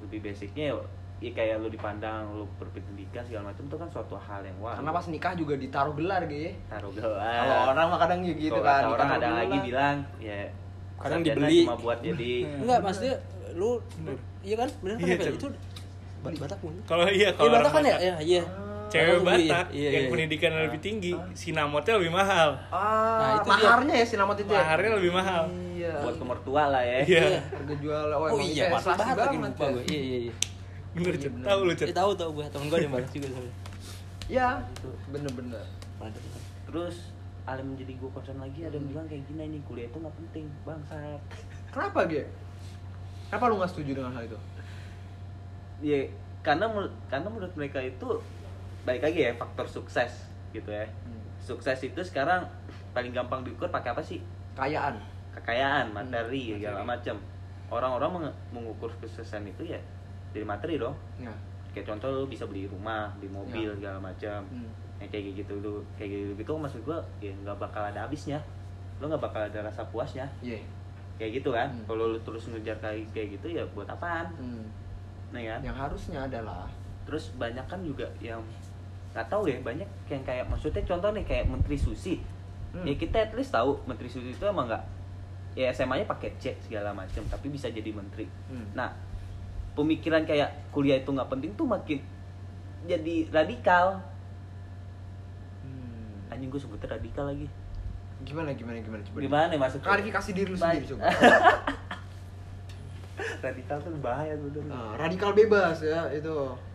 [0.01, 0.75] lebih basicnya
[1.21, 4.73] ya, ya kayak lo dipandang lo berpendidikan segala macam itu kan suatu hal yang wah
[4.75, 6.49] Karena pas nikah juga ditaruh gelar gitu.
[6.49, 6.53] ya.
[6.67, 8.83] taruh gelar Kalau orang mah kadang gitu Kalau kan.
[8.91, 9.39] orang ada gelar.
[9.39, 10.41] lagi bilang ya
[10.97, 11.65] Kadang dibeli.
[11.65, 13.15] cuma buat jadi Enggak, maksudnya
[13.51, 13.81] lu
[14.41, 14.69] iya kan?
[14.81, 15.49] Bener kan Iya, itu
[16.21, 16.77] Bat- Batak bukan?
[16.85, 17.97] Kalau iya Iya kalau Batak orang kan ya?
[17.99, 18.43] Iya, iya.
[18.91, 20.11] Cewek Batak beli, Batak iya, yang iya.
[20.11, 22.49] pendidikan lebih tinggi, sinamotnya lebih mahal.
[22.69, 24.61] Ah, Nah, itu maharnya ya sinamot itu ya.
[24.61, 25.43] Maharnya lebih mahal.
[25.73, 25.95] Iya.
[25.97, 27.25] buat ke mertua lah ya Iya.
[27.49, 28.85] Harga jual oh, Oh iya, lagi
[29.17, 29.71] banget lupa ya.
[29.73, 29.83] gue.
[29.89, 30.33] Iya, iya, iya.
[30.91, 31.47] Bener, Iya, bener.
[31.47, 31.87] Tahu lu, Cet.
[31.87, 33.55] Eh, tahu tahu gue, temen gue yang Batak juga soalnya.
[34.27, 34.49] Ya,
[35.07, 35.65] bener-bener.
[35.97, 36.23] Batak.
[36.65, 36.97] terus
[37.43, 40.47] ada menjadi gue concern lagi ada yang bilang kayak gini ini kuliah itu nggak penting
[40.63, 41.19] bangsat
[41.69, 42.23] Kenapa, Ge?
[43.27, 44.39] Kenapa lu gak setuju dengan hal itu?
[45.81, 46.07] ya
[46.41, 46.69] karena
[47.07, 48.07] karena menurut mereka itu
[48.83, 50.13] balik lagi ya faktor sukses
[50.51, 50.85] gitu ya
[51.41, 52.45] sukses itu sekarang
[52.91, 54.21] paling gampang diukur pakai apa sih
[54.53, 55.01] Kayaan.
[55.33, 57.17] kekayaan materi Hmm, segala macam
[57.67, 59.81] orang-orang mengukur kesuksesan itu ya
[60.31, 61.33] dari materi dong Ya.
[61.71, 63.77] kayak contoh lu bisa beli rumah beli mobil Ya.
[63.77, 64.71] segala macam Hmm.
[64.99, 68.39] yang kayak gitu tuh kayak gitu gitu maksud gua ya nggak bakal ada habisnya
[68.99, 70.61] lo nggak bakal ada rasa puasnya Iya.
[71.17, 71.85] kayak gitu kan Hmm.
[71.87, 74.67] kalau lu terus ngejar kayak kayak gitu ya buat apaan Hmm.
[75.31, 76.67] nih kan Yang harusnya adalah
[77.03, 78.43] terus banyak kan juga yang
[79.11, 82.23] nggak tahu ya banyak yang kayak maksudnya contoh nih kayak menteri susi
[82.71, 82.87] Hmm.
[82.87, 84.85] ya kita at least tahu menteri susi itu emang nggak
[85.53, 88.71] ya SMA-nya pakai C segala macam tapi bisa jadi menteri Hmm.
[88.73, 88.95] nah
[89.81, 91.99] pemikiran kayak kuliah itu nggak penting tuh makin
[92.83, 94.05] jadi radikal
[95.61, 96.29] Hmm.
[96.29, 97.49] anjing gue sebutnya radikal lagi
[98.21, 99.17] Gimana gimana gimana coba.
[99.19, 101.03] gimana ya maksudnya Klarifikasi diri lu sendiri coba.
[103.41, 106.35] radikal tuh bahaya tuh Nah, radikal bebas ya itu.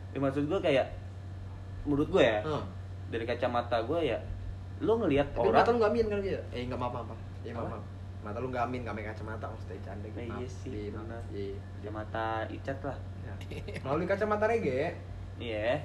[0.10, 0.88] ya, maksud gue kayak
[1.84, 2.66] menurut gue ya Nah.
[3.08, 4.18] dari kacamata gue ya
[4.78, 6.41] lo ngelihat Tapi orang mata lu gak amin kan gitu?
[6.51, 7.14] Eh nggak apa-apa.
[7.41, 7.64] Iya maaf.
[7.64, 7.78] Apa?
[7.78, 7.84] maaf.
[8.26, 10.17] Mata lu gak amin, gak pakai kacamata maksudnya canda gitu.
[10.17, 10.39] Nah, Maaf.
[10.39, 10.97] iya sih, Iya, maaf.
[10.99, 11.21] benar.
[11.30, 11.55] Iya.
[11.78, 13.34] kacamata icat lah Ya.
[13.80, 14.89] Melalui kacamata reggae.
[15.38, 15.78] Iya,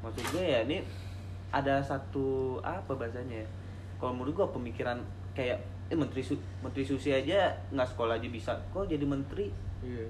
[0.00, 0.80] maksud gue ya ini
[1.50, 2.26] ada satu
[2.58, 3.38] apa bahasanya?
[3.38, 3.48] ya?
[3.96, 4.96] Kalau menurut gue pemikiran
[5.32, 10.08] kayak eh menteri Su- menteri susi aja nggak sekolah aja bisa kok jadi menteri Iya.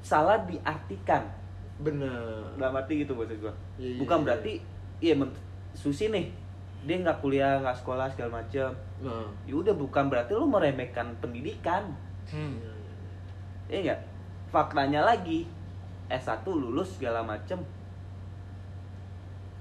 [0.00, 1.22] salah diartikan
[1.76, 2.42] Bener.
[2.56, 4.24] dalam arti gitu maksud gue Iya, iya, bukan iya.
[4.24, 4.52] berarti
[4.98, 5.38] iya ment-
[5.72, 6.26] susi nih
[6.86, 9.28] dia nggak kuliah nggak sekolah segala macam Nah.
[9.44, 11.90] ya udah bukan berarti lu meremehkan pendidikan
[12.26, 12.58] Hmm.
[13.66, 14.00] Iya nggak?
[14.50, 15.46] Faktanya lagi
[16.06, 17.58] S1 lulus segala macem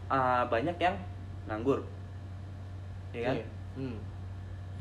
[0.07, 0.97] ah, banyak yang
[1.45, 1.81] nganggur.
[3.13, 3.35] Iya kan?
[3.37, 3.45] Iya.
[3.77, 3.97] Hmm.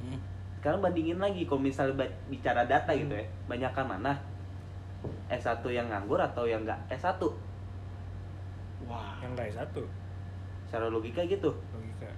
[0.00, 0.18] Hmm.
[0.60, 3.24] Sekarang bandingin lagi kalau misalnya bicara data gitu ya.
[3.48, 4.12] Banyakan mana?
[5.28, 7.20] S1 yang nganggur atau yang nggak S1?
[8.88, 9.16] Wah.
[9.20, 9.82] Yang kayak satu
[10.64, 11.52] Secara logika gitu.
[11.72, 12.08] logika.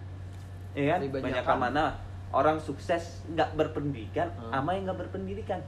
[0.76, 1.00] Iya kan?
[1.18, 1.84] Banyakan mana?
[2.28, 4.52] Orang sukses nggak berpendidikan Hmm.
[4.52, 5.60] sama yang nggak berpendidikan.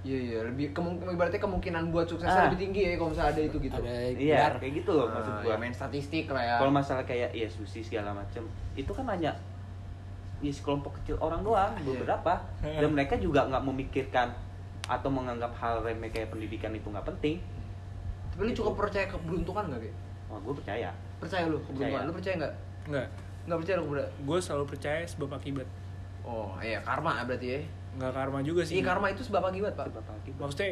[0.00, 2.46] Iya iya, lebih kemungkinan berarti kemungkinan buat suksesnya Ah.
[2.46, 3.74] lebih tinggi ya kalau misalnya ada itu gitu.
[3.76, 4.54] Ada Iya, gelar.
[4.56, 5.50] kayak gitu loh maksud Ah, gua.
[5.50, 6.54] ya main statistik lah ya.
[6.56, 9.34] kalau masalah kayak ya susi segala macam itu kan hanya
[10.38, 11.98] ya sekelompok kecil orang doang Iya.
[11.98, 12.38] beberapa
[12.78, 14.30] dan mereka juga nggak memikirkan
[14.86, 17.42] atau menganggap hal remeh kayak pendidikan itu nggak penting
[18.30, 19.90] Tapi lu cukup percaya keberuntungan gak, Ge?
[20.30, 21.90] wah gue percaya Percaya lu keberuntungan?
[21.90, 22.06] Percaya.
[22.06, 22.54] Lu percaya nggak?
[22.86, 23.08] Enggak.
[23.48, 24.22] Nggak percaya lu keberuntungan?
[24.22, 25.66] Gue selalu percaya sebab akibat.
[26.20, 27.60] Oh, iya karma berarti ya.
[27.90, 28.76] Enggak karma juga sih.
[28.76, 29.88] Iya, karma itu sebab akibat, Pak.
[29.88, 30.70] sebab akibat Maksudnya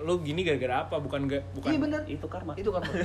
[0.00, 0.96] lu gini gara-gara apa?
[0.96, 2.00] Bukan gak bukan Iya bener.
[2.08, 2.88] itu karma Itu karma.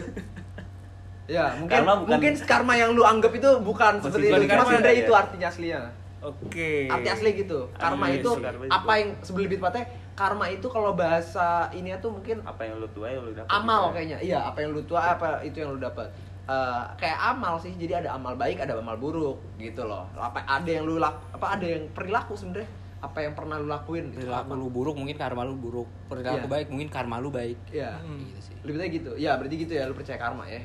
[1.30, 4.50] Ya, mungkin Karma bukan- mungkin karma yang lu anggap itu bukan seperti Bukan itu.
[4.50, 5.04] Karma, sebenarnya ya.
[5.06, 5.82] itu artinya aslinya.
[6.20, 6.72] Oke.
[6.90, 7.60] Arti asli gitu.
[7.72, 8.32] Karma Iya itu.
[8.34, 8.98] Karma apa itu.
[8.98, 13.14] yang sebelum lebih tepatnya karma itu kalau bahasa ini tuh mungkin apa yang lu tuai
[13.16, 13.94] lu dapat amal gitu ya.
[13.94, 14.18] kayaknya.
[14.20, 16.10] Iya, apa yang lu tua apa itu yang lu dapat.
[16.50, 17.70] Eh, kayak amal sih.
[17.78, 20.10] Jadi ada amal baik, ada amal buruk gitu loh.
[20.12, 22.66] Apa ada yang lu apa ada yang perilaku sebenarnya?
[23.00, 24.10] Apa yang pernah lu lakuin?
[24.10, 26.52] itu perilaku lu buruk mungkin karma lu buruk perilaku Iya.
[26.52, 27.96] baik mungkin karma lu baik Iya.
[27.96, 28.26] Hmm.
[28.26, 29.12] gitu sih Lebih tepatnya gitu.
[29.16, 30.60] Ya, berarti gitu ya lu percaya karma ya.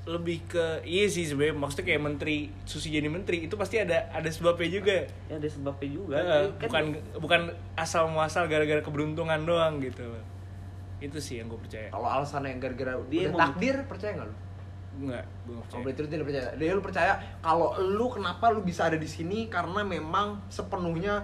[0.00, 4.26] Lebih ke iya sih sebenarnya maksudnya kayak menteri Susi jadi menteri itu pasti ada ada
[4.26, 4.96] sebabnya juga.
[5.28, 6.84] ya ada sebabnya juga Kan bukan
[7.20, 7.40] bukan
[7.76, 10.08] asal muasal gara-gara keberuntungan doang gitu.
[10.98, 11.92] Itu sih yang gue percaya.
[11.92, 14.34] Kalau alasannya gara-gara Dia udah takdir, percaya nggak lu?
[14.92, 15.82] Enggak, gue nggak Oh, percaya.
[15.82, 16.48] berarti lu tidak percaya.
[16.52, 21.22] Dia lu percaya kalau lu kenapa lu bisa ada di sini karena memang sepenuhnya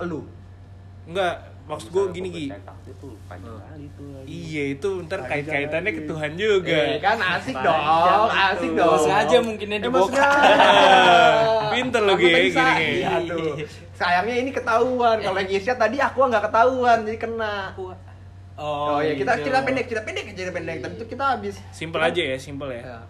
[0.00, 0.26] lu.
[1.06, 1.34] Enggak,
[1.64, 2.46] maksud gue gini gua Gi.
[3.24, 3.62] panjang Hmm.
[3.64, 4.26] kali tuh lagi.
[4.26, 6.02] Iya itu ntar Panjang kait-kaitannya ke.
[6.04, 6.78] Tuhan juga.
[6.84, 8.42] Eh, kan asik Panjang dong, itu.
[8.42, 8.98] asik dong.
[9.00, 10.30] Sengaja mungkinnya dibongkar.
[10.34, 11.70] sengaja.
[11.72, 13.02] Pinter lu, Aku Gi, gini.
[13.06, 13.54] Aduh.
[13.94, 15.16] Sayangnya ini ketahuan.
[15.16, 17.54] Kalau yang Irsyad tadi aku nggak ketahuan, jadi kena.
[18.60, 19.48] Oh, ya kita gitu.
[19.48, 20.76] kita pendek, kita pendek aja kita pendek.
[20.84, 21.54] Tapi itu kita habis.
[21.72, 22.82] Simpel aja ya, simpel ya.
[22.84, 23.00] Ya?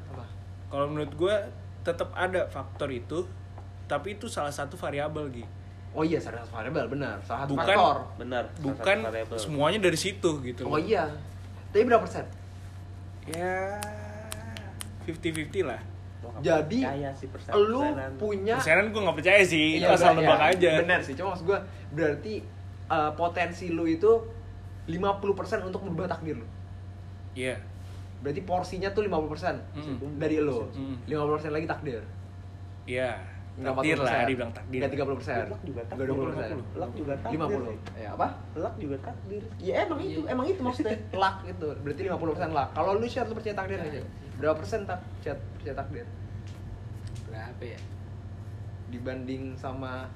[0.70, 1.34] Kalau menurut gue
[1.82, 3.26] tetap ada faktor itu,
[3.90, 5.44] tapi itu salah satu variabel Gi.
[5.90, 7.18] Oh iya, salah satu variabel benar.
[7.26, 7.96] Salah satu Bukan- faktor.
[8.14, 9.38] benar Bukan satu variabel.
[9.42, 10.62] semuanya dari situ gitu.
[10.70, 11.10] Oh iya.
[11.74, 12.22] Tapi berapa persen?
[13.26, 13.74] Ya
[15.02, 15.80] 50-50 lah.
[16.20, 16.78] Gua nggak Jadi,
[17.16, 18.10] sih persen Lu persenan.
[18.20, 20.70] punya Persenan gue gak percaya sih, itu Iya, asal iya, nebak aja.
[20.84, 21.58] Benar sih, cuma maksud gue
[21.90, 22.34] berarti
[22.86, 24.12] uh, potensi lu itu
[24.92, 25.22] 50%
[25.64, 26.46] untuk merubah takdir lu.
[27.32, 27.56] Iya.
[28.20, 30.18] Berarti porsinya tuh 50% Mm.
[30.18, 30.66] dari lu.
[30.68, 30.96] Mm.
[31.06, 32.02] 50% lagi takdir.
[32.84, 33.12] Iya.
[33.50, 34.06] Enggak Takdir 40%.
[34.06, 34.78] lah, dibilang takdir.
[34.78, 35.44] Enggak 30%.
[35.44, 36.06] Luck juga Enggak takdir.
[36.08, 36.58] 20%.
[36.76, 37.38] Luck juga takdir.
[37.38, 37.76] 50.
[37.94, 38.26] Ya apa?
[38.54, 39.42] Luck juga takdir.
[39.58, 41.68] Ya emang itu, emang itu maksudnya luck itu.
[41.76, 42.68] Berarti 50% luck.
[42.72, 43.98] Kalau lu Syed, lu percaya takdir Iya, aja.
[43.98, 44.04] iya.
[44.38, 46.06] Berapa persen tak Syed, percaya takdir?
[47.26, 47.78] berapa ya
[48.88, 50.10] Dibanding sama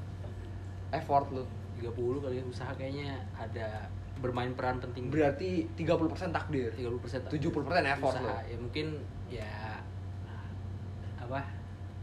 [0.90, 1.44] effort lu.
[1.76, 3.86] 30 kali ya usaha kayaknya ada
[4.24, 6.72] bermain peran penting Berarti 30% takdir.
[6.72, 8.24] 30% 70% effort usaha.
[8.24, 8.36] lo.
[8.42, 8.86] ya mungkin
[9.28, 9.52] ya
[11.18, 11.40] apa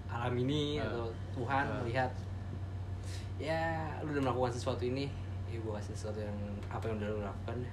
[0.08, 0.86] alam ini Ah.
[0.86, 1.78] atau Tuhan Ah.
[1.82, 2.12] melihat
[3.38, 3.62] ya
[4.00, 5.10] lu udah melakukan sesuatu ini
[5.48, 6.38] ya gua kasih sesuatu yang
[6.68, 7.70] apa yang udah lu lakukan ya,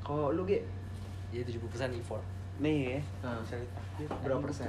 [0.00, 0.60] Kalau lu Ge,
[1.30, 1.56] ya 70%
[1.94, 2.24] effort
[2.58, 3.40] Nih ya, Ah.
[3.40, 4.08] misalnya takdir.
[4.20, 4.68] berapa persen?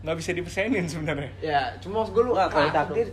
[0.00, 1.28] Nggak bisa dipersenin sebenarnya.
[1.38, 3.08] Ya, cuma maksud gue lu Wah, kalau ah, takdir.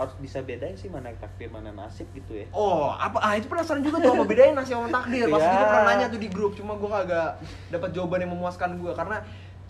[0.00, 2.46] Harus bisa bedain sih mana takdir mana nasib gitu ya.
[2.56, 3.20] Oh, apa?
[3.20, 5.28] Ah, itu penasaran juga tuh apa bedain nasi sama takdir.
[5.28, 5.52] Pas Iya.
[5.52, 7.30] itu pernah nanya tuh di grup, cuma gue kagak
[7.68, 9.20] dapat jawaban yang memuaskan gue karena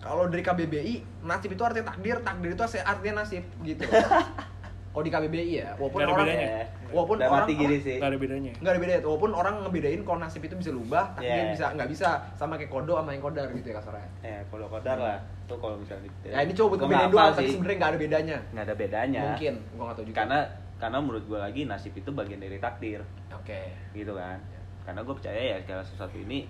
[0.01, 3.83] kalau dari KBBI nasib itu artinya takdir, takdir itu artinya nasib gitu.
[4.91, 6.47] Oh di KBBI ya, walaupun ada orang bedanya.
[6.51, 6.63] Ya.
[6.91, 7.95] Walaupun orang- gini sih.
[7.95, 8.51] Nggak ada bedanya.
[8.53, 11.51] nggak ada beda walaupun orang ngebedain kalau nasib itu bisa lubah, takdir Yeah.
[11.55, 14.09] bisa nggak bisa sama kayak kodo sama yang kodar gitu ya kasarnya.
[14.21, 15.17] Eh, kalau kodar lah.
[15.47, 17.53] Tuh kalau misalnya Ya ini coba buat ngebedain doang, tapi sih.
[17.55, 18.37] sebenarnya nggak ada bedanya.
[18.51, 19.21] nggak ada bedanya.
[19.25, 20.17] Mungkin, gua nggak tahu juga.
[20.19, 20.39] Karena
[20.75, 22.99] karena menurut gua lagi nasib itu bagian dari takdir,
[23.31, 23.61] Oke.
[23.93, 24.37] gitu kan.
[24.41, 24.59] Ya.
[24.81, 26.49] Karena gue percaya ya segala sesuatu ini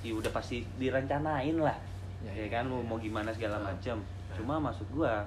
[0.00, 1.76] ya udah pasti direncanain lah.
[2.20, 2.86] Ya, Ya, ya, kan ya, mau ya.
[2.86, 3.70] mau gimana segala Ah.
[3.70, 4.00] macam.
[4.32, 5.22] Cuma maksud gua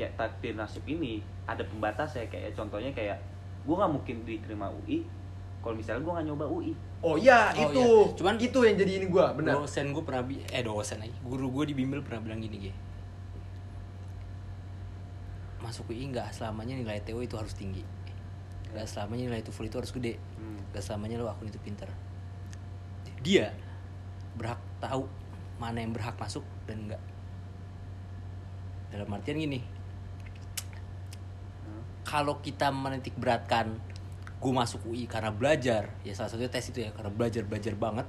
[0.00, 3.20] kayak takdir nasib ini ada pembatas ya kayak contohnya kayak
[3.62, 5.04] gua nggak mungkin diterima UI
[5.60, 7.80] kalau misalnya gua nggak nyoba UI Oh iya, Oh, itu.
[7.80, 8.12] iya.
[8.12, 9.56] Cuman- itu yang jadi ini gua, benar.
[9.56, 12.72] dosen gue pernah bi- eh dosen lagi guru gue di bimbel pernah bilang gini Ge.
[15.60, 17.84] masuk UI nggak selamanya nilai TO itu harus tinggi
[18.70, 20.60] nggak selamanya nilai TOEFL itu harus gede Hmm.
[20.70, 21.88] nggak selamanya lo akun itu pinter
[23.20, 23.52] dia
[24.34, 25.04] berhak tahu
[25.56, 27.02] mana yang berhak masuk dan enggak
[28.90, 29.60] dalam artian gini.
[32.02, 33.76] Kalau kita menitik beratkan
[34.40, 35.92] gue masuk UI karena belajar.
[36.00, 38.06] Ya salah satunya tes itu ya karena belajar belajar banget.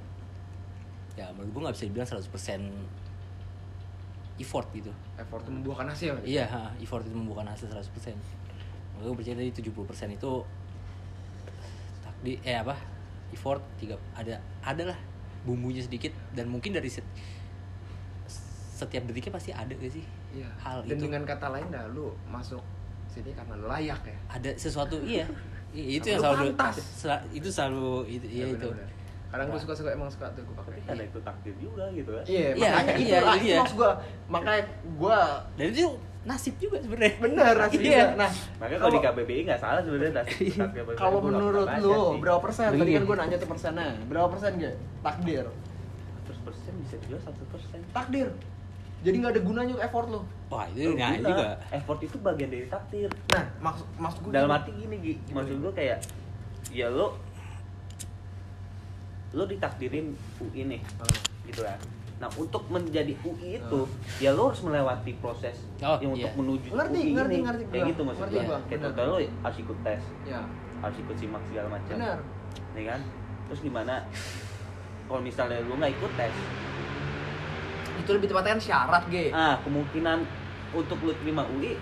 [1.12, 2.72] Ya menurut gue nggak bisa dibilang 100%
[4.38, 4.88] effort gitu.
[5.14, 6.14] Effort itu membuahkan hasil.
[6.24, 8.16] iya ha, effort itu membuahkan hasil 100%
[8.92, 10.32] Makanya gue percaya tadi 70% itu
[12.02, 12.74] takdi eh apa
[13.30, 14.98] effort tiga ada ada lah
[15.42, 17.06] bumbunya sedikit dan mungkin dari set-
[18.72, 20.48] setiap detiknya pasti ada gak sih Iya.
[20.58, 21.04] hal Dan itu?
[21.06, 22.60] dengan kata lain dah lu masuk
[23.12, 24.16] sini karena lu layak ya.
[24.30, 25.24] ada sesuatu iya
[25.72, 26.76] I- itu yang selalu pantas.
[27.30, 28.68] itu selalu itu iya Ya, itu.
[29.28, 30.72] Kadang gue suka suka emang suka tuh gue pakai.
[30.74, 33.56] tapi kan itu takdir juga gitu kan Iya, Iya, makanya itu iya, lah, itu iya.
[33.58, 33.92] maksud gue.
[34.28, 34.62] Makanya
[34.94, 35.18] gue
[35.54, 35.84] dan itu
[36.22, 37.88] nasib juga sebenarnya bener nasib Iya.
[37.88, 38.04] juga.
[38.14, 38.30] Nah,
[38.60, 40.64] makanya kalau di KBBI nggak salah sebenarnya nasib Iya.
[40.94, 42.68] kalau menurut lu berapa persen?
[42.70, 43.88] Tadi kan gue nanya tuh persennya.
[44.04, 44.74] Berapa persen gak?
[45.02, 45.44] Takdir.
[46.22, 48.28] 100% bisa juga satu persen Takdir.
[49.02, 50.20] Jadi nggak ada gunanya effort lu.
[50.46, 51.58] wah itu nah juga.
[51.70, 53.10] Effort itu bagian dari takdir.
[53.28, 55.14] Nah, maksud maksud gue dalam arti gini Gi.
[55.30, 55.98] maksud gue kayak
[56.70, 57.16] ya lo
[59.32, 60.80] lo ditakdirin UI nih
[61.42, 61.76] gitu ya
[62.20, 63.80] nah untuk menjadi UI itu
[64.20, 66.30] ya lo harus melewati proses Oh, yang iya.
[66.30, 67.42] untuk menuju Ngerti, UI ngerti, ini.
[67.42, 68.82] ngerti kayak gitu maksud Ngerti kayak benar.
[68.84, 70.02] contoh lo harus ikut tes.
[70.22, 70.40] Ya
[70.78, 71.94] harus ikut simak segala macam.
[71.96, 72.18] Benar.
[72.72, 73.00] Nih kan?
[73.44, 73.94] Terus gimana?
[75.02, 76.34] Kalau misalnya lu nggak ikut tes
[77.94, 79.28] itu lebih tepatnya kan syarat ge.
[79.30, 80.18] Ah kemungkinan
[80.72, 81.76] untuk lu terima UI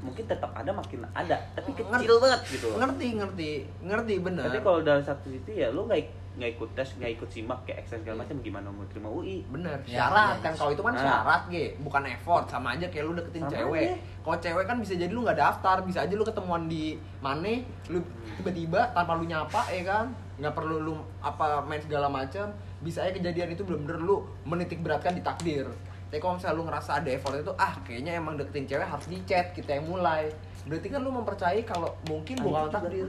[0.00, 1.36] mungkin tetap ada makin ada.
[1.54, 2.04] Tapi Ngerti.
[2.04, 2.66] kecil banget gitu.
[2.68, 3.50] loh ngerti ngerti.
[3.80, 7.28] Ngerti benar tapi kalau dalam satu sisi ya lu nggak nggak ikut tes nggak ikut
[7.30, 10.34] simak kayak eksen segala macam gimana mau terima UI bener Ya, syarat.
[10.34, 11.00] iya, kan kalau itu kan Nah.
[11.00, 11.64] syarat ge.
[11.78, 13.88] Bukan effort sama aja kayak lu deketin Sama cewek.
[14.20, 16.84] kalau cewek kan bisa jadi lu nggak daftar bisa aja lu ketemuan di
[17.22, 17.54] mana
[17.88, 18.02] lu
[18.36, 20.06] tiba-tiba tanpa lu nyapa ya kan?
[20.34, 22.50] Nggak perlu lu apa main segala macam
[22.84, 25.66] bisa aja kejadian itu bener-bener lu menitik beratkan di takdir
[26.12, 29.18] tapi kalau misalnya lu ngerasa ada effort itu ah kayaknya emang deketin cewek harus di
[29.26, 30.30] chat kita yang mulai
[30.68, 33.08] berarti kan lu mempercayai kalau mungkin bukan takdir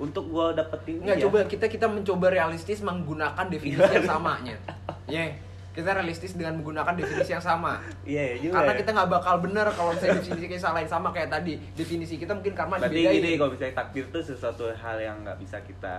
[0.00, 4.56] untuk gua dapetin Nggak, dia, coba kita kita mencoba realistis menggunakan definisi yang samanya.
[5.04, 5.36] Ya,
[5.76, 7.84] kita realistis dengan menggunakan definisi yang sama.
[8.08, 8.78] iya iya juga Karena ya.
[8.80, 11.60] kita nggak bakal bener kalau misalnya definisi kita salahin sama kayak tadi.
[11.76, 15.60] Definisi kita mungkin karena berarti gini kalau misalnya takdir itu sesuatu hal yang nggak bisa
[15.60, 15.94] kita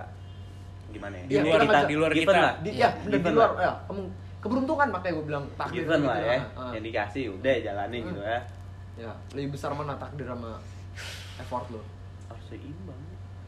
[0.88, 2.40] gimana ya Di luar kita di luar given kita.
[2.40, 2.54] lah.
[2.58, 3.62] Di, Iya, ya, bener, di luar lah.
[3.62, 3.72] ya,
[4.38, 6.70] keberuntungan makanya gue bilang takdir given gitu lah ya Ah, ah.
[6.74, 8.10] yang dikasih udah jalanin Hmm.
[8.10, 8.40] gitu ya
[8.92, 10.60] Ya, lebih besar mana takdir sama
[11.38, 11.80] effort lo?
[12.26, 13.00] harus seimbang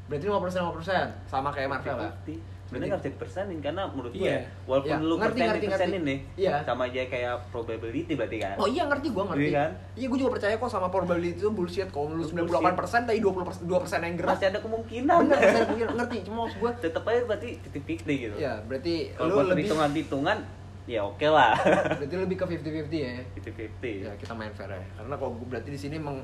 [0.04, 2.10] Berarti 50% 50% sama kayak Marvel ya.
[2.22, 2.53] 50-50.
[2.64, 4.34] Sebenarnya bisa dipersenin karena menurut gue Iya.
[4.34, 6.08] ya, walaupun Iya, lu ngerti, persen ngerti, persenin ngerti.
[6.08, 6.52] nih Iya.
[6.62, 9.44] sama aja kayak probability berarti kan Oh iya ngerti gue ngerti.
[9.44, 9.70] Iya kan?
[9.94, 11.88] Iya gue juga percaya kok sama probability itu bullshit.
[11.88, 12.64] Kalau lu 98%
[13.04, 14.30] tapi 20% 2% yang gerak.
[14.32, 16.16] masih ada kemungkinan Bener, saya mungkin ngerti.
[16.24, 20.38] Cuma maksud gue tetap aja berarti titik-titik gitu Ya, berarti kalau lu buat lebih hitungan-hitungan
[20.84, 21.56] ya oke lah
[21.96, 23.12] berarti lebih ke 50-50 ya.
[23.34, 24.84] titik-titik Ya, kita main fair ya.
[24.94, 26.20] Karena kalau gue berarti di sini meng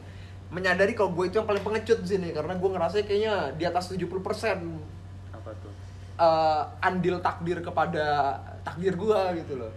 [0.49, 3.87] menyadari kalau gue itu yang paling pengecut di sini karena gue ngerasa kayaknya di atas
[3.89, 4.59] 70% apa
[6.21, 9.73] eh, andil takdir kepada takdir gue gitu loh.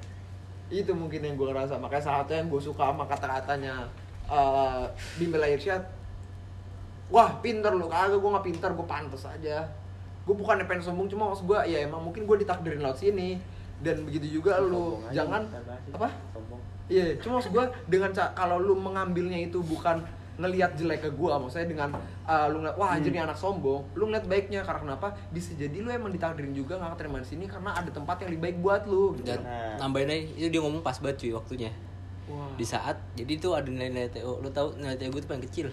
[0.68, 1.80] Itu mungkin yang gue ngerasa.
[1.80, 3.88] Makanya salah satu yang gue suka sama kata-katanya
[4.28, 4.86] eh
[5.20, 5.84] Bimbel Irsyad.
[7.08, 7.88] Wah, pinter lu.
[7.88, 9.64] Kagak gue nggak pinter, gue pantas aja.
[10.24, 13.40] Gue bukan pengen sombong, cuma maksud gue ya emang mungkin gue ditakdirin laut sini.
[13.84, 15.42] Dan begitu juga lu Sombong aja, jangan
[15.92, 16.08] apa?
[16.32, 20.04] sombong Iya, cuma maksud gue dengan kalau lu mengambilnya itu bukan
[20.34, 21.90] ngelihat jelek ke gua maksudnya dengan
[22.26, 23.86] uh, lu ngeliat wah anjir nih anak sombong.
[23.94, 25.14] Lu ngeliat baiknya karena kenapa?
[25.30, 28.42] Bisa jadi lu emang ditakdirin juga nggak keterima di sini karena ada tempat yang lebih
[28.50, 29.30] baik buat lu gitu.
[29.30, 29.78] dan Nah.
[29.86, 31.72] nambahin aja itu dia ngomong pas banget cuy waktunya.
[32.26, 32.50] Wah.
[32.58, 35.68] Di saat jadi tuh ada nilai-nilai TO lu tahu nilai TO gue tuh paling kecil.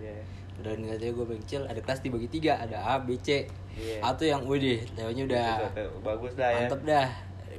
[0.00, 0.16] Iya.
[0.64, 3.44] Udah nilai TO gue paling kecil ada kelas dibagi tiga ada A B C.
[3.76, 4.00] Iya.
[4.00, 5.48] A tuh yang udah TO nya udah
[6.00, 6.56] bagus dah ya.
[6.64, 7.08] mantep dah.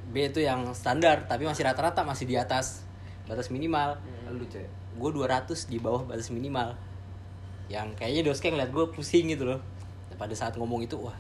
[0.10, 2.82] B itu yang standar tapi masih rata-rata masih di atas.
[3.30, 4.02] Batas minimal.
[4.34, 6.76] Lu cek gue 200 di bawah batas minimal.
[7.68, 9.60] Yang kayaknya doske ngeliat gue pusing gitu loh.
[10.14, 11.16] Pada saat ngomong itu wah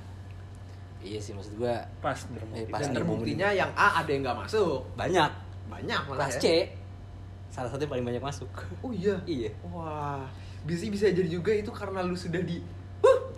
[0.99, 1.71] iya sih maksud gue
[2.03, 2.19] Pas
[2.51, 4.83] eh, pas dan terbuktinya yang A ada yang nggak masuk.
[4.93, 5.31] Banyak.
[5.65, 6.41] Banyak malah kelas ya.
[6.41, 6.47] C
[7.49, 8.51] salah satu yang paling banyak masuk.
[8.83, 9.15] Oh iya?
[9.23, 9.49] Iya.
[9.65, 10.27] Wah
[10.59, 12.59] bisa bisa jadi juga itu karena lu sudah di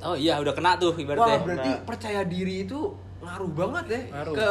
[0.02, 1.86] oh iya udah kena tuh wah ibaratnya berarti Nah.
[1.86, 2.90] percaya diri itu
[3.22, 4.34] ngaruh banget ya Ngaruh.
[4.34, 4.50] ke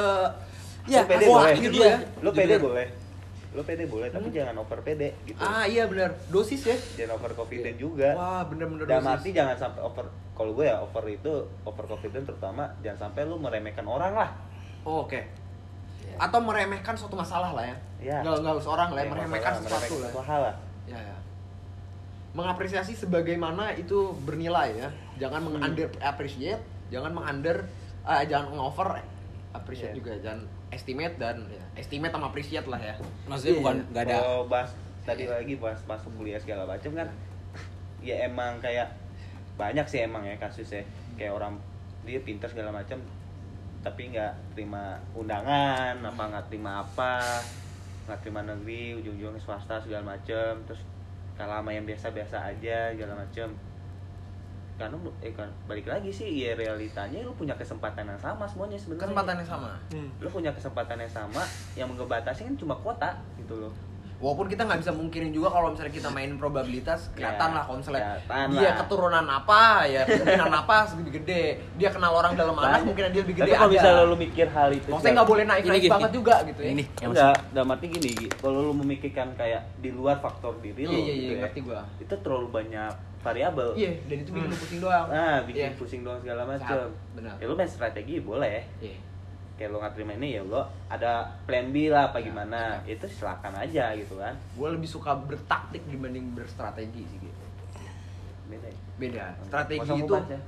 [0.87, 1.53] ya Lu pede wah, boleh.
[1.53, 1.83] itu Lu dia.
[1.83, 1.97] ya.
[2.23, 2.87] lu pede boleh
[3.51, 7.35] lu pede boleh tapi jangan over pede gitu ah iya benar dosis ya jangan over
[7.35, 9.11] confident juga wah bener-bener dosis.
[9.11, 11.33] arti jangan sampai over kalau gue ya over itu
[11.65, 14.31] over confident terutama jangan sampai lu meremehkan orang lah
[14.81, 15.13] Oh, oke.
[15.13, 16.17] Iya.
[16.17, 17.77] Atau meremehkan suatu masalah lah ya.
[18.01, 18.17] Iya.
[18.25, 19.85] Nggak nggak harus orang lah, ya, Ya, meremehkan masalah, sesuatu lah.
[19.93, 20.55] meremehkan suatu hal lah
[20.89, 21.17] Ya, ya.
[22.31, 24.89] Mengapresiasi sebagaimana itu bernilai ya.
[25.19, 25.47] Jangan Hmm.
[25.53, 27.67] meng-under appreciate, jangan meng-under
[28.01, 28.89] eh, jangan over
[29.53, 29.99] appreciate Iya.
[30.01, 30.41] juga, jangan
[30.71, 32.95] estimate dan ya, estimate sama appreciate lah ya.
[33.27, 33.87] maksudnya Iya, bukan iya.
[33.91, 34.71] gak ada kalau bahas
[35.03, 35.33] tadi Iya.
[35.35, 37.09] lagi bahas masuk kuliah segala macam kan
[38.01, 38.89] ya emang kayak
[39.55, 40.81] banyak sih emang ya kasusnya
[41.15, 41.59] kayak orang
[42.03, 42.97] dia pintar segala macam
[43.81, 47.41] tapi nggak terima undangan apa nggak terima apa
[48.09, 50.81] nggak terima negeri ujung-ujungnya swasta segala macam terus
[51.37, 53.49] kalau sama yang biasa-biasa aja segala macam
[54.81, 58.75] karena lu- eh kan balik lagi sih ya realitanya lu punya kesempatan yang sama semuanya
[58.75, 59.71] sebenarnya Kesempatannya sama.
[59.89, 60.09] Hmm.
[60.17, 61.43] lu punya kesempatan yang sama
[61.77, 63.75] yang ngebatasi kan cuma kuota gitu loh
[64.21, 67.81] Walaupun kita nggak bisa mungkinin juga kalau misalnya kita main probabilitas kelihatan Ya, lah kalau
[67.81, 68.75] misalnya kelihatan dia lah.
[68.77, 71.43] keturunan apa ya pimpinan apa lebih gede
[71.75, 74.69] dia kenal orang dalam anak mungkin dia lebih gede tapi kalau misalnya lu mikir hal
[74.71, 76.69] itu Maksudnya nggak boleh naik naik banget juga gitu ya.
[76.71, 78.29] ini yang enggak dalam arti gini Gi.
[78.37, 81.61] kalau lu memikirkan kayak di luar faktor diri Iya lu iya iya gitu ya, ngerti
[81.63, 81.81] gua.
[81.97, 85.07] itu terlalu banyak variabel Iya, dan itu bikin lu pusing doang.
[85.07, 85.71] nah bikin Iya.
[85.75, 87.35] pusing doang segala macam benar.
[87.37, 88.97] ya lu main strategi boleh Iya.
[89.55, 90.57] kayak lu nggak terima ini ya lu
[90.89, 91.13] ada
[91.45, 95.85] plan B lah apa Ya, gimana itu silakan aja gitu kan Gue lebih suka bertaktik
[95.85, 97.43] dibanding berstrategi sih gitu.
[98.47, 98.79] beda ya?
[98.99, 99.25] Beda.
[99.43, 100.41] Strategi Kosong itu ubah, ya.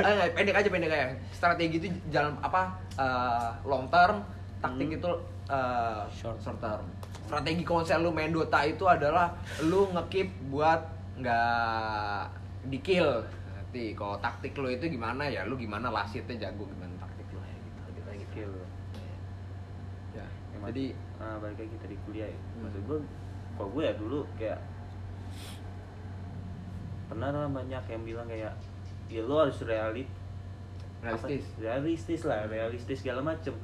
[0.00, 1.06] Eh, pendek aja pendek aja.
[1.28, 2.70] Strategi itu jalan apa?
[2.94, 4.22] eh, long term,
[4.58, 4.96] taktik Hmm.
[4.96, 5.10] itu
[5.48, 6.38] uh, Short.
[6.38, 6.86] short term.
[7.24, 10.80] Strategi konser lu main Dota itu adalah lu ngekip buat
[11.20, 12.22] nggak
[12.70, 13.22] di kill.
[13.54, 17.80] Nanti kalau taktik lu itu gimana ya lu gimana lasitnya jago gimana taktik ya gitu
[17.92, 18.26] gitu gitu.
[18.32, 18.52] Skill.
[20.16, 20.26] Ya.
[20.68, 20.84] Jadi
[21.20, 22.38] ah, balik lagi tadi kuliah ya.
[22.38, 22.66] Hmm.
[22.66, 22.98] Maksud gue,
[23.58, 24.58] kalau gue ya dulu kayak
[27.08, 28.52] pernah lah banyak yang bilang kayak
[29.08, 30.08] ya lo harus realit
[31.00, 31.44] realistis.
[31.48, 33.56] apa, realistis lah realistis segala macem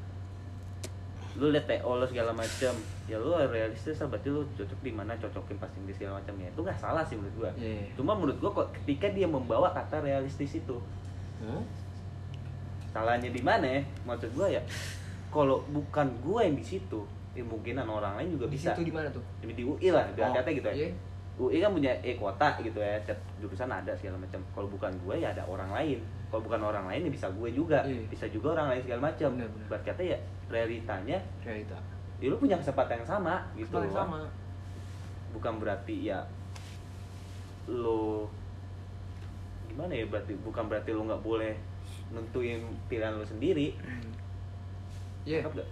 [1.34, 2.70] lu liat TO lo segala macem
[3.04, 6.46] ya lu realistis lah berarti lu cocok di mana cocokin passing di segala macam ya
[6.46, 7.90] itu nggak salah sih menurut gua Iya.
[7.92, 10.78] cuma menurut gua kok ketika dia membawa kata realistis itu
[11.34, 11.60] Hmm?
[12.88, 14.62] salahnya di mana ya maksud gua ya
[15.28, 17.02] kalau bukan gua yang di situ
[17.34, 19.18] ya mungkinan orang lain juga Di bisa situ di mana tuh?
[19.42, 20.88] di, di UI lah di Oh, gitu ya iya.
[21.34, 25.14] UI kan punya e kuota gitu ya setiap jurusan ada segala macam kalau bukan gue
[25.18, 25.98] ya ada orang lain
[26.30, 28.06] kalau bukan orang lain ya bisa gue juga Iya.
[28.06, 29.30] bisa juga orang lain segala macam
[29.66, 31.74] berarti kata ya realitanya Realita.
[32.16, 33.96] ya lu punya kesempatan yang sama gitu Kesempatan loh.
[33.96, 34.20] sama.
[35.32, 36.22] bukan berarti ya
[37.66, 38.30] lo
[39.66, 41.54] gimana ya berarti bukan berarti lo nggak boleh
[42.10, 43.74] nentuin pilihan lo sendiri
[45.24, 45.40] Iya.
[45.42, 45.66] Nggak?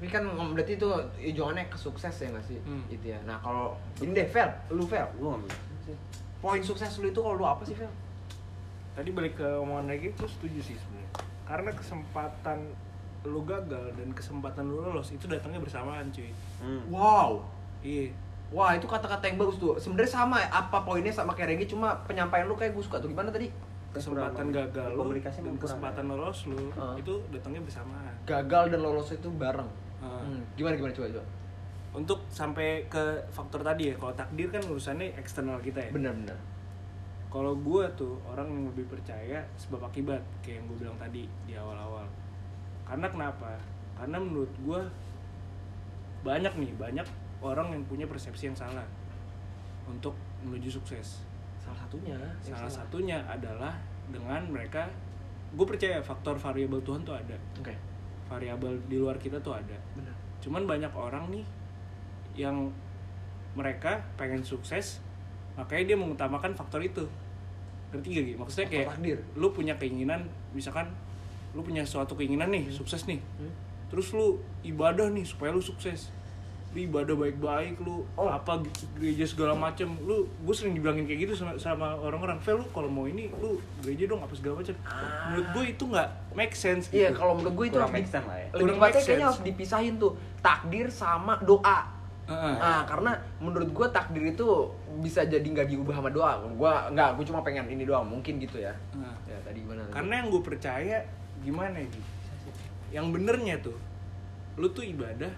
[0.00, 0.88] Tapi kan berarti itu
[1.20, 2.56] hitungannya ke sukses ya nggak sih?
[2.64, 2.80] Hmm.
[2.88, 3.20] Itu ya.
[3.22, 5.52] Nah kalau ini deh, Fel, lu Fel, gue ngambil
[5.84, 5.96] sih
[6.38, 7.88] poin sukses lu itu kalau lu apa sih Fel?
[8.90, 11.10] tadi balik ke omongan lagi itu setuju sih sebenarnya
[11.44, 12.58] karena kesempatan
[13.22, 16.88] lu gagal dan kesempatan lu lolos itu datangnya bersamaan cuy hmm.
[16.88, 17.44] Wow,
[17.80, 18.08] iya
[18.48, 19.76] wah itu kata-kata yang bagus tuh.
[19.76, 23.06] Sebenarnya sama ya, apa poinnya sama kayak Regi, cuma penyampaian lu kayak gue suka tuh
[23.06, 23.52] gimana tadi?
[23.90, 26.10] kesempatan Kurang- gagal lu komunikasi dan kesempatan ya.
[26.10, 26.94] lolos lu Ah.
[26.94, 29.66] itu datangnya bersamaan Gagal dan lolos itu bareng.
[30.00, 30.20] Ah.
[30.20, 31.24] Hmm, Gimana gimana coba coba.
[31.92, 36.38] untuk sampai ke faktor tadi ya kalau takdir kan urusannya eksternal kita ya Bener-bener.
[37.26, 41.52] kalau gue tuh orang yang lebih percaya sebab akibat kayak yang gue bilang tadi di
[41.52, 42.06] awal-awal
[42.82, 43.58] karena kenapa
[43.94, 44.80] karena menurut gue
[46.22, 47.06] banyak nih banyak
[47.40, 48.86] orang yang punya persepsi yang salah
[49.84, 51.26] untuk menuju sukses
[51.58, 52.16] Salah satunya.
[52.40, 53.74] yang salah satunya adalah
[54.06, 54.86] dengan mereka
[55.50, 57.74] gue percaya faktor variabel Tuhan tuh ada Oke.
[58.30, 60.14] Variabel di luar kita tuh ada Bener.
[60.38, 61.44] cuman banyak orang nih
[62.38, 62.70] yang
[63.52, 65.02] mereka pengen sukses
[65.58, 67.02] makanya dia mengutamakan faktor itu
[67.90, 68.34] ngerti gak Gi?
[68.38, 69.18] maksudnya kayak takdir.
[69.34, 70.22] lu punya keinginan
[70.54, 70.86] misalkan
[71.50, 73.50] lu punya suatu keinginan nih sukses nih Hmm?
[73.90, 76.14] terus lu ibadah nih supaya lu sukses
[76.70, 78.30] ibadah baik-baik lu Oh.
[78.30, 82.62] apa gitu, gereja segala macem lu gue sering dibilangin kayak gitu sama, sama orang-orang Fel
[82.62, 85.34] lu kalau mau ini lu gereja dong apa segala macem Ah.
[85.34, 87.18] menurut gue itu nggak make sense Iya, gitu.
[87.18, 88.48] kalau menurut gue itu Kurang harus make sense lah ya.
[88.54, 91.78] Lebih kayaknya harus dipisahin tuh takdir sama doa.
[92.30, 92.54] Heeh.
[92.62, 94.46] Nah, karena menurut gue takdir itu
[95.02, 96.38] bisa jadi nggak diubah sama doa.
[96.46, 98.06] Gue nggak, gue cuma pengen ini doang.
[98.06, 98.70] Mungkin gitu ya.
[98.94, 99.10] Nah.
[99.26, 99.82] Ya tadi gimana?
[99.82, 99.94] tadi?
[99.98, 100.96] karena yang gue percaya
[101.42, 102.02] gimana ya Gi?
[102.90, 103.74] yang benernya tuh
[104.54, 105.30] lu tuh ibadah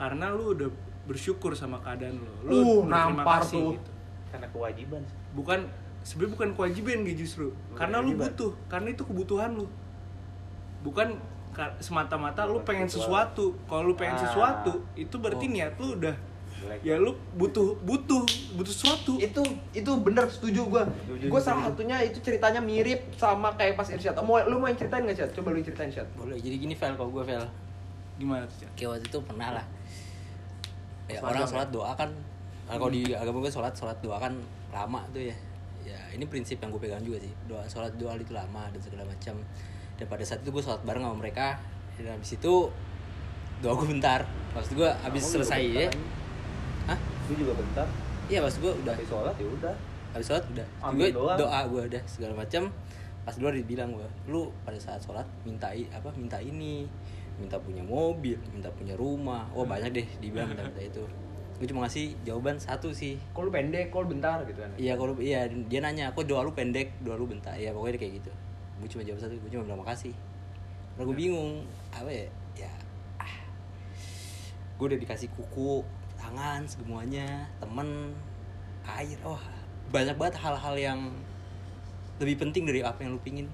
[0.00, 0.68] karena lu udah
[1.04, 3.72] bersyukur sama keadaan lu lu Uh, nampar kasih tuh.
[3.76, 3.90] gitu.
[4.30, 5.02] karena kewajiban
[5.32, 5.60] bukan
[6.00, 8.24] sebenarnya bukan kewajiban Gi, justru karena lu kewajiban.
[8.30, 9.66] butuh karena itu kebutuhan lu
[10.80, 11.08] bukan
[11.50, 14.22] ka- semata-mata lu Bukan pengen sesuatu kalau lu pengen Ah.
[14.22, 15.52] sesuatu itu berarti Oh.
[15.52, 16.16] niat lu udah
[16.78, 18.20] ya lu butuh butuh
[18.54, 19.40] butuh sesuatu itu
[19.72, 20.82] itu bener setuju gue.
[20.84, 21.40] Setuju, Gue setuju.
[21.42, 24.12] salah satunya itu ceritanya mirip sama kayak pas Irsyad.
[24.14, 25.30] Oh, mau lu mau yang ceritain nggak Syad?
[25.32, 26.04] Coba lu ceritain Syad.
[26.14, 27.44] boleh jadi gini Vel kalau gue Vel
[28.14, 29.64] gimana tuh kayak waktu itu pernah lah
[31.10, 32.10] ya, orang magang sholat doa kan
[32.66, 34.32] nah, kalau di agama gue sholat sholat doa kan
[34.70, 35.34] lama tuh ya.
[35.80, 37.32] Ya ini prinsip yang gue pegang juga sih.
[37.48, 39.34] Doa sholat doa itu lama dan segala macam.
[39.98, 41.58] Dan pada saat itu gue sholat bareng sama mereka.
[41.98, 42.54] Dan habis itu
[43.58, 44.22] doa gue bentar.
[44.54, 45.88] Maksud gue habis selesai ya.
[46.86, 46.98] Hah?
[47.26, 47.88] Lu juga bentar.
[48.30, 48.94] iya maksud gue udah.
[48.94, 49.74] Habis sholat ya udah.
[50.14, 50.66] habis sholat udah.
[50.94, 52.62] Gue doa gue udah segala macam.
[53.26, 56.86] Pas dulu dibilang gue lu pada saat sholat minta i- apa minta ini
[57.40, 59.48] minta punya mobil minta punya rumah.
[59.56, 61.04] Wah banyak deh dibilang minta minta itu.
[61.56, 63.16] Gue cuma ngasih jawaban satu sih.
[63.32, 64.44] Kok lu pendek, kok lu bentar?
[64.44, 64.70] Gitu kan.
[64.76, 66.92] iya kalau iya dia nanya kok doa lu pendek?
[67.00, 67.56] Doa lu bentar.
[67.56, 68.32] Ya pokoknya kayak gitu.
[68.80, 70.14] Gue cuma jawab satu gue cuma bilang makasih.
[70.94, 71.64] Karena gue bingung
[71.96, 72.26] apa ya
[72.60, 72.72] ya
[73.16, 73.34] ah,
[74.76, 75.80] gue udah dikasih kuku
[76.20, 78.12] tangan semuanya temen
[78.84, 79.40] air wah.
[79.90, 81.00] Banyak banget hal-hal yang
[82.20, 83.48] lebih penting dari apa yang lu pingin.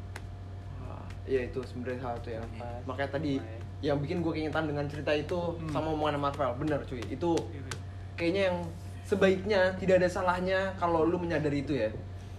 [1.26, 3.55] Iya itu sebenarnya salah satu yang Nafas, makanya tadi lumayan.
[3.78, 5.68] Yang bikin gue keingetan dengan cerita itu Hmm.
[5.68, 7.70] sama omongan Marvel bener cuy itu Gitu.
[8.14, 8.58] kayaknya yang
[9.04, 11.90] sebaiknya tidak ada salahnya kalau lu menyadari itu ya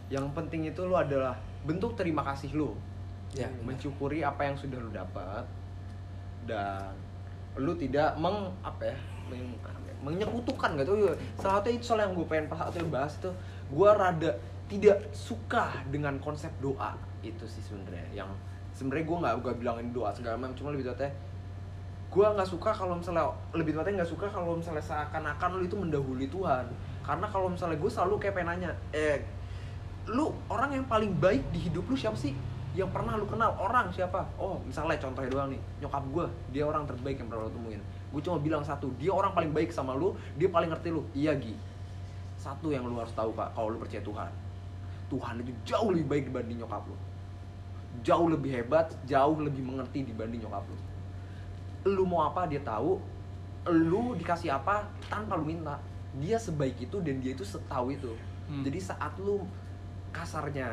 [0.09, 2.73] yang penting itu lu adalah bentuk terima kasih lu
[3.31, 3.63] ya benar.
[3.69, 5.45] mensyukuri apa yang sudah lu dapat
[6.43, 6.91] dan
[7.55, 8.97] lu tidak meng apa ya
[9.27, 9.59] meng-
[9.97, 13.29] menyekutukan gitu ya salah satu itu soal yang gue pengen pas satu bahas itu
[13.67, 14.31] gue rada
[14.67, 18.29] tidak suka dengan konsep doa itu sih sebenarnya yang
[18.71, 21.11] sebenarnya gue nggak gue bilangin doa segala macam cuma lebih tepatnya
[22.07, 26.27] gue nggak suka kalau misalnya lebih tepatnya nggak suka kalau misalnya seakan-akan lu itu mendahului
[26.31, 26.65] Tuhan.
[27.03, 29.19] Karena kalau misalnya gue selalu kayak pengen nanya eh
[30.07, 32.31] lu orang yang paling baik di hidup lu siapa sih?
[32.79, 33.51] Yang pernah lu kenal?
[33.59, 34.23] Orang siapa?
[34.39, 36.25] Oh misalnya contohnya doang nih nyokap gue
[36.55, 37.81] dia orang terbaik yang pernah lu temuin.
[38.07, 41.03] Gue cuma bilang satu dia orang paling baik sama lu dia paling ngerti lu.
[41.11, 41.55] Iya Gi.
[42.39, 44.31] Satu yang lu harus tahu pak kalau lu percaya Tuhan.
[45.11, 46.95] Tuhan itu jauh lebih baik dibanding nyokap lu.
[47.99, 50.86] Jauh lebih hebat jauh lebih mengerti dibanding nyokap lu
[51.85, 52.97] lu mau apa dia tahu.
[53.67, 55.77] Lu dikasih apa tanpa lu minta.
[56.17, 58.13] Dia sebaik itu dan dia itu setahu itu.
[58.47, 58.63] Hmm.
[58.63, 59.43] jadi saat lu
[60.15, 60.71] kasarnya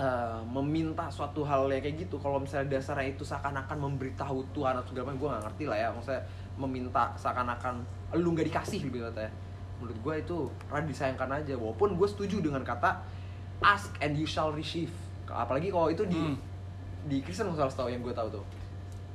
[0.00, 4.88] eh, meminta suatu hal yang kayak gitu kalau misalnya dasarnya itu seakan-akan memberitahu Tuhan atau
[4.88, 5.88] segala macam gue gak ngerti lah ya.
[5.92, 6.22] Maksudnya
[6.56, 7.84] meminta seakan-akan
[8.16, 9.28] lu nggak dikasih lebih tepatnya
[9.82, 10.38] menurut gue itu
[10.70, 11.54] rada disayangkan aja.
[11.58, 13.02] Walaupun gue setuju dengan kata
[13.60, 14.94] ask and you shall receive.
[15.26, 16.38] Apalagi kalau itu di Hmm.
[17.10, 18.44] di Kristen salah tahu yang gue tahu tuh.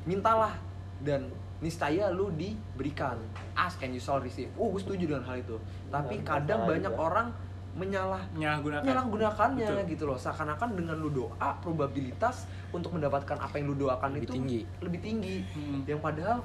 [0.04, 0.60] Mintalah
[1.00, 3.18] dan niscaya lu diberikan
[3.54, 5.58] ask and you shall receive oh gue setuju dengan hal itu
[5.88, 7.02] tapi Benar, kadang banyak juga.
[7.04, 7.28] orang
[7.74, 8.82] menyalah Menyalahgunakan.
[8.84, 9.90] menyalahgunakannya Betul.
[9.90, 14.34] gitu loh seakan-akan dengan lu doa probabilitas untuk mendapatkan apa yang lu doakan Lebih itu
[14.34, 14.62] tinggi.
[14.80, 15.82] lebih tinggi Hmm.
[15.86, 16.42] yang padahal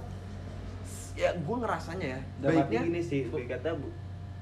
[1.12, 3.88] ya gue ngerasanya ya baiknya gini sih, lebih kata bu,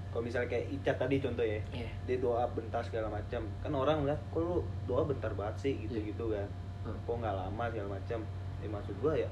[0.08, 1.90] kalau misalnya kayak Icat tadi contoh ya, Iya.
[2.04, 5.98] dia doa bentar segala macam, kan orang bilang, kok lu doa bentar banget sih gitu
[6.00, 6.46] gitu kan,
[6.82, 6.94] Hmm.
[6.96, 8.18] kok nggak lama segala macam,
[8.56, 9.26] ya maksud gua ya,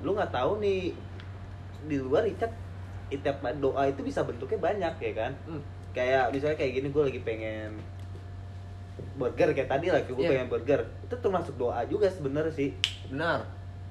[0.00, 0.92] lu nggak tahu nih
[1.82, 2.52] di luar Icat,
[3.10, 5.60] tiap doa itu bisa bentuknya banyak ya kan, Hmm.
[5.90, 7.80] kayak misalnya kayak gini gue lagi pengen
[9.16, 10.30] burger kayak tadi lah, gue Iya.
[10.30, 12.70] pengen burger, itu termasuk doa juga sebenarnya sih,
[13.08, 13.44] benar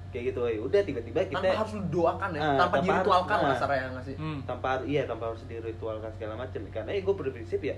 [0.10, 3.45] kayak gitu ya udah tiba-tiba kita tanpa harus doakan ya Ah, tanpa tanpa diritualkan harus-
[3.45, 3.60] lah ah.
[3.61, 4.40] kasarnya nggak sih Hmm.
[4.41, 7.76] tanpa iya tanpa harus diritualkan segala macam karena ya gue berprinsip ya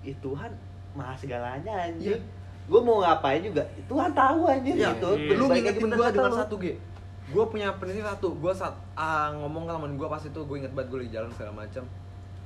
[0.00, 0.50] ya Tuhan
[0.96, 2.18] maha segalanya anjing Iya.
[2.64, 5.36] gue mau ngapain juga Tuhan tahu anjing Iya, gitu iya.
[5.36, 6.64] lu ngingetin bener gue dengan satu G
[7.28, 10.72] gue punya prinsip satu gue saat ah, ngomong ke temen gue pas itu gue inget
[10.72, 11.84] banget gue lagi jalan segala macam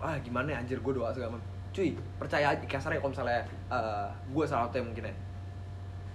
[0.03, 3.41] ah gimana ya anjir gue doa segala macam cuy percaya aja kasarnya kalau misalnya
[4.29, 5.15] gue salah satu yang mungkin ya.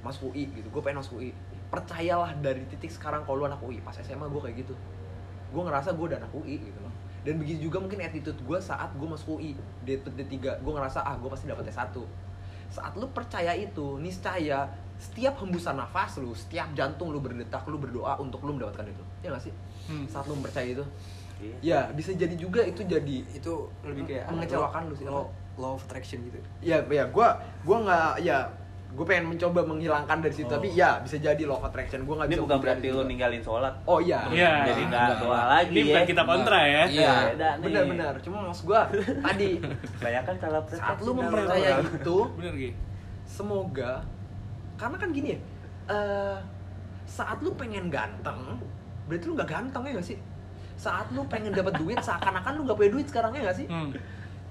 [0.05, 1.33] Masuk UI gitu gue pengen masuk UI
[1.67, 4.77] percayalah dari titik sekarang kalau lu anak UI pas SMA gue kayak gitu.
[5.51, 6.93] Gue ngerasa gue udah anak UI gitu loh.
[7.25, 11.17] Dan begitu juga mungkin attitude gue saat gue masuk UI D, D3 gue ngerasa ah
[11.17, 11.91] gue pasti dapet S1
[12.67, 14.67] saat lu percaya itu niscaya
[14.97, 19.29] setiap hembusan nafas lu setiap jantung lu berdetak lu berdoa untuk lu mendapatkan itu ya
[19.29, 19.53] gak sih
[19.85, 20.03] Hmm.
[20.05, 20.83] saat lu percaya itu
[21.37, 21.55] Iya.
[21.61, 25.81] ya bisa jadi juga itu jadi itu lebih kayak Mengecewakan lu sih, law, law of
[25.81, 27.27] attraction gitu ya ya gue
[27.61, 28.49] gue nggak ya
[28.87, 30.57] gue pengen mencoba menghilangkan dari situ Oh.
[30.57, 33.05] tapi ya bisa jadi law of attraction gue nggak ini bisa bukan membuktikan berarti juga.
[33.05, 34.53] ninggalin sholat oh iya Iya.
[34.65, 35.21] jadi nggak Enggak.
[35.21, 36.83] doa lagi Ini bukan ya kita kontra ya.
[36.89, 37.13] Iya.
[37.61, 38.81] Benar-benar cuma maksud gue
[39.21, 39.49] tadi
[40.01, 42.53] banyak kan salah saat lu mempercayai itu Bener
[43.23, 43.91] semoga
[44.77, 45.39] karena kan gini ya
[45.89, 46.37] eh,
[47.07, 48.61] saat lu pengen ganteng
[49.07, 50.19] berarti lu nggak ganteng ya gak sih?
[50.77, 53.67] Saat lu pengen dapat duit seakan-akan lu nggak punya duit sekarang ya gak sih?
[53.67, 53.91] Hmm.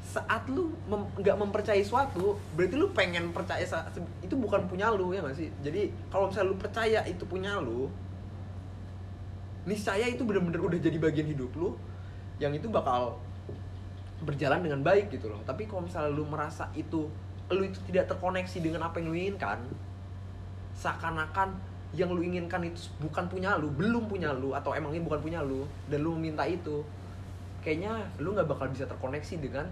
[0.07, 3.67] saat lu mem- nggak mempercayai suatu berarti lu pengen percaya
[4.23, 5.51] itu bukan punya lu ya gak sih?
[5.61, 7.91] Jadi kalau misalnya lu percaya itu punya lu
[9.67, 11.75] niscaya itu bener-bener udah jadi bagian hidup lu
[12.39, 13.19] yang itu bakal
[14.23, 15.43] berjalan dengan baik gitu loh.
[15.45, 17.11] Tapi kalau misalnya lu merasa itu
[17.51, 19.59] lu itu tidak terkoneksi dengan apa yang lu inginkan
[20.77, 21.57] seakan-akan
[21.97, 25.41] yang lu inginkan itu bukan punya lu belum punya lu atau emang ini bukan punya
[25.41, 26.85] lu dan lu meminta itu
[27.65, 29.67] kayaknya lu nggak bakal bisa terkoneksi dengan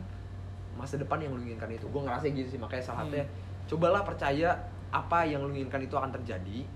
[0.74, 1.86] masa depan yang lu inginkan itu.
[1.86, 3.26] Gue ngerasa gitu sih makanya salah satunya
[3.70, 4.58] cobalah percaya
[4.90, 6.66] apa yang lu inginkan itu akan terjadi.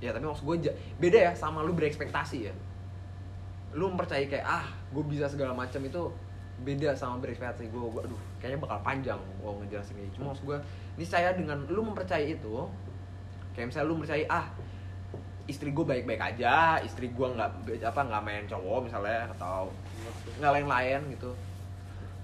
[0.00, 2.54] Ya tapi maksud gue beda ya sama lu berekspektasi ya.
[3.76, 6.02] Lu mempercayai kayak ah gue bisa segala macam itu
[6.64, 10.58] beda sama berekspektasi gue gue aduh kayaknya bakal panjang gue ngejelasin ini cuma maksud gue
[10.94, 12.70] ini saya dengan lu mempercayai itu
[13.54, 14.46] kayak misalnya lu mempercayai ah
[15.44, 19.70] istri gue baik-baik aja istri gue nggak apa nggak main cowok misalnya atau
[20.40, 21.30] nggak lain-lain gitu.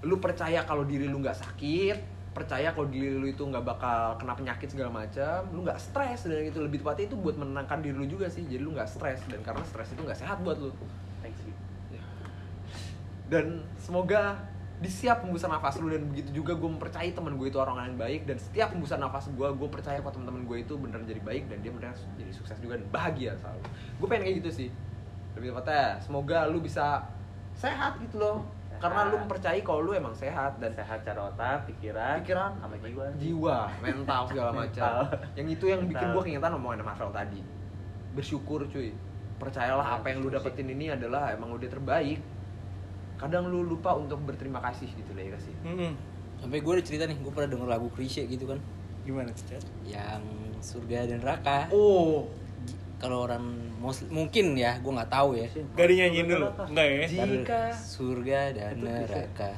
[0.03, 1.97] Lu percaya kalau diri lu nggak sakit
[2.31, 6.41] percaya kalau diri lu itu nggak bakal kena penyakit segala macam lu nggak stres dan
[6.43, 6.65] gitu.
[6.65, 8.43] Lebih tepatnya itu buat menenangkan diri lu juga sih.
[8.43, 10.73] Jadi lu nggak stres dan karena stres itu nggak sehat buat lu.
[13.31, 14.50] Dan semoga
[14.81, 18.01] di setiap hembusan nafas lu dan begitu juga gue mempercayai teman gue itu orang yang
[18.01, 21.53] baik dan setiap hembusan nafas gue gue percaya kalau teman-teman gue itu beneran jadi baik
[21.53, 23.61] dan dia beneran jadi sukses juga dan bahagia selalu.
[24.01, 24.69] Gue pengen kayak gitu sih.
[25.37, 27.05] Lebih tepatnya semoga lu bisa
[27.53, 28.41] sehat gitu loh.
[28.81, 33.05] Karena lu mempercayai kalau lu emang sehat dan sehat cara otak pikiran pikiran sama jiwa.
[33.21, 35.05] jiwa mental segala macam.
[35.37, 36.17] Yang itu yang bikin Mental.
[36.17, 37.41] gue keingetan omongan Marvel tadi.
[38.17, 38.97] Bersyukur cuy.
[39.37, 42.40] Percayalah apa yang lu dapetin ini adalah emang udah terbaik
[43.21, 45.93] kadang lu lupa untuk berterima kasih gitu lah ya kasih Hmm.
[46.37, 48.57] sampai gue ada cerita nih gue pernah denger lagu Krisye gitu kan
[49.01, 49.61] Gimana Chat?
[49.83, 50.21] yang
[50.57, 52.25] surga dan neraka Oh,
[52.97, 53.41] kalau orang
[53.77, 56.47] muslim mungkin ya gue nggak tahu ya Gak dinyanyiin dulu?
[56.63, 57.05] Enggak ya?
[57.07, 59.51] Jika surga dan neraka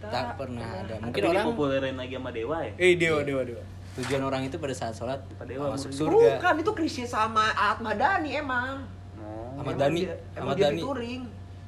[0.00, 2.72] tak pernah ada Mungkin orang dipopulerin lagi sama dewa ya.
[2.74, 3.62] Eh, dewa, dewa, dewa.
[3.92, 8.32] tujuan orang itu pada saat sholat Dewa masuk surga Bukan, itu Krisye sama Ahmad Dhani
[8.32, 8.86] emang.
[9.18, 9.60] Oh.
[9.60, 10.80] Ahmad Dhani, Ahmad Dhani.
[10.80, 11.22] touring.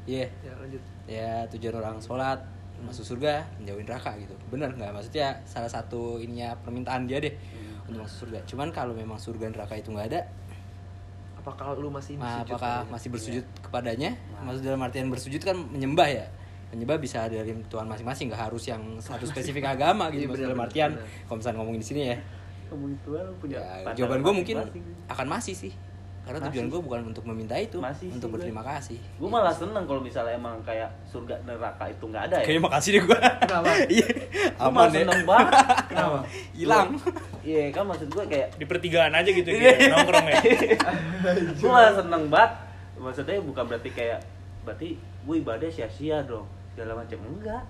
[0.04, 0.41] iya Ya.
[1.06, 2.38] Ya tujuan orang sholat
[2.82, 4.34] masuk surga menjauhin neraka gitu.
[4.50, 4.90] Bener nggak?
[4.90, 7.30] Maksudnya salah satu ininya permintaan dia deh
[7.86, 8.38] untuk masuk surga.
[8.46, 10.20] Cuman kalau memang surga dan neraka itu nggak ada
[11.42, 12.92] Apakah lu masih ma- bersujud apakah padanya?
[12.94, 14.10] masih bersujud kepadanya?
[14.46, 16.26] Maksud dalam artian bersujud kan menyembah ya.
[16.70, 20.30] Menyembah bisa dari Tuhan masing-masing nggak harus yang satu spesifik agama gitu.
[20.30, 20.94] Iya, dalam artian
[21.26, 22.16] kalau misalnya ngomongin di sini ya.
[22.70, 24.56] Ngomongin lu punya ya, jawaban gue mungkin
[25.10, 25.74] akan masih sih
[26.22, 26.70] karena tujuan Masih.
[26.70, 28.34] gue bukan untuk meminta itu Masih sih untuk gue.
[28.38, 32.44] berterima kasih Gue malah seneng kalau misalnya emang kayak surga neraka itu nggak ada ya.
[32.46, 33.70] kayaknya makasih deh gue Kenapa?
[33.98, 34.22] iya Gue
[34.62, 35.52] malah aman ya seneng banget.
[35.90, 36.18] Kenapa?
[36.52, 36.88] hilang
[37.42, 40.38] Iya kan maksud gue kayak Di pertigaan aja gitu, kayak nongkrong ya.
[41.58, 42.52] gue malah seneng banget.
[42.94, 44.20] Maksudnya bukan berarti kayak
[44.62, 47.66] berarti gue ibadah sia-sia dong segala macam enggak.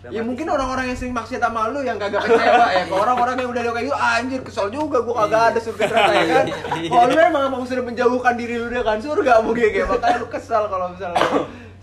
[0.00, 2.84] Dalam Ya mungkin orang-orang yang sering maksiat sama lu yang kagak kecewa ya.
[2.88, 6.24] Kalau orang-orang yang udah kayak gitu, anjir kesel juga gua kagak ada surga neraka ya
[6.32, 6.46] kan.
[6.92, 10.62] Kalau lu emang mau sudah menjauhkan diri lu dengan surga mungkin kayak makanya lu kesal
[10.72, 11.20] kalau misalnya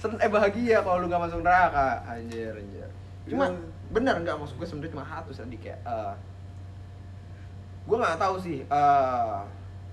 [0.02, 2.02] sen eh bahagia kalau lu gak masuk neraka.
[2.10, 2.90] Anjir, anjir.
[3.30, 3.54] Cuma
[3.88, 6.14] bener nggak maksud gue sebenarnya cuma satu tadi kayak eh
[7.88, 9.38] gue nggak tahu sih eh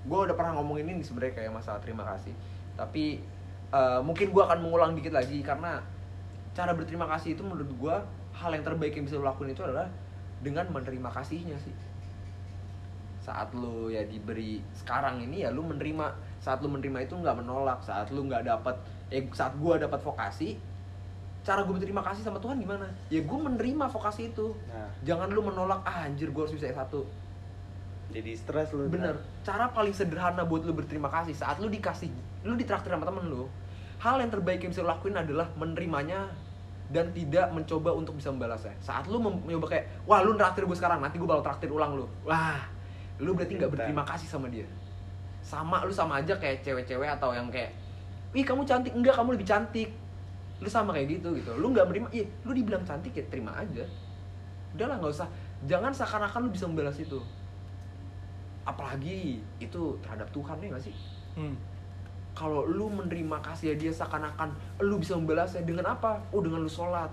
[0.04, 2.34] gue udah pernah ngomongin ini sebenarnya kayak masalah terima kasih
[2.74, 3.22] tapi
[3.70, 5.78] eh, mungkin gue akan mengulang dikit lagi karena
[6.54, 7.96] cara berterima kasih itu menurut gue
[8.34, 9.90] hal yang terbaik yang bisa lo lakuin itu adalah
[10.40, 11.74] dengan menerima kasihnya sih.
[13.20, 17.82] Saat lo ya diberi sekarang ini ya lo menerima saat lo menerima itu nggak menolak
[17.82, 18.76] saat lo nggak dapat
[19.10, 20.56] eh saat gue dapat vokasi
[21.44, 22.88] cara gue berterima kasih sama Tuhan gimana?
[23.12, 24.56] Ya gue menerima vokasi itu.
[24.72, 27.04] Nah, jangan lu menolak ah, anjir gue harus bisa S1
[28.14, 28.86] jadi stres lu.
[28.86, 29.16] bener.
[29.18, 29.42] Nah.
[29.42, 32.10] cara paling sederhana buat lu berterima kasih saat lu dikasih
[32.44, 33.48] lu ditraktir sama temen lu
[33.98, 36.30] hal yang terbaik yang bisa lu lakuin adalah menerimanya
[36.92, 38.76] dan tidak mencoba untuk bisa membalasnya.
[38.82, 42.04] Saat lu mencoba kayak wah lu traktir gue sekarang nanti gue bakal traktir ulang lu.
[42.28, 42.60] Wah
[43.22, 44.68] lu berarti nggak berterima kasih sama dia.
[45.40, 47.72] Sama lu sama aja kayak cewek-cewek atau yang kayak
[48.36, 48.92] wih kamu cantik.
[48.92, 49.90] Enggak kamu lebih cantik.
[50.60, 51.56] Lu sama kayak gitu gitu.
[51.56, 53.84] Lu nggak menerima iya lu dibilang cantik ya terima aja.
[54.76, 55.28] Udahlah nggak usah.
[55.64, 57.16] Jangan seakan-akan lu bisa membalas itu.
[58.68, 60.96] Apalagi itu terhadap Tuhan ya nggak sih?
[61.36, 61.56] Hmm.
[62.34, 64.50] Kalau lu menerima kasih dia seakan-akan
[64.82, 66.18] lu bisa membalasnya dengan apa?
[66.34, 67.08] Oh dengan lu sholat.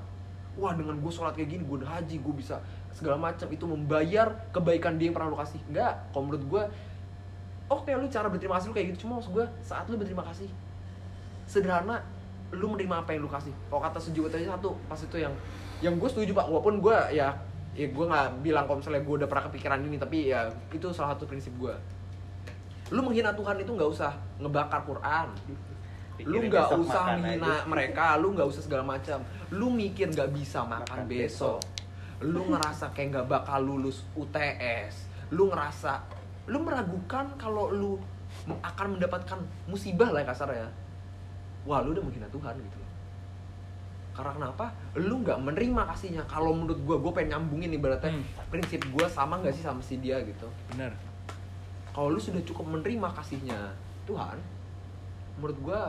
[0.58, 2.58] Wah dengan gue sholat kayak gini gue udah haji gue bisa
[2.90, 3.46] segala macam.
[3.54, 5.62] Itu membayar kebaikan dia yang pernah lu kasih.
[5.70, 6.10] Enggak.
[6.10, 6.64] Kalau menurut gue
[7.70, 9.06] oke lu cara berterima kasih lu kayak gitu.
[9.06, 10.50] Cuma maksud gue saat lu berterima kasih
[11.46, 12.02] sederhana
[12.52, 13.54] lu menerima apa yang lu kasih.
[13.70, 15.34] Kalau kata sejuta tadi satu pas itu yang
[15.86, 16.50] yang gue setuju pak.
[16.50, 17.30] Walaupun gue ya
[17.72, 21.16] ya gue nggak bilang kalau misalnya gue udah pernah kepikiran ini tapi ya itu salah
[21.16, 21.72] satu prinsip gue
[22.92, 25.28] lu menghina Tuhan itu nggak usah ngebakar Quran.
[26.22, 27.66] Lu nggak besok usah menghina aja.
[27.66, 29.20] mereka lu nggak usah segala macam.
[29.50, 31.60] Lu mikir nggak bisa makan, Makan besok.
[32.22, 36.06] lu ngerasa kayak nggak bakal lulus UTS lu ngerasa
[36.46, 37.98] lu meragukan kalau lu
[38.62, 40.70] akan mendapatkan musibah lah kasar ya.
[41.66, 42.78] Wah lu udah menghina Tuhan gitu
[44.12, 44.66] karena kenapa?
[45.00, 46.24] Lu nggak menerima kasihnya.
[46.28, 48.24] Kalau menurut gua gua pengen nyambungin ibaratnya Hmm.
[48.52, 50.46] prinsip gua sama nggak sih sama si dia gitu?
[50.76, 50.92] Bener.
[51.92, 53.76] Kalau lu sudah cukup menerima kasihnya
[54.08, 54.40] Tuhan
[55.40, 55.82] menurut gua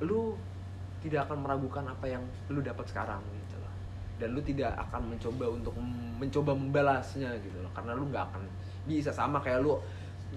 [0.00, 0.36] lu
[1.06, 3.72] tidak akan meragukan apa yang lu dapat sekarang gitu loh.
[4.18, 5.74] Dan lu tidak akan mencoba untuk
[6.18, 7.70] mencoba membalasnya gitu loh.
[7.70, 8.42] Karena lu nggak akan
[8.88, 9.14] bisa.
[9.14, 9.78] Sama kayak lu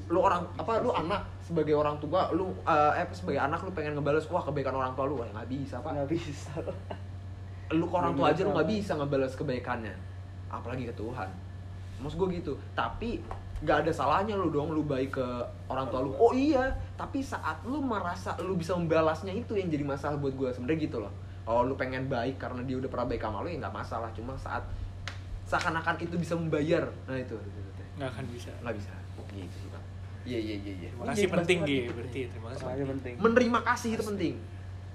[0.06, 3.98] lu orang apa lu anak sebagai orang tua lu eh apa sebagai anak lu pengen
[3.98, 5.18] ngebalas wah kebaikan orang tua lu.
[5.20, 5.92] Wah, nggak bisa pak.
[5.96, 6.54] Nggak bisa.
[7.70, 9.96] lu ke orang tua aja lu nggak bisa ngebalas kebaikannya.
[10.54, 11.30] Apalagi ke Tuhan.
[12.00, 12.54] Maksud gue gitu.
[12.78, 13.20] Tapi
[13.60, 15.28] nggak ada salahnya lu dong lu baik ke
[15.68, 16.12] orang tua lu.
[16.14, 20.50] Oh iya tapi saat lu merasa lu bisa membalasnya itu yang jadi masalah buat gue
[20.50, 21.12] sebenarnya gitu loh.
[21.44, 24.10] Kalau lu pengen baik karena dia udah pernah baik sama lu ya nggak masalah.
[24.12, 24.64] Cuma saat
[25.44, 27.36] seakan-akan itu bisa membayar nah itu.
[27.98, 28.52] Nggak akan bisa.
[28.60, 28.94] nggak bisa.
[29.30, 29.84] Gitu sih pak.
[30.24, 30.90] Iya iya iya iya.
[30.90, 32.66] Terima kasih Iya, penting bahas- Gi, bahas- berarti terima kasih.
[32.86, 33.14] Penting.
[33.18, 34.34] menerima kasih itu penting.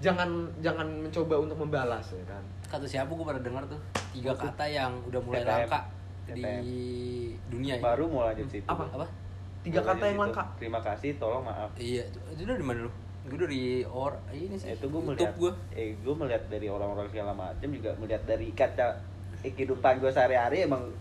[0.01, 0.29] Jangan
[0.59, 2.43] jangan mencoba untuk membalas ya kan?
[2.67, 3.81] Kata siapa gue pernah dengar tuh?
[4.11, 5.81] Tiga kata yang udah mulai langka
[6.27, 6.43] di
[7.47, 7.85] dunia ini.
[7.85, 8.65] Baru mau lanjut situ.
[8.65, 8.89] Apa?
[8.89, 9.07] apa
[9.65, 10.25] tiga Mau kata yang situ.
[10.29, 11.71] langka Terima kasih, tolong maaf.
[11.77, 12.93] iya itu dari mana lu
[13.25, 17.33] gue dari or ini sih itu gue melihat gue eh gue melihat dari orang-orang segala
[17.33, 19.01] macam juga melihat dari kaca
[19.41, 20.93] eh, kehidupan gue sehari-hari emang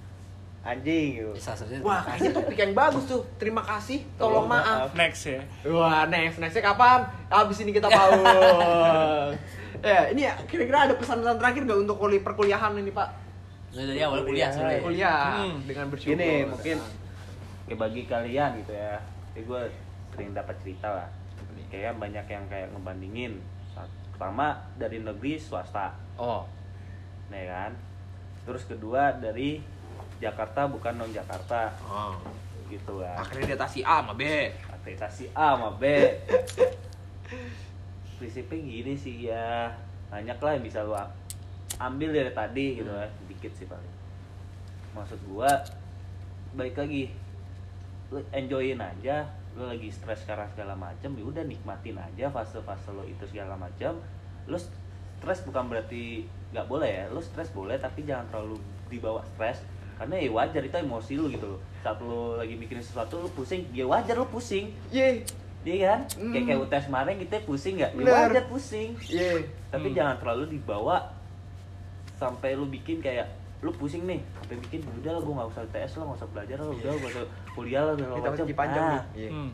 [0.64, 1.36] anjing gitu
[1.84, 3.20] Wah, kayaknya topik yang bagus tuh.
[3.36, 4.96] Terima kasih, tolong, Tolong maaf.
[4.96, 5.44] Next ya.
[5.68, 7.04] Wah, next, nextnya kapan?
[7.28, 8.16] Abis ini kita paus.
[9.84, 13.10] ya, ini ya, kira-kira ada pesan-pesan terakhir nggak untuk kuli perkuliahan ini, Pak?
[13.74, 14.82] Dari awal kuliah sebenarnya.
[14.82, 15.58] kuliah Hmm.
[15.66, 16.78] dengan bersyukur Gini, mungkin
[17.66, 19.02] kayak bagi kalian gitu ya.
[19.34, 19.62] Ini gue
[20.14, 21.10] sering dapat cerita lah.
[21.68, 23.42] Kayak banyak yang kayak ngebandingin.
[24.14, 26.46] Pertama dari negeri swasta, oh
[27.28, 27.74] nih kan.
[28.46, 29.58] Terus kedua dari
[30.22, 32.14] Jakarta bukan non Jakarta, oh
[32.70, 33.18] gitu kan.
[33.20, 34.24] akreditasi A sama B
[34.66, 35.84] akreditasi A sama B
[38.18, 39.70] prinsipnya gini sih ya
[40.10, 41.14] banyak lah yang bisa lu am-
[41.78, 43.06] ambil dari tadi gitu ya
[43.44, 43.92] dikit sih paling
[44.96, 45.52] maksud gua
[46.56, 47.12] baik lagi
[48.08, 49.28] lu enjoyin aja
[49.60, 54.00] lu lagi stres sekarang segala macam ya udah nikmatin aja fase-fase lo itu segala macam
[54.48, 56.24] lu stres bukan berarti
[56.56, 59.60] nggak boleh ya lu stres boleh tapi jangan terlalu dibawa stres
[60.00, 63.68] karena ya wajar itu emosi lu gitu loh saat lu lagi mikirin sesuatu lu pusing
[63.76, 65.20] ya wajar lu pusing ye
[65.64, 66.02] Iya kan?
[66.20, 66.36] Hmm.
[66.36, 67.92] Kayak kayak UTS kemarin kita pusing nggak?
[67.96, 69.00] Ya wajar pusing.
[69.08, 69.96] ye Tapi Hmm.
[69.96, 71.08] jangan terlalu dibawa
[72.24, 73.28] sampai lu bikin kayak
[73.60, 76.58] lu pusing nih sampai bikin udah lah gue nggak usah UTS lah nggak usah belajar
[76.58, 79.28] lah udah gue usah kuliah lah kita macam masih panjang Ah, nih Ye.
[79.30, 79.50] Hmm.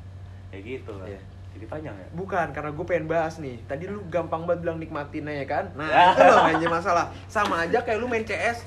[0.49, 1.21] kayak gitu lah Iya.
[1.49, 3.57] jadi panjang ya Bukan, karena gue pengen bahas nih.
[3.63, 5.65] Tadi lu gampang banget bilang nikmatin aja kan.
[5.73, 6.05] Nah, Ya.
[6.11, 7.05] itu loh aja masalah.
[7.27, 8.61] Sama aja kayak lu main CS.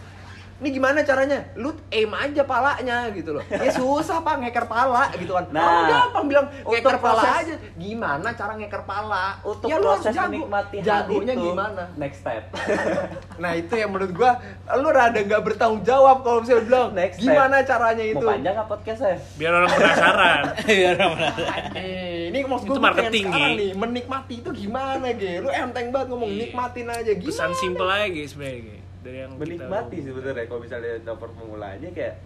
[0.62, 1.43] Ini gimana caranya?
[1.55, 3.43] Lu aim aja palanya gitu loh.
[3.44, 5.51] Ya susah pak ngeker pala gitu kan.
[5.51, 7.55] Nah, Orang gampang bilang ngeker pala proses- aja.
[7.74, 9.26] Gimana cara ngeker pala?
[9.43, 10.30] untuk ya, lu proses jago.
[10.30, 11.82] menikmati Jagonya itu gimana?
[11.97, 12.44] next step
[13.43, 14.39] Nah itu yang menurut gua
[14.72, 17.26] lu rada nggak bertanggung jawab kalau misalnya bilang Next step.
[17.26, 18.16] gimana caranya itu.
[18.16, 21.34] mau panjang nggak podcastnya biar orang penasaran Biar orang.
[21.74, 25.32] Eh, ini maksud gue Itu marketing, nih menikmati itu gimana Ge?
[25.39, 26.40] Lu enteng banget ngomong Iya.
[26.47, 27.28] nikmatin aja gimana?
[27.28, 28.78] pesan simple aja guys sebenarnya.
[29.02, 30.46] Dari yang menikmati sebenarnya.
[30.46, 32.22] Kalau misalnya ada formulanya kayak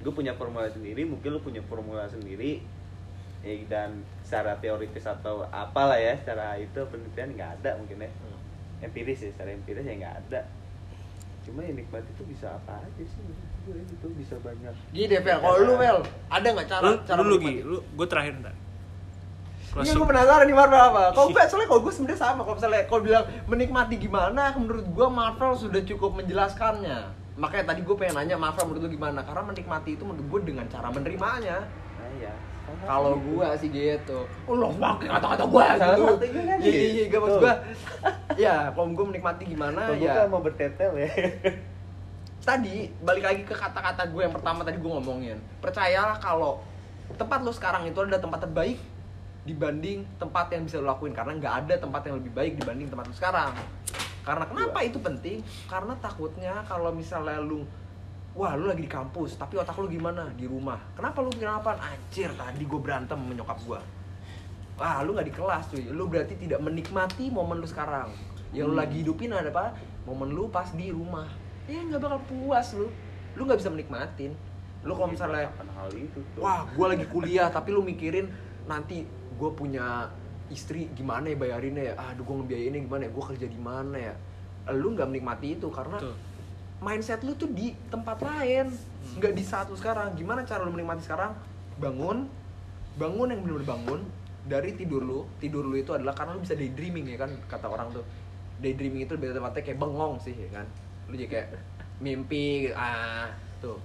[0.00, 2.60] gue punya formula sendiri mungkin lu punya formula sendiri
[3.40, 8.10] ya, dan secara teoritis atau apalah ya secara itu penelitian nggak ada mungkin ya.
[8.84, 10.40] Empiris ya secara empiris ya nggak ada.
[11.44, 13.20] Cuma ya nikmati itu bisa apa aja sih
[13.64, 14.72] gue itu bisa banyak.
[14.92, 15.20] Gini deh.
[15.20, 17.52] Kalau lu, Vel, ada nggak cara lu cara menikmati?
[17.52, 18.54] Gi, lu gue terakhir ntar
[19.74, 21.02] Ini gue penasaran nih Marvel apa.
[21.10, 22.40] Kalau gue soalnya kalau gue sebenarnya sama.
[22.46, 26.98] Kalau misalnya kalau bilang menikmati gimana, menurut gue Marvel sudah cukup menjelaskannya.
[27.34, 29.20] Makanya tadi gue pengen nanya Marvel menurut lu gimana?
[29.26, 31.66] Karena menikmati itu menurut gue dengan cara menerimanya.
[31.98, 32.34] nah ya
[32.64, 34.24] sama Kalau gua sih gitu.
[34.48, 36.16] Oh, lo pakai kata-kata gua Salah gitu.
[36.32, 37.54] kan Iya iya iya, gak maksud gua.
[38.40, 40.24] Ya, kalau gua menikmati gimana gue ya.
[40.24, 41.10] kan mau bertetel ya
[42.44, 46.60] tadi balik lagi ke kata-kata gue yang pertama tadi gue ngomongin percayalah kalau
[47.16, 48.76] tempat lo sekarang itu adalah tempat terbaik
[49.44, 53.04] dibanding tempat yang bisa lo lakuin karena nggak ada tempat yang lebih baik dibanding tempat
[53.08, 53.52] lo sekarang.
[54.24, 55.44] Karena kenapa itu penting?
[55.68, 57.64] Karena takutnya kalau misalnya lu
[58.34, 60.32] wah lu lagi di kampus tapi otak lu gimana?
[60.32, 60.80] Di rumah.
[60.96, 63.80] Kenapa lu bikin apa anjir tadi gue berantem sama nyokap gue
[64.74, 65.84] wah lu nggak di kelas cuy.
[65.90, 68.10] Lu berarti tidak menikmati momen lu sekarang.
[68.54, 68.82] Yang lu Hmm.
[68.82, 69.74] lagi hidupin ada apa?
[70.06, 71.26] Momen lu pas di rumah.
[71.70, 72.90] Ya nggak bakal puas lu.
[73.38, 74.32] Lu nggak bisa menikmatin.
[74.84, 75.48] Lu kalau misalnya
[75.96, 76.40] itu tuh.
[76.44, 78.28] wah gue lagi kuliah tapi lu mikirin
[78.68, 80.08] nanti gue punya
[80.52, 81.94] istri gimana ya bayarinnya ya?
[82.12, 83.10] Aduh gue ngebiayainnya gimana ya?
[83.10, 84.14] Gue kerja di mana ya?
[84.72, 86.16] Lu nggak menikmati itu karena Betul.
[86.80, 88.72] mindset lu tuh di tempat lain
[89.18, 90.12] nggak di saat lu sekarang.
[90.14, 91.32] Gimana cara lu menikmati sekarang?
[91.80, 92.28] Bangun
[92.94, 94.00] bangun yang benar-benar bangun
[94.46, 95.20] dari tidur lu.
[95.40, 98.04] Tidur lu itu adalah karena lu bisa daydreaming ya kan kata orang tuh.
[98.62, 100.66] Daydreaming itu beda tempatnya kayak bengong sih ya kan.
[101.10, 101.48] Lu jadi kayak
[101.98, 102.76] mimpi gitu.
[102.76, 103.80] ah tuh.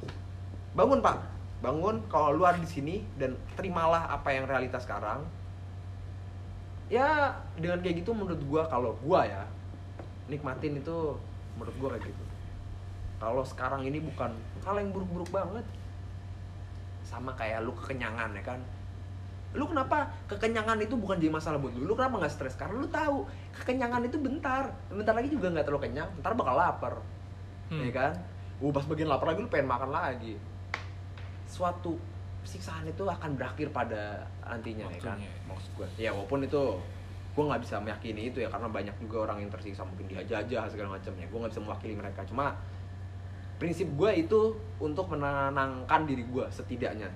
[0.75, 1.17] Bangun pak.
[1.59, 5.27] Bangun kalau lu ada di sini dan terimalah apa yang realitas sekarang
[6.89, 9.45] ya dengan kayak gitu menurut gua kalau gua ya
[10.25, 11.15] nikmatin itu
[11.55, 12.23] menurut gua kayak gitu.
[13.19, 14.31] Kalau sekarang ini bukan
[14.65, 15.65] hal yang buruk-buruk banget.
[17.05, 18.59] Sama kayak lu kekenyangan ya kan?
[19.57, 21.89] Lu kenapa kekenyangan itu bukan jadi masalah buat lu?
[21.89, 22.55] Lu kenapa nggak stres?
[22.55, 23.25] Karena lu tahu
[23.59, 24.71] kekenyangan itu bentar.
[24.87, 26.93] Bentar lagi juga nggak terlalu kenyang ntar bakal lapar.
[27.69, 27.85] Hmm.
[27.85, 28.13] ya kan?
[28.59, 30.39] Uh, pas bagian lapar lagi lu pengen makan lagi.
[31.49, 31.97] Suatu
[32.49, 35.17] siksaan itu akan berakhir pada nantinya ya kan?
[35.45, 36.61] Maksud gue ya walaupun itu
[37.37, 40.97] gue nggak bisa meyakini itu ya karena banyak juga orang yang tersiksa mungkin dijajah segala
[40.97, 42.25] macamnya gue nggak bisa mewakili mereka.
[42.25, 42.57] Cuma
[43.61, 47.13] prinsip gue itu untuk menenangkan diri gue setidaknya.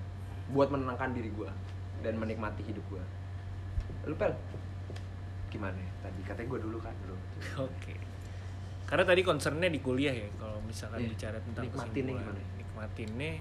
[0.54, 1.50] Buat menenangkan diri gue
[2.06, 3.02] dan menikmati hidup gue
[4.04, 4.32] lu pel?
[5.48, 5.90] Gimana ya?
[6.04, 7.16] tadi katanya gue dulu kan lu
[7.64, 7.94] Oke.
[8.84, 11.16] Karena tadi concernnya di kuliah ya, kalau misalkan Iya.
[11.16, 12.40] bicara tentang Nikmatinnya gimana?
[12.60, 13.32] Nikmatinnya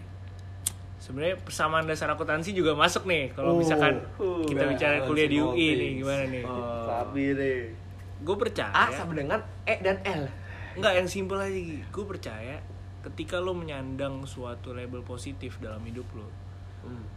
[1.04, 5.38] sebenarnya persamaan dasar akuntansi juga masuk nih kalau Oh, misalkan uh, kita bicara kuliah di
[5.44, 6.44] UI nih gimana nih?
[6.48, 6.88] Oh.
[6.88, 7.60] Sabi deh.
[8.24, 8.72] Gue percaya.
[8.72, 10.32] A sama dengan E dan L.
[10.80, 11.60] Enggak yang simpel aja
[11.92, 12.64] Gue percaya
[13.04, 16.32] ketika lo menyandang suatu label positif dalam hidup lo,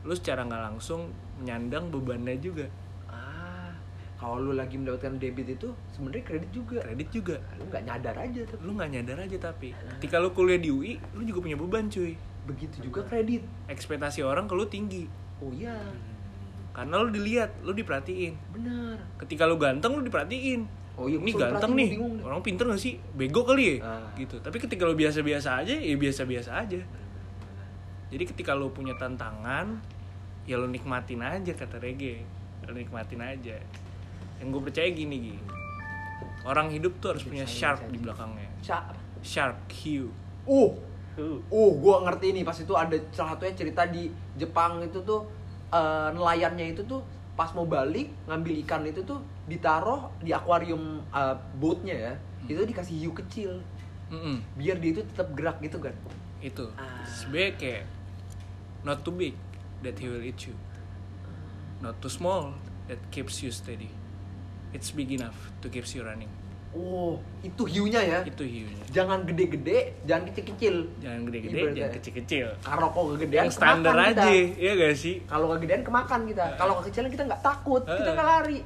[0.02, 2.66] lo secara nggak langsung menyandang bebannya juga.
[3.06, 3.70] ah
[4.18, 6.82] kalau lu lagi mendapatkan debit itu sebenarnya kredit juga.
[6.82, 7.36] Kredit juga.
[7.54, 8.60] Lu nggak nyadar aja tapi.
[8.66, 9.68] Lu nggak nyadar aja tapi.
[9.78, 13.42] Ketika lu kuliah di UI lu juga punya beban cuy begitu juga kredit.
[13.66, 15.04] Ekspektasi orang ke lu tinggi.
[15.42, 15.76] Oh iya.
[16.72, 18.34] Karena lu dilihat lu diperhatiin.
[18.54, 18.96] Benar.
[19.20, 20.86] Ketika lu ganteng lu diperhatiin.
[20.96, 21.92] Oh iya ganteng nih.
[21.92, 22.96] bingung orang pinter gak sih?
[23.12, 23.84] Bego kali ya?
[23.84, 24.08] Ah.
[24.16, 24.40] gitu.
[24.40, 26.80] Tapi ketika lu biasa-biasa aja ya biasa-biasa aja.
[28.08, 29.76] Jadi ketika lu punya tantangan
[30.48, 32.24] ya lu nikmatin aja kata Rege.
[32.64, 33.60] Lu nikmatin aja.
[34.40, 35.40] Yang gue percaya gini gini
[36.46, 38.46] orang hidup tuh harus punya shark di belakangnya.
[38.62, 40.06] Sya- shark Q.
[40.46, 40.70] Uh
[41.16, 45.24] Uh gua ngerti nih pas itu ada salah satunya cerita di Jepang itu tuh
[45.72, 47.00] eh, nelayannya itu tuh
[47.36, 52.14] pas mau balik ngambil ikan itu tuh ditaruh di akuarium eh, boatnya ya.
[52.46, 53.52] Itu dikasih hiu kecil.
[54.06, 54.38] Mm-mm.
[54.54, 55.90] biar dia itu tetap gerak gitu kan.
[56.38, 56.70] Itu.
[56.78, 57.02] Ah.
[57.10, 57.84] sebenarnya kayak
[58.86, 59.34] not too big
[59.82, 60.54] that he will eat you.
[61.82, 62.54] Not too small
[62.86, 63.90] that keeps you steady.
[64.70, 66.30] It's big enough to keeps you running
[66.76, 68.18] oh itu hiunya ya?
[68.22, 68.84] Itu hiunya.
[68.92, 70.74] Jangan gede-gede jangan kecil-kecil.
[71.00, 71.78] Jangan gede-gede Ibaratnya.
[71.80, 72.46] jangan kecil-kecil.
[72.60, 74.60] Kalau kok kegedean yang standar kemakan aja kita.
[74.60, 75.14] ya gak sih?
[75.24, 76.44] Kalau kegedean kemakan kita.
[76.54, 77.82] Kalau kekecilan kita nggak takut.
[77.82, 78.12] Kita Heeh.
[78.12, 78.58] nggak lari.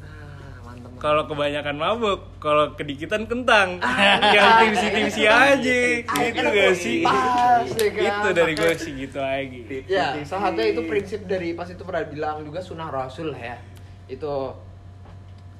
[0.00, 3.80] Nah kalau kebanyakan mabuk kalau kedikitan kentang.
[3.80, 4.20] Ah.
[4.36, 7.00] yang timsi-timsi aja gitu gak sih?
[7.02, 8.04] Pas, ya kan?
[8.06, 9.58] itu dari gue sih gitu aja
[9.88, 13.56] Ya, salah satunya itu prinsip dari pas itu pernah bilang juga sunnah rasul ya.
[14.06, 14.52] Itu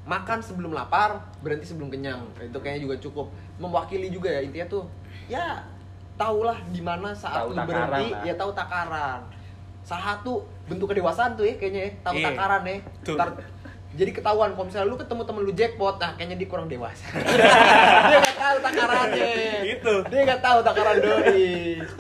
[0.09, 2.25] makan sebelum lapar, berhenti sebelum kenyang.
[2.41, 3.27] Itu kayaknya juga cukup
[3.61, 4.85] mewakili juga ya intinya tuh.
[5.29, 5.63] Ya,
[6.17, 8.23] tahulah di mana saat Tahu lu berhenti, lah.
[8.25, 9.21] ya tahu takaran.
[9.81, 12.27] Salah satu bentuk kedewasaan tuh ya kayaknya ya, tahu Iya.
[12.33, 12.77] takaran ya.
[13.05, 13.17] Tuh.
[13.17, 13.29] Ntar
[13.91, 17.11] jadi ketahuan kalau misalnya lu ketemu temen lu jackpot, nah kayaknya dia kurang dewasa.
[18.07, 19.27] dia gak tahu takarannya.
[19.67, 19.95] Gitu.
[20.07, 21.51] Dia gak tahu takaran doi.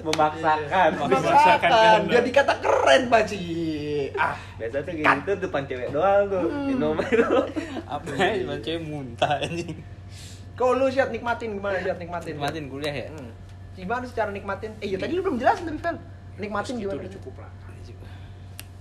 [0.06, 3.46] memaksakan Memaksakan Memaksakan, dia dikata keren baci.
[4.20, 7.24] Ah, biasa tuh gitu depan cewek doang tuh minum itu
[7.96, 9.80] apa ya cuma cewek muntah anjing
[10.52, 12.36] kalau lu siap nikmatin gimana siap nikmatin?
[12.36, 13.32] nikmatin kuliah ya Hmm.
[13.72, 14.76] Gimana sih cara nikmatin?
[14.78, 15.96] Eh, ya tadi lu belum jelasin tapi Fel.
[16.36, 17.00] Nikmatin itu gimana?
[17.00, 17.50] udah cukup lah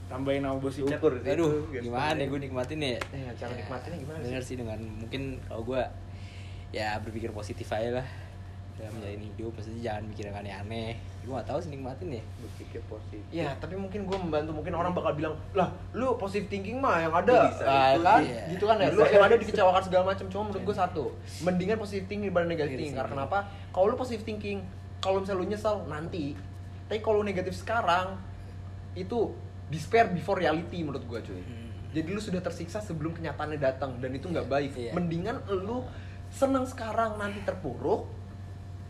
[0.09, 1.85] tambahin sama bos ukur sih aduh itu.
[1.85, 4.25] gimana ya gue nikmatin ya Eh, cara nikmatinnya gimana sih?
[4.25, 5.81] Bener sih dengan mungkin kalau gue
[6.69, 8.07] ya berpikir positif aja lah
[8.75, 12.81] dalam menjalani hidup maksudnya jangan mikir yang aneh-aneh gue gak tahu sih nikmatin ya berpikir
[12.89, 14.49] positif Ya, tapi mungkin gue membantu.
[14.55, 18.21] Mungkin orang bakal bilang, lah, lu positive thinking mah yang ada, Bisa, Ah, itu kan?
[18.25, 18.41] iya.
[18.49, 18.87] Gitu kan ya.
[18.89, 20.25] Lu yang ada dikecewakan segala macam.
[20.31, 21.03] Cuma menurut gue satu,
[21.45, 22.95] mendingan positive thinking daripada negative Iya thinking.
[22.97, 23.37] Karena kenapa?
[23.69, 24.57] Kalau lu positive thinking,
[24.97, 26.25] kalau misalnya lu nyesel nanti.
[26.89, 28.17] Tapi kalau lu negatif sekarang,
[28.97, 29.19] itu
[29.69, 31.37] despair before reality menurut gue cuy.
[31.37, 31.69] Hmm.
[31.93, 34.71] Jadi lu sudah tersiksa sebelum kenyataannya datang dan itu nggak baik.
[34.73, 34.91] Iya.
[34.97, 35.85] Mendingan lu
[36.29, 38.05] seneng sekarang nanti terpuruk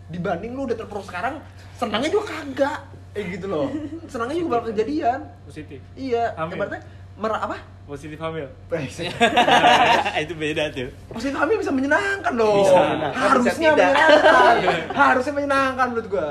[0.09, 1.37] dibanding lu udah terpuruk sekarang
[1.77, 2.79] senangnya juga kagak.
[3.13, 3.65] Eh gitu loh.
[4.05, 5.19] Senangnya juga bakal kejadian.
[5.43, 6.55] positif Iya, Hamil.
[6.57, 6.81] ibaratnya
[7.19, 7.57] mer apa?
[7.89, 8.45] positif hamil
[10.21, 12.61] itu beda tuh Positif hamil bisa menyenangkan loh.
[12.61, 13.89] Bisa bisa Harusnya tidak.
[13.89, 14.53] menyenangkan.
[14.93, 16.29] Harusnya menyenangkan menurut gua.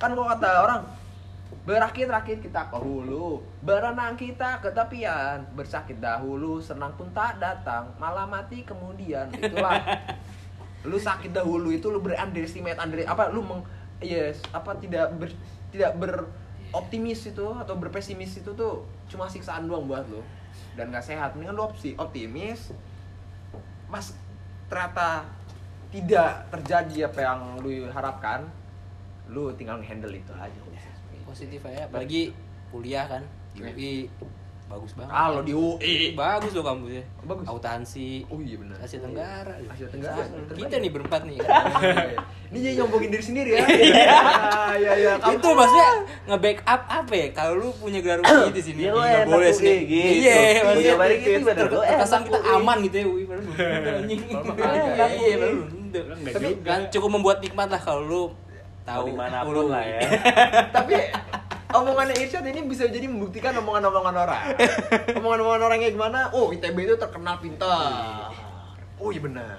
[0.00, 0.80] Kan kok kata orang
[1.62, 8.26] berakit-rakit kita ke hulu, berenang kita ke tepian, bersakit dahulu, senang pun tak datang, malah
[8.26, 9.30] mati kemudian.
[9.30, 9.78] Itulah.
[10.82, 13.62] Lu sakit dahulu itu lu berunderestimate under apa lu meng
[14.02, 15.30] yes apa tidak ber,
[15.70, 20.20] tidak beroptimis itu atau berpesimis itu tuh cuma siksaan doang buat lu.
[20.74, 22.74] Dan nggak sehat mendingan lu opsi optimis
[23.86, 24.16] mas
[24.66, 25.28] ternyata
[25.92, 28.48] tidak terjadi apa yang lu harapkan
[29.30, 30.60] lu tinggal handle itu aja.
[31.22, 32.34] Positif aja apalagi
[32.74, 33.22] kuliah kan
[33.52, 34.08] di UI
[34.72, 35.12] bagus banget.
[35.12, 37.04] Kalau di UI bagus loh kampusnya.
[37.28, 37.44] Bagus.
[37.44, 38.08] akuntansi.
[38.32, 39.54] Oh iya benar Asia Tenggara.
[39.68, 40.56] Asia Tenggara, terbaik.
[40.64, 41.36] kita nih berempat nih.
[41.44, 41.64] Kan.
[42.52, 43.62] ini jadi nyombongin diri sendiri ya.
[43.92, 44.16] Iya.
[44.72, 45.90] Iya iya itu maksudnya
[46.32, 47.26] nge-backup apa ya?
[47.36, 50.08] Kalau lu punya gelar UI di sini Iya, lu nggak enak boleh sih gitu.
[50.24, 53.24] iya maksudnya gitu, lu terkesan kita aman gitu ya UI
[54.08, 55.36] Iya, iya.
[55.92, 58.22] Enggak Tapi kan cukup membuat nikmat lah kalau lu
[58.82, 60.00] tahu di mana pun lah ya.
[60.72, 60.94] Tapi
[61.74, 64.42] omongannya Irsyad ini bisa jadi membuktikan omongan-omongan orang.
[65.18, 66.18] Omongan-omongan orang kayak gimana?
[66.30, 68.28] Oh ITB itu terkenal pintar.
[68.96, 69.56] Oh iya benar.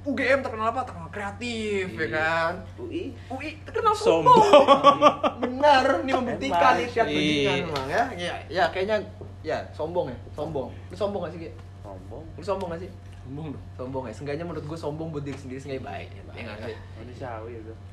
[0.00, 0.82] UGM terkenal apa?
[0.82, 2.08] Terkenal kreatif ya Iya.
[2.10, 2.52] kan?
[2.78, 4.40] UI UI terkenal Sombong.
[4.40, 4.98] sombong.
[5.42, 6.74] Benar ini membuktikan.
[6.76, 7.64] Irsyad bajingan Iya.
[7.64, 8.04] memang ya.
[8.14, 8.96] Ya ya kayaknya
[9.40, 10.68] ya sombong ya sombong.
[10.88, 11.50] Lu sombong gak sih Ki?
[11.80, 12.24] sombong.
[12.34, 12.90] Lu sombong gak sih?
[13.20, 13.64] Sombong dong.
[13.74, 16.76] Sombong ya seenggaknya menurut gue sombong buat diri sendiri seenggaknya baik ya nggak sih?
[16.96, 17.72] Manusiawi itu.
[17.72, 17.87] Sa-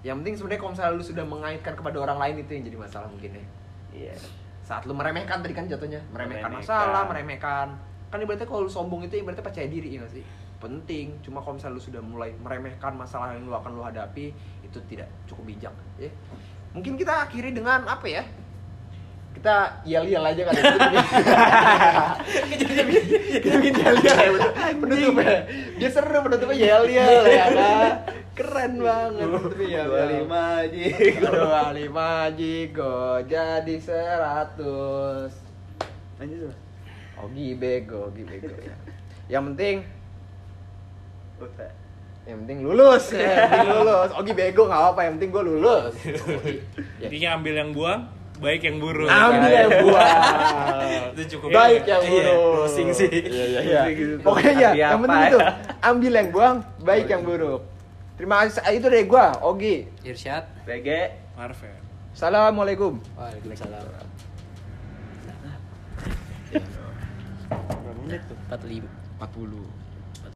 [0.00, 3.08] yang penting sebenarnya kalau misalnya lu sudah mengaitkan kepada orang lain itu yang jadi masalah
[3.10, 3.44] mungkin ya.
[3.92, 4.14] Iya.
[4.62, 6.62] Saat lu meremehkan tadi kan jatuhnya meremehkan, Meremehkan.
[6.62, 7.68] masalah meremehkan.
[8.06, 10.22] Kan ibaratnya kalau lu sombong itu ibaratnya percaya diri ya sih?
[10.56, 11.18] Penting.
[11.20, 14.30] Cuma kalau misalnya lu sudah mulai meremehkan masalah yang lu akan lu hadapi
[14.62, 16.10] itu tidak cukup bijak ya.
[16.72, 18.22] Mungkin kita akhiri dengan apa ya
[19.36, 20.54] kita yel yel aja kan
[22.56, 24.32] kita bikin yel yel ya.
[24.74, 25.44] Penutupnya
[25.76, 27.92] dia seru penutupnya yel yel ya kan?
[28.32, 30.84] Keren banget penutupnya dua lima aja
[31.20, 35.32] dua lima jigo jadi seratus.
[36.16, 36.54] Lanjut tuh
[37.16, 38.76] Ogi bego, Ogi bego ya.
[39.32, 39.76] Yang penting,
[42.28, 44.10] yang penting lulus, ya, yang penting lulus.
[44.20, 45.96] Ogi bego nggak apa, yang penting gue lulus.
[46.04, 47.08] Ya.
[47.08, 48.04] Intinya ambil yang buang,
[48.36, 49.08] baik yang buruk.
[49.08, 50.20] Ambil yang buang.
[51.16, 51.48] Itu cukup.
[51.52, 52.36] Baik yang Iya, buruk.
[52.60, 53.08] closing sih.
[53.10, 53.80] Iya, iya, iya.
[54.20, 55.38] Pokoknya ya, yang penting itu.
[55.80, 57.60] Ambil yang buang, baik yang buruk.
[58.16, 58.62] Terima kasih.
[58.72, 59.88] Itu dari gua, Ogi.
[60.00, 60.44] Irsyad.
[60.64, 60.88] PG
[61.36, 61.76] Marvel.
[62.16, 62.96] Assalamualaikum.
[63.12, 63.84] Waalaikumsalam.
[67.56, 68.88] berapa menit tuh 45.
[69.20, 69.75] 40.